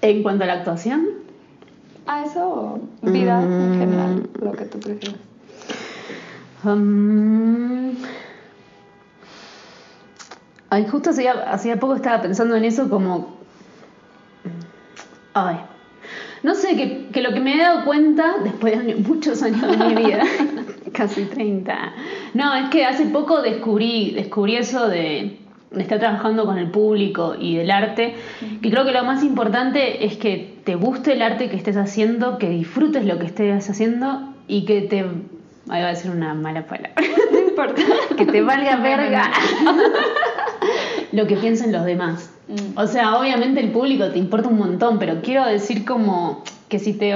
en 0.00 0.22
cuanto 0.22 0.44
a 0.44 0.46
la 0.46 0.54
actuación, 0.54 1.06
¿A 2.06 2.24
eso 2.24 2.48
o 2.48 2.80
vida 3.02 3.40
en 3.42 3.70
Mm. 3.72 3.78
general? 3.78 4.28
Lo 4.40 4.52
que 4.52 4.64
tú 4.64 4.80
prefieras. 4.80 5.20
Um, 6.64 7.92
ay, 10.70 10.86
justo 10.90 11.10
hacía, 11.10 11.32
hacía 11.52 11.78
poco 11.78 11.94
estaba 11.96 12.22
pensando 12.22 12.56
en 12.56 12.64
eso 12.64 12.88
como... 12.88 13.41
Ay. 15.34 15.56
no 16.42 16.54
sé, 16.54 16.76
que, 16.76 17.08
que, 17.12 17.22
lo 17.22 17.32
que 17.32 17.40
me 17.40 17.54
he 17.54 17.58
dado 17.58 17.84
cuenta, 17.84 18.36
después 18.42 18.84
de 18.84 18.94
muchos 19.08 19.42
años 19.42 19.62
de 19.62 19.76
mi 19.76 19.94
vida, 19.94 20.22
casi 20.92 21.24
30, 21.24 21.94
no, 22.34 22.54
es 22.54 22.70
que 22.70 22.84
hace 22.84 23.06
poco 23.06 23.42
descubrí, 23.42 24.12
descubrí 24.12 24.56
eso 24.56 24.88
de, 24.88 25.38
de 25.72 25.82
estar 25.82 25.98
trabajando 25.98 26.44
con 26.44 26.58
el 26.58 26.70
público 26.70 27.34
y 27.38 27.56
del 27.56 27.70
arte, 27.70 28.14
que 28.60 28.70
creo 28.70 28.84
que 28.84 28.92
lo 28.92 29.04
más 29.04 29.22
importante 29.22 30.04
es 30.04 30.16
que 30.16 30.58
te 30.64 30.74
guste 30.74 31.12
el 31.12 31.22
arte 31.22 31.48
que 31.48 31.56
estés 31.56 31.76
haciendo, 31.76 32.38
que 32.38 32.48
disfrutes 32.48 33.04
lo 33.04 33.18
que 33.18 33.26
estés 33.26 33.68
haciendo 33.68 34.34
y 34.46 34.64
que 34.64 34.82
te... 34.82 35.06
Ahí 35.68 35.80
va 35.80 35.88
a 35.88 35.92
decir 35.92 36.10
una 36.10 36.34
mala 36.34 36.66
palabra. 36.66 36.94
No 37.32 37.38
importa. 37.38 37.82
que 38.16 38.26
te 38.26 38.42
valga 38.42 38.76
verga 38.76 39.30
lo 41.12 41.26
que 41.26 41.36
piensen 41.36 41.70
los 41.70 41.84
demás. 41.84 42.31
Mm. 42.52 42.78
O 42.78 42.86
sea, 42.86 43.16
obviamente 43.18 43.60
el 43.60 43.70
público 43.70 44.08
te 44.08 44.18
importa 44.18 44.48
un 44.48 44.58
montón, 44.58 44.98
pero 44.98 45.20
quiero 45.22 45.44
decir 45.46 45.84
como 45.84 46.44
que 46.68 46.78
si 46.78 46.92
te... 46.92 47.14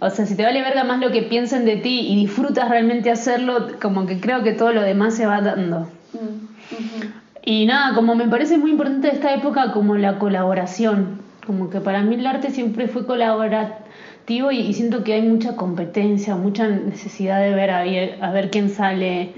O 0.00 0.10
sea, 0.10 0.26
si 0.26 0.34
te 0.36 0.42
vale 0.42 0.60
verga 0.60 0.84
más 0.84 1.00
lo 1.00 1.10
que 1.12 1.22
piensen 1.22 1.64
de 1.64 1.76
ti 1.76 2.00
y 2.08 2.16
disfrutas 2.16 2.68
realmente 2.68 3.10
hacerlo, 3.10 3.68
como 3.80 4.06
que 4.06 4.20
creo 4.20 4.42
que 4.42 4.52
todo 4.52 4.72
lo 4.72 4.82
demás 4.82 5.14
se 5.16 5.24
va 5.24 5.40
dando. 5.40 5.88
Mm. 6.12 7.06
Y 7.46 7.66
nada, 7.66 7.94
como 7.94 8.14
me 8.14 8.26
parece 8.28 8.58
muy 8.58 8.70
importante 8.72 9.08
esta 9.08 9.32
época 9.34 9.72
como 9.72 9.96
la 9.96 10.18
colaboración, 10.18 11.20
como 11.46 11.70
que 11.70 11.80
para 11.80 12.02
mí 12.02 12.16
el 12.16 12.26
arte 12.26 12.50
siempre 12.50 12.88
fue 12.88 13.06
colaborativo 13.06 14.50
y, 14.50 14.58
y 14.60 14.72
siento 14.74 15.04
que 15.04 15.12
hay 15.14 15.22
mucha 15.22 15.54
competencia, 15.56 16.36
mucha 16.36 16.66
necesidad 16.68 17.40
de 17.40 17.54
ver 17.54 17.70
a, 17.70 17.82
ver- 17.82 18.18
a 18.22 18.30
ver 18.30 18.50
quién 18.50 18.70
sale, 18.70 19.32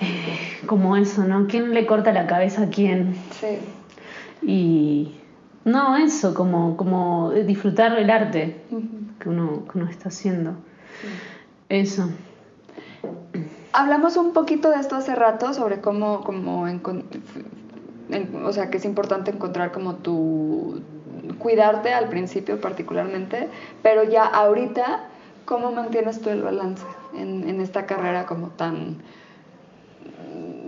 Mm, 0.00 0.66
como 0.66 0.96
eso, 0.96 1.24
¿no? 1.24 1.46
¿Quién 1.48 1.74
le 1.74 1.84
corta 1.86 2.12
la 2.12 2.26
cabeza 2.26 2.62
a 2.64 2.68
quién? 2.68 3.14
Sí. 3.40 3.58
Y 4.42 5.14
no, 5.64 5.96
eso, 5.96 6.34
como, 6.34 6.76
como 6.76 7.30
disfrutar 7.32 7.98
el 7.98 8.10
arte 8.10 8.60
que 9.20 9.28
uno, 9.28 9.64
que 9.70 9.78
uno 9.78 9.88
está 9.90 10.08
haciendo. 10.08 10.54
Eso. 11.68 12.08
Hablamos 13.72 14.16
un 14.16 14.32
poquito 14.32 14.70
de 14.70 14.76
esto 14.80 14.96
hace 14.96 15.14
rato, 15.14 15.52
sobre 15.54 15.80
cómo, 15.80 16.22
cómo 16.22 16.66
en- 16.66 16.80
o 18.44 18.52
sea, 18.52 18.70
que 18.70 18.78
es 18.78 18.84
importante 18.84 19.30
encontrar 19.30 19.70
como 19.72 19.96
tu, 19.96 20.80
cuidarte 21.38 21.92
al 21.92 22.08
principio 22.08 22.60
particularmente, 22.60 23.48
pero 23.82 24.02
ya 24.04 24.24
ahorita, 24.24 25.04
¿cómo 25.44 25.70
mantienes 25.72 26.20
tú 26.20 26.30
el 26.30 26.42
balance 26.42 26.82
en, 27.14 27.48
en 27.48 27.60
esta 27.60 27.84
carrera 27.86 28.24
como 28.26 28.48
tan 28.48 28.96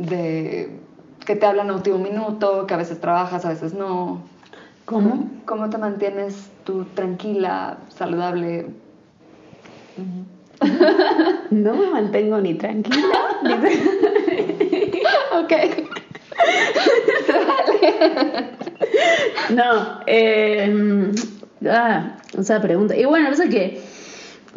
de 0.01 0.79
que 1.25 1.37
te 1.37 1.47
hablan 1.47 1.71
a 1.71 1.75
último 1.75 1.99
minuto, 1.99 2.67
que 2.67 2.75
a 2.75 2.77
veces 2.77 3.01
trabajas, 3.01 3.45
a 3.45 3.51
veces 3.51 3.75
no? 3.75 4.23
¿Cómo? 4.85 5.31
¿Cómo 5.45 5.71
te 5.71 5.79
mantienes 5.79 6.51
tú 6.65 6.85
tranquila, 6.95 7.79
saludable? 7.89 8.67
No 11.51 11.75
me 11.75 11.87
mantengo 11.91 12.41
ni 12.41 12.55
tranquila. 12.55 12.99
ni 13.43 13.53
Ok. 15.33 15.53
No, 19.51 20.01
eh, 20.07 21.13
ah, 21.69 22.17
esa 22.39 22.61
pregunta. 22.61 22.97
Y 22.97 23.05
bueno, 23.05 23.31
no 23.31 23.37
sé 23.37 23.49
que 23.49 23.81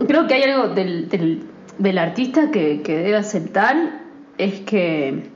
creo 0.07 0.28
que 0.28 0.36
hay 0.36 0.43
algo 0.43 0.70
del, 0.70 1.09
del, 1.09 1.43
del 1.78 1.97
artista 1.97 2.51
que, 2.51 2.82
que 2.82 2.97
debe 2.97 3.18
aceptar, 3.18 4.01
es 4.38 4.61
que 4.61 5.32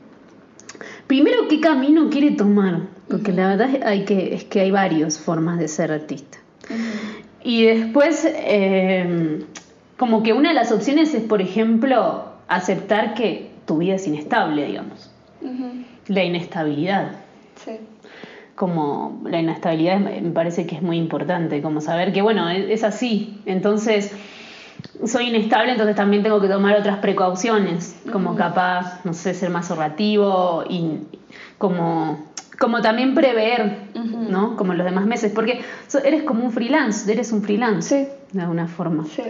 primero 1.08 1.48
qué 1.48 1.60
camino 1.60 2.10
quiere 2.10 2.32
tomar, 2.32 2.82
porque 3.10 3.32
la 3.32 3.50
verdad 3.56 3.70
hay 3.86 4.04
que, 4.06 4.34
es 4.36 4.44
que 4.44 4.62
hay 4.62 4.72
varias 4.72 5.18
formas 5.20 5.58
de 5.60 5.68
ser 5.68 5.92
artista. 5.92 6.38
Y 7.44 7.64
después, 7.64 8.28
eh, 8.30 9.40
como 9.98 10.22
que 10.22 10.34
una 10.34 10.50
de 10.50 10.56
las 10.56 10.72
opciones 10.72 11.14
es, 11.14 11.24
por 11.24 11.42
ejemplo, 11.42 12.26
aceptar 12.48 13.14
que 13.14 13.50
tu 13.66 13.78
vida 13.78 13.96
es 13.96 14.08
inestable, 14.08 14.66
digamos. 14.66 15.12
La 16.08 16.24
inestabilidad 16.24 17.12
Sí. 17.56 17.72
como 18.56 19.22
la 19.26 19.40
inestabilidad 19.40 20.00
me 20.00 20.22
me 20.22 20.32
parece 20.32 20.66
que 20.68 20.76
es 20.76 20.82
muy 20.82 20.98
importante, 20.98 21.62
como 21.62 21.80
saber 21.82 22.12
que, 22.14 22.22
bueno, 22.22 22.50
es, 22.50 22.70
es 22.70 22.84
así. 22.84 23.40
Entonces, 23.46 24.14
soy 25.06 25.28
inestable, 25.30 25.72
entonces 25.72 25.96
también 25.96 26.24
tengo 26.24 26.40
que 26.42 26.48
tomar 26.48 26.76
otras 26.78 26.98
precauciones, 27.00 28.00
como 28.12 28.36
capaz, 28.36 29.02
no 29.06 29.14
sé, 29.14 29.34
ser 29.34 29.50
más 29.50 29.70
ahorrativo 29.70 30.64
y 30.70 31.00
como, 31.58 32.26
como 32.60 32.82
también 32.82 33.14
prever. 33.14 33.88
¿no? 33.96 34.56
Como 34.58 34.74
los 34.74 34.86
demás 34.86 35.06
meses, 35.06 35.32
porque 35.34 35.62
eres 36.04 36.24
como 36.24 36.44
un 36.44 36.52
freelance, 36.52 37.12
eres 37.12 37.32
un 37.32 37.42
freelance, 37.44 38.06
Sí. 38.06 38.12
de 38.34 38.42
alguna 38.42 38.68
forma. 38.68 39.06
Sí. 39.06 39.24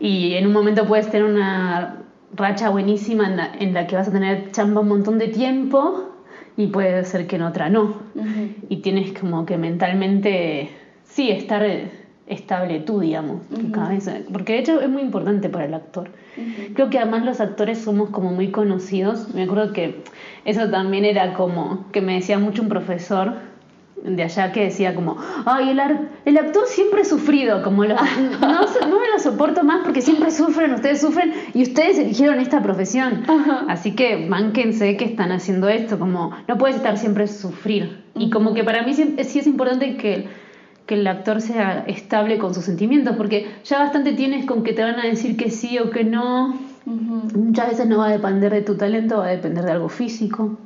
Y 0.00 0.34
en 0.34 0.46
un 0.46 0.52
momento 0.52 0.86
puedes 0.86 1.10
tener 1.10 1.24
una 1.28 1.96
racha 2.34 2.70
buenísima 2.70 3.26
en 3.26 3.36
la, 3.36 3.52
en 3.58 3.74
la 3.74 3.86
que 3.86 3.96
vas 3.96 4.08
a 4.08 4.12
tener 4.12 4.50
chamba 4.52 4.80
un 4.80 4.88
montón 4.88 5.18
de 5.18 5.28
tiempo 5.28 6.14
y 6.56 6.68
puede 6.68 7.04
ser 7.04 7.26
que 7.26 7.36
en 7.36 7.42
otra 7.42 7.68
no. 7.68 7.94
Y 8.68 8.76
tienes 8.78 9.18
como 9.18 9.44
que 9.44 9.58
mentalmente, 9.58 10.70
sí, 11.04 11.30
estar 11.30 11.62
eh, 11.64 11.90
estable 12.28 12.80
tú, 12.80 13.00
digamos. 13.00 13.42
cada 13.72 13.90
vez- 13.90 14.10
porque 14.32 14.54
de 14.54 14.58
hecho 14.60 14.80
es 14.80 14.88
muy 14.88 15.02
importante 15.02 15.48
para 15.48 15.64
el 15.64 15.74
actor. 15.74 16.10
Creo 16.74 16.88
que 16.90 16.98
además 16.98 17.24
los 17.24 17.40
actores 17.40 17.78
somos 17.78 18.10
como 18.10 18.30
muy 18.32 18.50
conocidos. 18.50 19.34
Me 19.34 19.42
acuerdo 19.42 19.72
que 19.72 20.02
eso 20.44 20.68
también 20.70 21.04
era 21.04 21.34
como 21.34 21.86
que 21.92 22.00
me 22.00 22.14
decía 22.14 22.38
mucho 22.38 22.62
un 22.62 22.68
profesor 22.68 23.32
de 24.04 24.22
allá 24.22 24.52
que 24.52 24.62
decía 24.62 24.94
como, 24.94 25.16
ay, 25.44 25.70
el, 25.70 25.80
el 26.24 26.38
actor 26.38 26.62
siempre 26.68 27.00
ha 27.00 27.04
sufrido, 27.04 27.64
como 27.64 27.84
no, 27.84 27.96
no 27.96 29.00
me 29.00 29.08
lo 29.12 29.18
soporto 29.18 29.64
más 29.64 29.80
porque 29.82 30.00
siempre 30.02 30.30
sufren, 30.30 30.72
ustedes 30.72 31.00
sufren 31.00 31.32
y 31.52 31.62
ustedes 31.64 31.98
eligieron 31.98 32.38
esta 32.38 32.62
profesión. 32.62 33.24
Así 33.68 33.96
que 33.96 34.16
mánquense 34.28 34.96
que 34.96 35.04
están 35.04 35.32
haciendo 35.32 35.68
esto, 35.68 35.98
como 35.98 36.30
no 36.46 36.58
puedes 36.58 36.76
estar 36.76 36.96
siempre 36.96 37.26
sufrir. 37.26 38.04
Y 38.14 38.30
como 38.30 38.54
que 38.54 38.62
para 38.62 38.84
mí 38.84 38.94
sí, 38.94 39.16
sí 39.24 39.40
es 39.40 39.46
importante 39.48 39.96
que, 39.96 40.28
que 40.88 40.94
el 40.94 41.06
actor 41.06 41.42
sea 41.42 41.84
estable 41.86 42.38
con 42.38 42.54
sus 42.54 42.64
sentimientos, 42.64 43.14
porque 43.16 43.46
ya 43.62 43.78
bastante 43.78 44.14
tienes 44.14 44.46
con 44.46 44.62
que 44.62 44.72
te 44.72 44.82
van 44.82 44.98
a 44.98 45.04
decir 45.04 45.36
que 45.36 45.50
sí 45.50 45.78
o 45.78 45.90
que 45.90 46.02
no. 46.02 46.58
Muchas 46.86 47.68
veces 47.68 47.86
no 47.86 47.98
va 47.98 48.06
a 48.06 48.10
depender 48.10 48.50
de 48.50 48.62
tu 48.62 48.74
talento, 48.76 49.18
va 49.18 49.26
a 49.26 49.30
depender 49.30 49.64
de 49.66 49.72
algo 49.72 49.90
físico. 49.90 50.56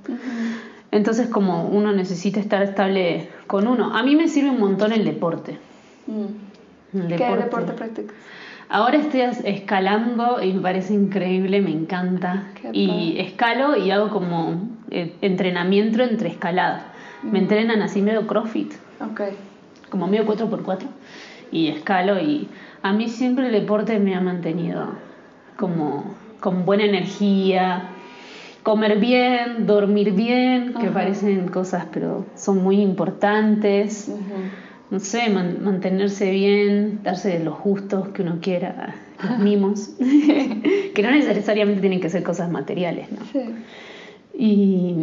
Entonces 0.93 1.27
como 1.27 1.65
uno 1.67 1.93
necesita 1.93 2.39
estar 2.39 2.63
estable 2.63 3.31
con 3.49 3.67
uno. 3.67 3.97
A 3.97 4.05
mí 4.05 4.15
me 4.15 4.29
sirve 4.29 4.51
un 4.51 4.61
montón 4.61 4.93
el 4.93 5.05
deporte. 5.05 5.59
Mm. 6.07 6.99
El 6.99 7.17
¿Qué 7.17 7.25
deporte 7.25 7.73
practicas? 7.73 8.15
Ahora 8.69 8.99
estoy 8.99 9.23
escalando 9.45 10.41
y 10.41 10.53
me 10.53 10.61
parece 10.61 10.95
increíble, 10.95 11.61
me 11.61 11.71
encanta. 11.73 12.45
Qué 12.61 12.71
Y 12.73 12.87
padre. 12.87 13.21
escalo 13.23 13.77
y 13.77 13.91
hago 13.91 14.09
como 14.11 14.69
eh, 14.93 15.15
entrenamiento 15.21 16.01
entre 16.05 16.29
escalada. 16.29 16.93
Me 17.25 17.41
entrenan 17.41 17.83
así 17.83 18.01
medio 18.03 18.27
CrossFit, 18.29 18.73
Ok. 19.01 19.21
Como 19.93 20.09
medio 20.09 20.27
4x4. 20.27 20.87
Y 21.53 21.69
escalo 21.69 22.19
y 22.19 22.49
a 22.83 22.93
mí 22.95 23.09
siempre 23.09 23.47
el 23.47 23.53
deporte 23.53 23.99
me 24.01 24.15
ha 24.17 24.21
mantenido 24.23 24.87
como 25.59 26.15
con 26.41 26.65
buena 26.65 26.85
energía. 26.85 27.91
Comer 28.63 28.99
bien, 28.99 29.67
dormir 29.67 30.13
bien, 30.13 30.73
que 30.75 30.87
Ajá. 30.87 30.95
parecen 30.95 31.49
cosas, 31.49 31.87
pero 31.93 32.25
son 32.37 32.63
muy 32.63 32.81
importantes 32.81 34.11
no 34.91 35.01
sé, 35.01 35.31
man- 35.31 35.59
mantenerse 35.63 36.31
bien, 36.31 37.01
darse 37.03 37.39
los 37.43 37.59
gustos 37.61 38.09
que 38.09 38.21
uno 38.23 38.39
quiera, 38.43 38.95
los 39.27 39.39
mimos, 39.39 39.91
que 40.95 41.03
no 41.03 41.11
necesariamente 41.11 41.81
tienen 41.81 41.99
que 42.01 42.11
ser 42.11 42.23
cosas 42.23 42.51
materiales, 42.51 43.11
¿no? 43.11 43.25
Sí. 43.33 43.41
Y, 44.39 44.95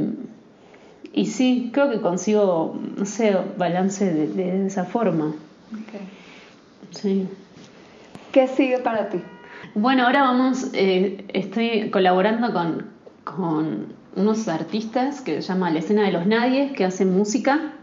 y 1.14 1.26
sí, 1.26 1.70
creo 1.74 1.90
que 1.90 2.02
consigo, 2.02 2.80
no 2.98 3.06
sé, 3.06 3.36
balance 3.58 4.06
de, 4.06 4.28
de 4.28 4.68
esa 4.68 4.86
forma, 4.86 5.34
sí. 6.92 7.28
¿Qué 8.32 8.48
sigue 8.48 8.78
para 8.80 9.10
ti? 9.10 9.20
Bueno, 9.76 10.06
ahora 10.06 10.22
vamos, 10.22 10.68
eh, 10.74 11.26
estoy 11.34 11.90
colaborando 11.90 12.54
con, 12.54 12.86
con 13.24 13.88
unos 14.16 14.48
artistas 14.48 15.22
que 15.22 15.42
se 15.42 15.48
llama 15.48 15.72
La 15.72 15.80
Escena 15.80 16.04
de 16.04 16.12
los 16.12 16.26
Nadies, 16.26 16.74
que 16.74 16.86
hacen 16.86 17.16
música. 17.16 17.74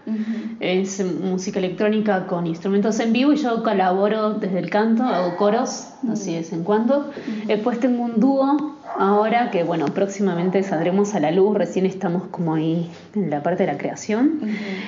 Es 0.60 1.04
música 1.04 1.58
electrónica 1.58 2.28
con 2.28 2.46
instrumentos 2.46 3.00
en 3.00 3.12
vivo 3.12 3.32
y 3.32 3.36
yo 3.36 3.64
colaboro 3.64 4.34
desde 4.34 4.60
el 4.60 4.70
canto, 4.70 5.02
hago 5.02 5.36
coros, 5.36 5.88
así 6.08 6.32
de 6.32 6.38
vez 6.38 6.52
en 6.52 6.62
cuando. 6.62 7.10
Después 7.46 7.80
tengo 7.80 8.04
un 8.04 8.20
dúo 8.20 8.75
ahora 8.98 9.50
que, 9.50 9.62
bueno, 9.62 9.86
próximamente 9.86 10.62
saldremos 10.62 11.14
a 11.14 11.20
la 11.20 11.30
luz, 11.30 11.56
recién 11.56 11.86
estamos 11.86 12.24
como 12.24 12.54
ahí 12.54 12.90
en 13.14 13.30
la 13.30 13.42
parte 13.42 13.64
de 13.64 13.72
la 13.72 13.78
creación. 13.78 14.40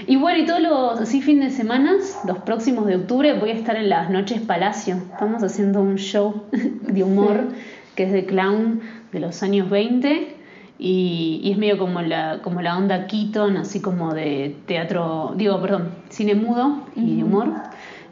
Y 0.07 0.17
bueno, 0.17 0.43
y 0.43 0.47
todos 0.47 0.61
los 0.61 1.01
así 1.01 1.21
fin 1.23 1.41
de 1.41 1.51
semana, 1.51 1.97
los 2.27 2.39
próximos 2.39 2.87
de 2.87 2.97
octubre, 2.97 3.39
voy 3.39 3.51
a 3.51 3.55
estar 3.55 3.77
en 3.77 3.89
las 3.89 4.11
Noches 4.11 4.41
Palacio. 4.41 4.97
Estamos 5.13 5.43
haciendo 5.43 5.81
un 5.81 5.97
show 5.97 6.45
de 6.53 7.03
humor 7.03 7.49
que 7.95 8.05
es 8.05 8.13
de 8.13 8.27
clown 8.27 8.81
de 9.11 9.21
los 9.21 9.43
años 9.43 9.69
20 9.69 10.37
y, 10.79 11.41
y 11.43 11.51
es 11.51 11.59
medio 11.59 11.79
como 11.79 12.01
la, 12.01 12.41
como 12.43 12.63
la 12.63 12.79
onda 12.79 13.09
Keaton, 13.09 13.57
así 13.57 13.81
como 13.81 14.15
de 14.15 14.57
teatro, 14.67 15.35
digo, 15.37 15.61
perdón, 15.61 15.91
cine 16.09 16.35
mudo 16.35 16.85
y 16.95 17.17
de 17.17 17.25
humor. 17.25 17.53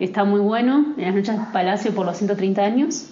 Está 0.00 0.24
muy 0.24 0.40
bueno. 0.40 0.94
En 0.96 1.04
las 1.04 1.14
noches 1.14 1.36
Palacio 1.52 1.94
por 1.94 2.04
los 2.04 2.16
130 2.16 2.62
años, 2.62 3.10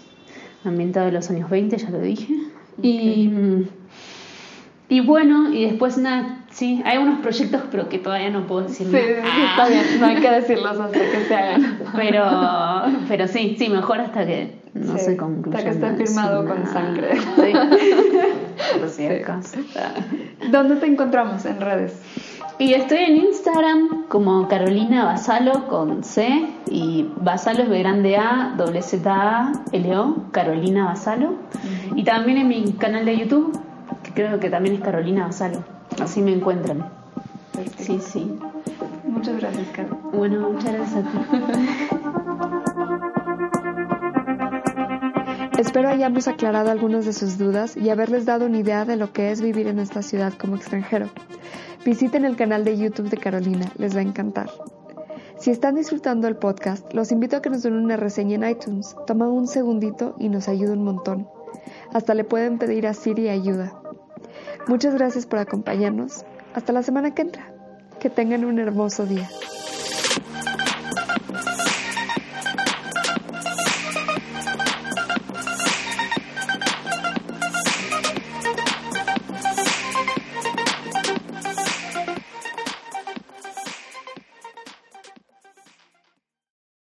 ambientado 0.65 1.07
de 1.07 1.13
los 1.13 1.31
años 1.31 1.49
20, 1.49 1.79
ya 1.79 1.91
lo 1.91 2.01
dije. 2.01 2.35
Y, 2.83 3.31
y 4.89 5.01
bueno, 5.01 5.53
y 5.53 5.65
después 5.65 5.97
nada, 5.99 6.45
sí, 6.51 6.83
hay 6.85 6.99
unos 6.99 7.21
proyectos, 7.21 7.63
pero 7.71 7.89
que 7.89 7.99
todavía 7.99 8.31
no 8.31 8.47
puedo 8.47 8.67
decir 8.69 8.87
Sí, 8.91 8.97
está 8.97 9.69
bien, 9.69 9.83
no 10.01 10.07
hay 10.07 10.17
que 10.17 10.31
decirlos 10.31 10.79
hasta 10.79 10.99
que 11.01 11.25
se 11.27 11.35
hagan. 11.35 11.79
Pero, 11.95 12.25
pero 13.09 13.29
sí, 13.29 13.57
sí, 13.59 13.69
mejor 13.69 14.01
hasta 14.01 14.27
que 14.27 14.59
no 14.75 14.99
Sí, 14.99 15.05
se 15.05 15.17
concluya. 15.17 15.59
hasta 15.59 15.71
que 15.71 16.03
esté 16.03 16.07
firmado 16.07 16.47
con 16.47 16.67
sangre. 16.67 17.17
Sí. 17.17 17.53
Por 18.79 18.89
si 18.89 19.09
Sí. 19.43 19.61
¿Dónde 20.51 20.77
te 20.77 20.87
encontramos 20.87 21.45
en 21.45 21.61
redes? 21.61 21.95
Y 22.59 22.73
estoy 22.75 22.99
en 22.99 23.17
Instagram 23.17 24.05
como 24.09 24.47
Carolina 24.47 25.05
Basalo 25.05 25.67
con 25.67 26.05
C 26.05 26.51
y 26.71 27.11
Basalo 27.17 27.65
es 27.65 27.69
B 27.69 27.81
grande 27.81 28.17
A, 28.17 28.55
doble 28.57 28.81
Z 28.81 29.13
A, 29.13 29.53
L 29.73 29.97
O, 29.97 30.17
Carolina 30.31 30.85
Basalo. 30.85 31.35
Y 31.97 32.05
también 32.05 32.39
en 32.39 32.49
mi 32.49 32.73
canal 32.75 33.05
de 33.05 33.19
YouTube, 33.19 33.59
que 34.05 34.13
creo 34.13 34.39
que 34.39 34.51
también 34.51 34.77
es 34.77 34.83
Carolina 34.83 35.27
Basalo. 35.27 35.65
Así 36.01 36.23
me 36.23 36.33
encuentran. 36.33 36.89
Sí, 37.77 37.99
sí. 38.01 38.39
Muchas 39.05 39.37
gracias, 39.41 39.67
Caro. 39.69 39.99
Bueno, 40.13 40.51
muchas 40.51 40.75
gracias 40.75 41.05
a 41.05 41.11
ti. 41.11 41.89
Espero 45.59 45.89
hayamos 45.89 46.27
aclarado 46.27 46.73
algunas 46.73 47.05
de 47.05 47.13
sus 47.13 47.39
dudas 47.39 47.77
y 47.77 47.89
haberles 47.91 48.27
dado 48.27 48.47
una 48.47 48.59
idea 48.59 48.85
de 48.85 48.97
lo 48.97 49.13
que 49.13 49.31
es 49.31 49.41
vivir 49.41 49.69
en 49.69 49.79
esta 49.79 50.03
ciudad 50.03 50.33
como 50.33 50.57
extranjero. 50.57 51.11
Visiten 51.85 52.25
el 52.25 52.35
canal 52.35 52.65
de 52.65 52.77
YouTube 52.77 53.09
de 53.09 53.19
Carolina, 53.19 53.71
les 53.79 53.95
va 53.95 54.01
a 54.01 54.03
encantar. 54.03 54.51
Si 55.39 55.53
están 55.53 55.77
disfrutando 55.77 56.27
el 56.27 56.37
podcast, 56.37 56.93
los 56.93 57.13
invito 57.13 57.37
a 57.37 57.43
que 57.43 57.51
nos 57.51 57.63
den 57.63 57.75
una 57.75 57.97
reseña 57.97 58.35
en 58.35 58.51
iTunes. 58.51 58.97
Toma 59.07 59.29
un 59.29 59.47
segundito 59.47 60.17
y 60.19 60.29
nos 60.29 60.49
ayuda 60.49 60.73
un 60.73 60.83
montón. 60.83 61.29
Hasta 61.93 62.15
le 62.15 62.25
pueden 62.25 62.59
pedir 62.59 62.89
a 62.89 62.95
Siri 62.95 63.29
ayuda. 63.29 63.81
Muchas 64.67 64.95
gracias 64.95 65.27
por 65.27 65.39
acompañarnos. 65.39 66.25
Hasta 66.55 66.73
la 66.73 66.83
semana 66.83 67.15
que 67.15 67.23
entra. 67.23 67.53
Que 68.01 68.11
tengan 68.11 68.45
un 68.45 68.59
hermoso 68.59 69.07
día. 69.07 69.29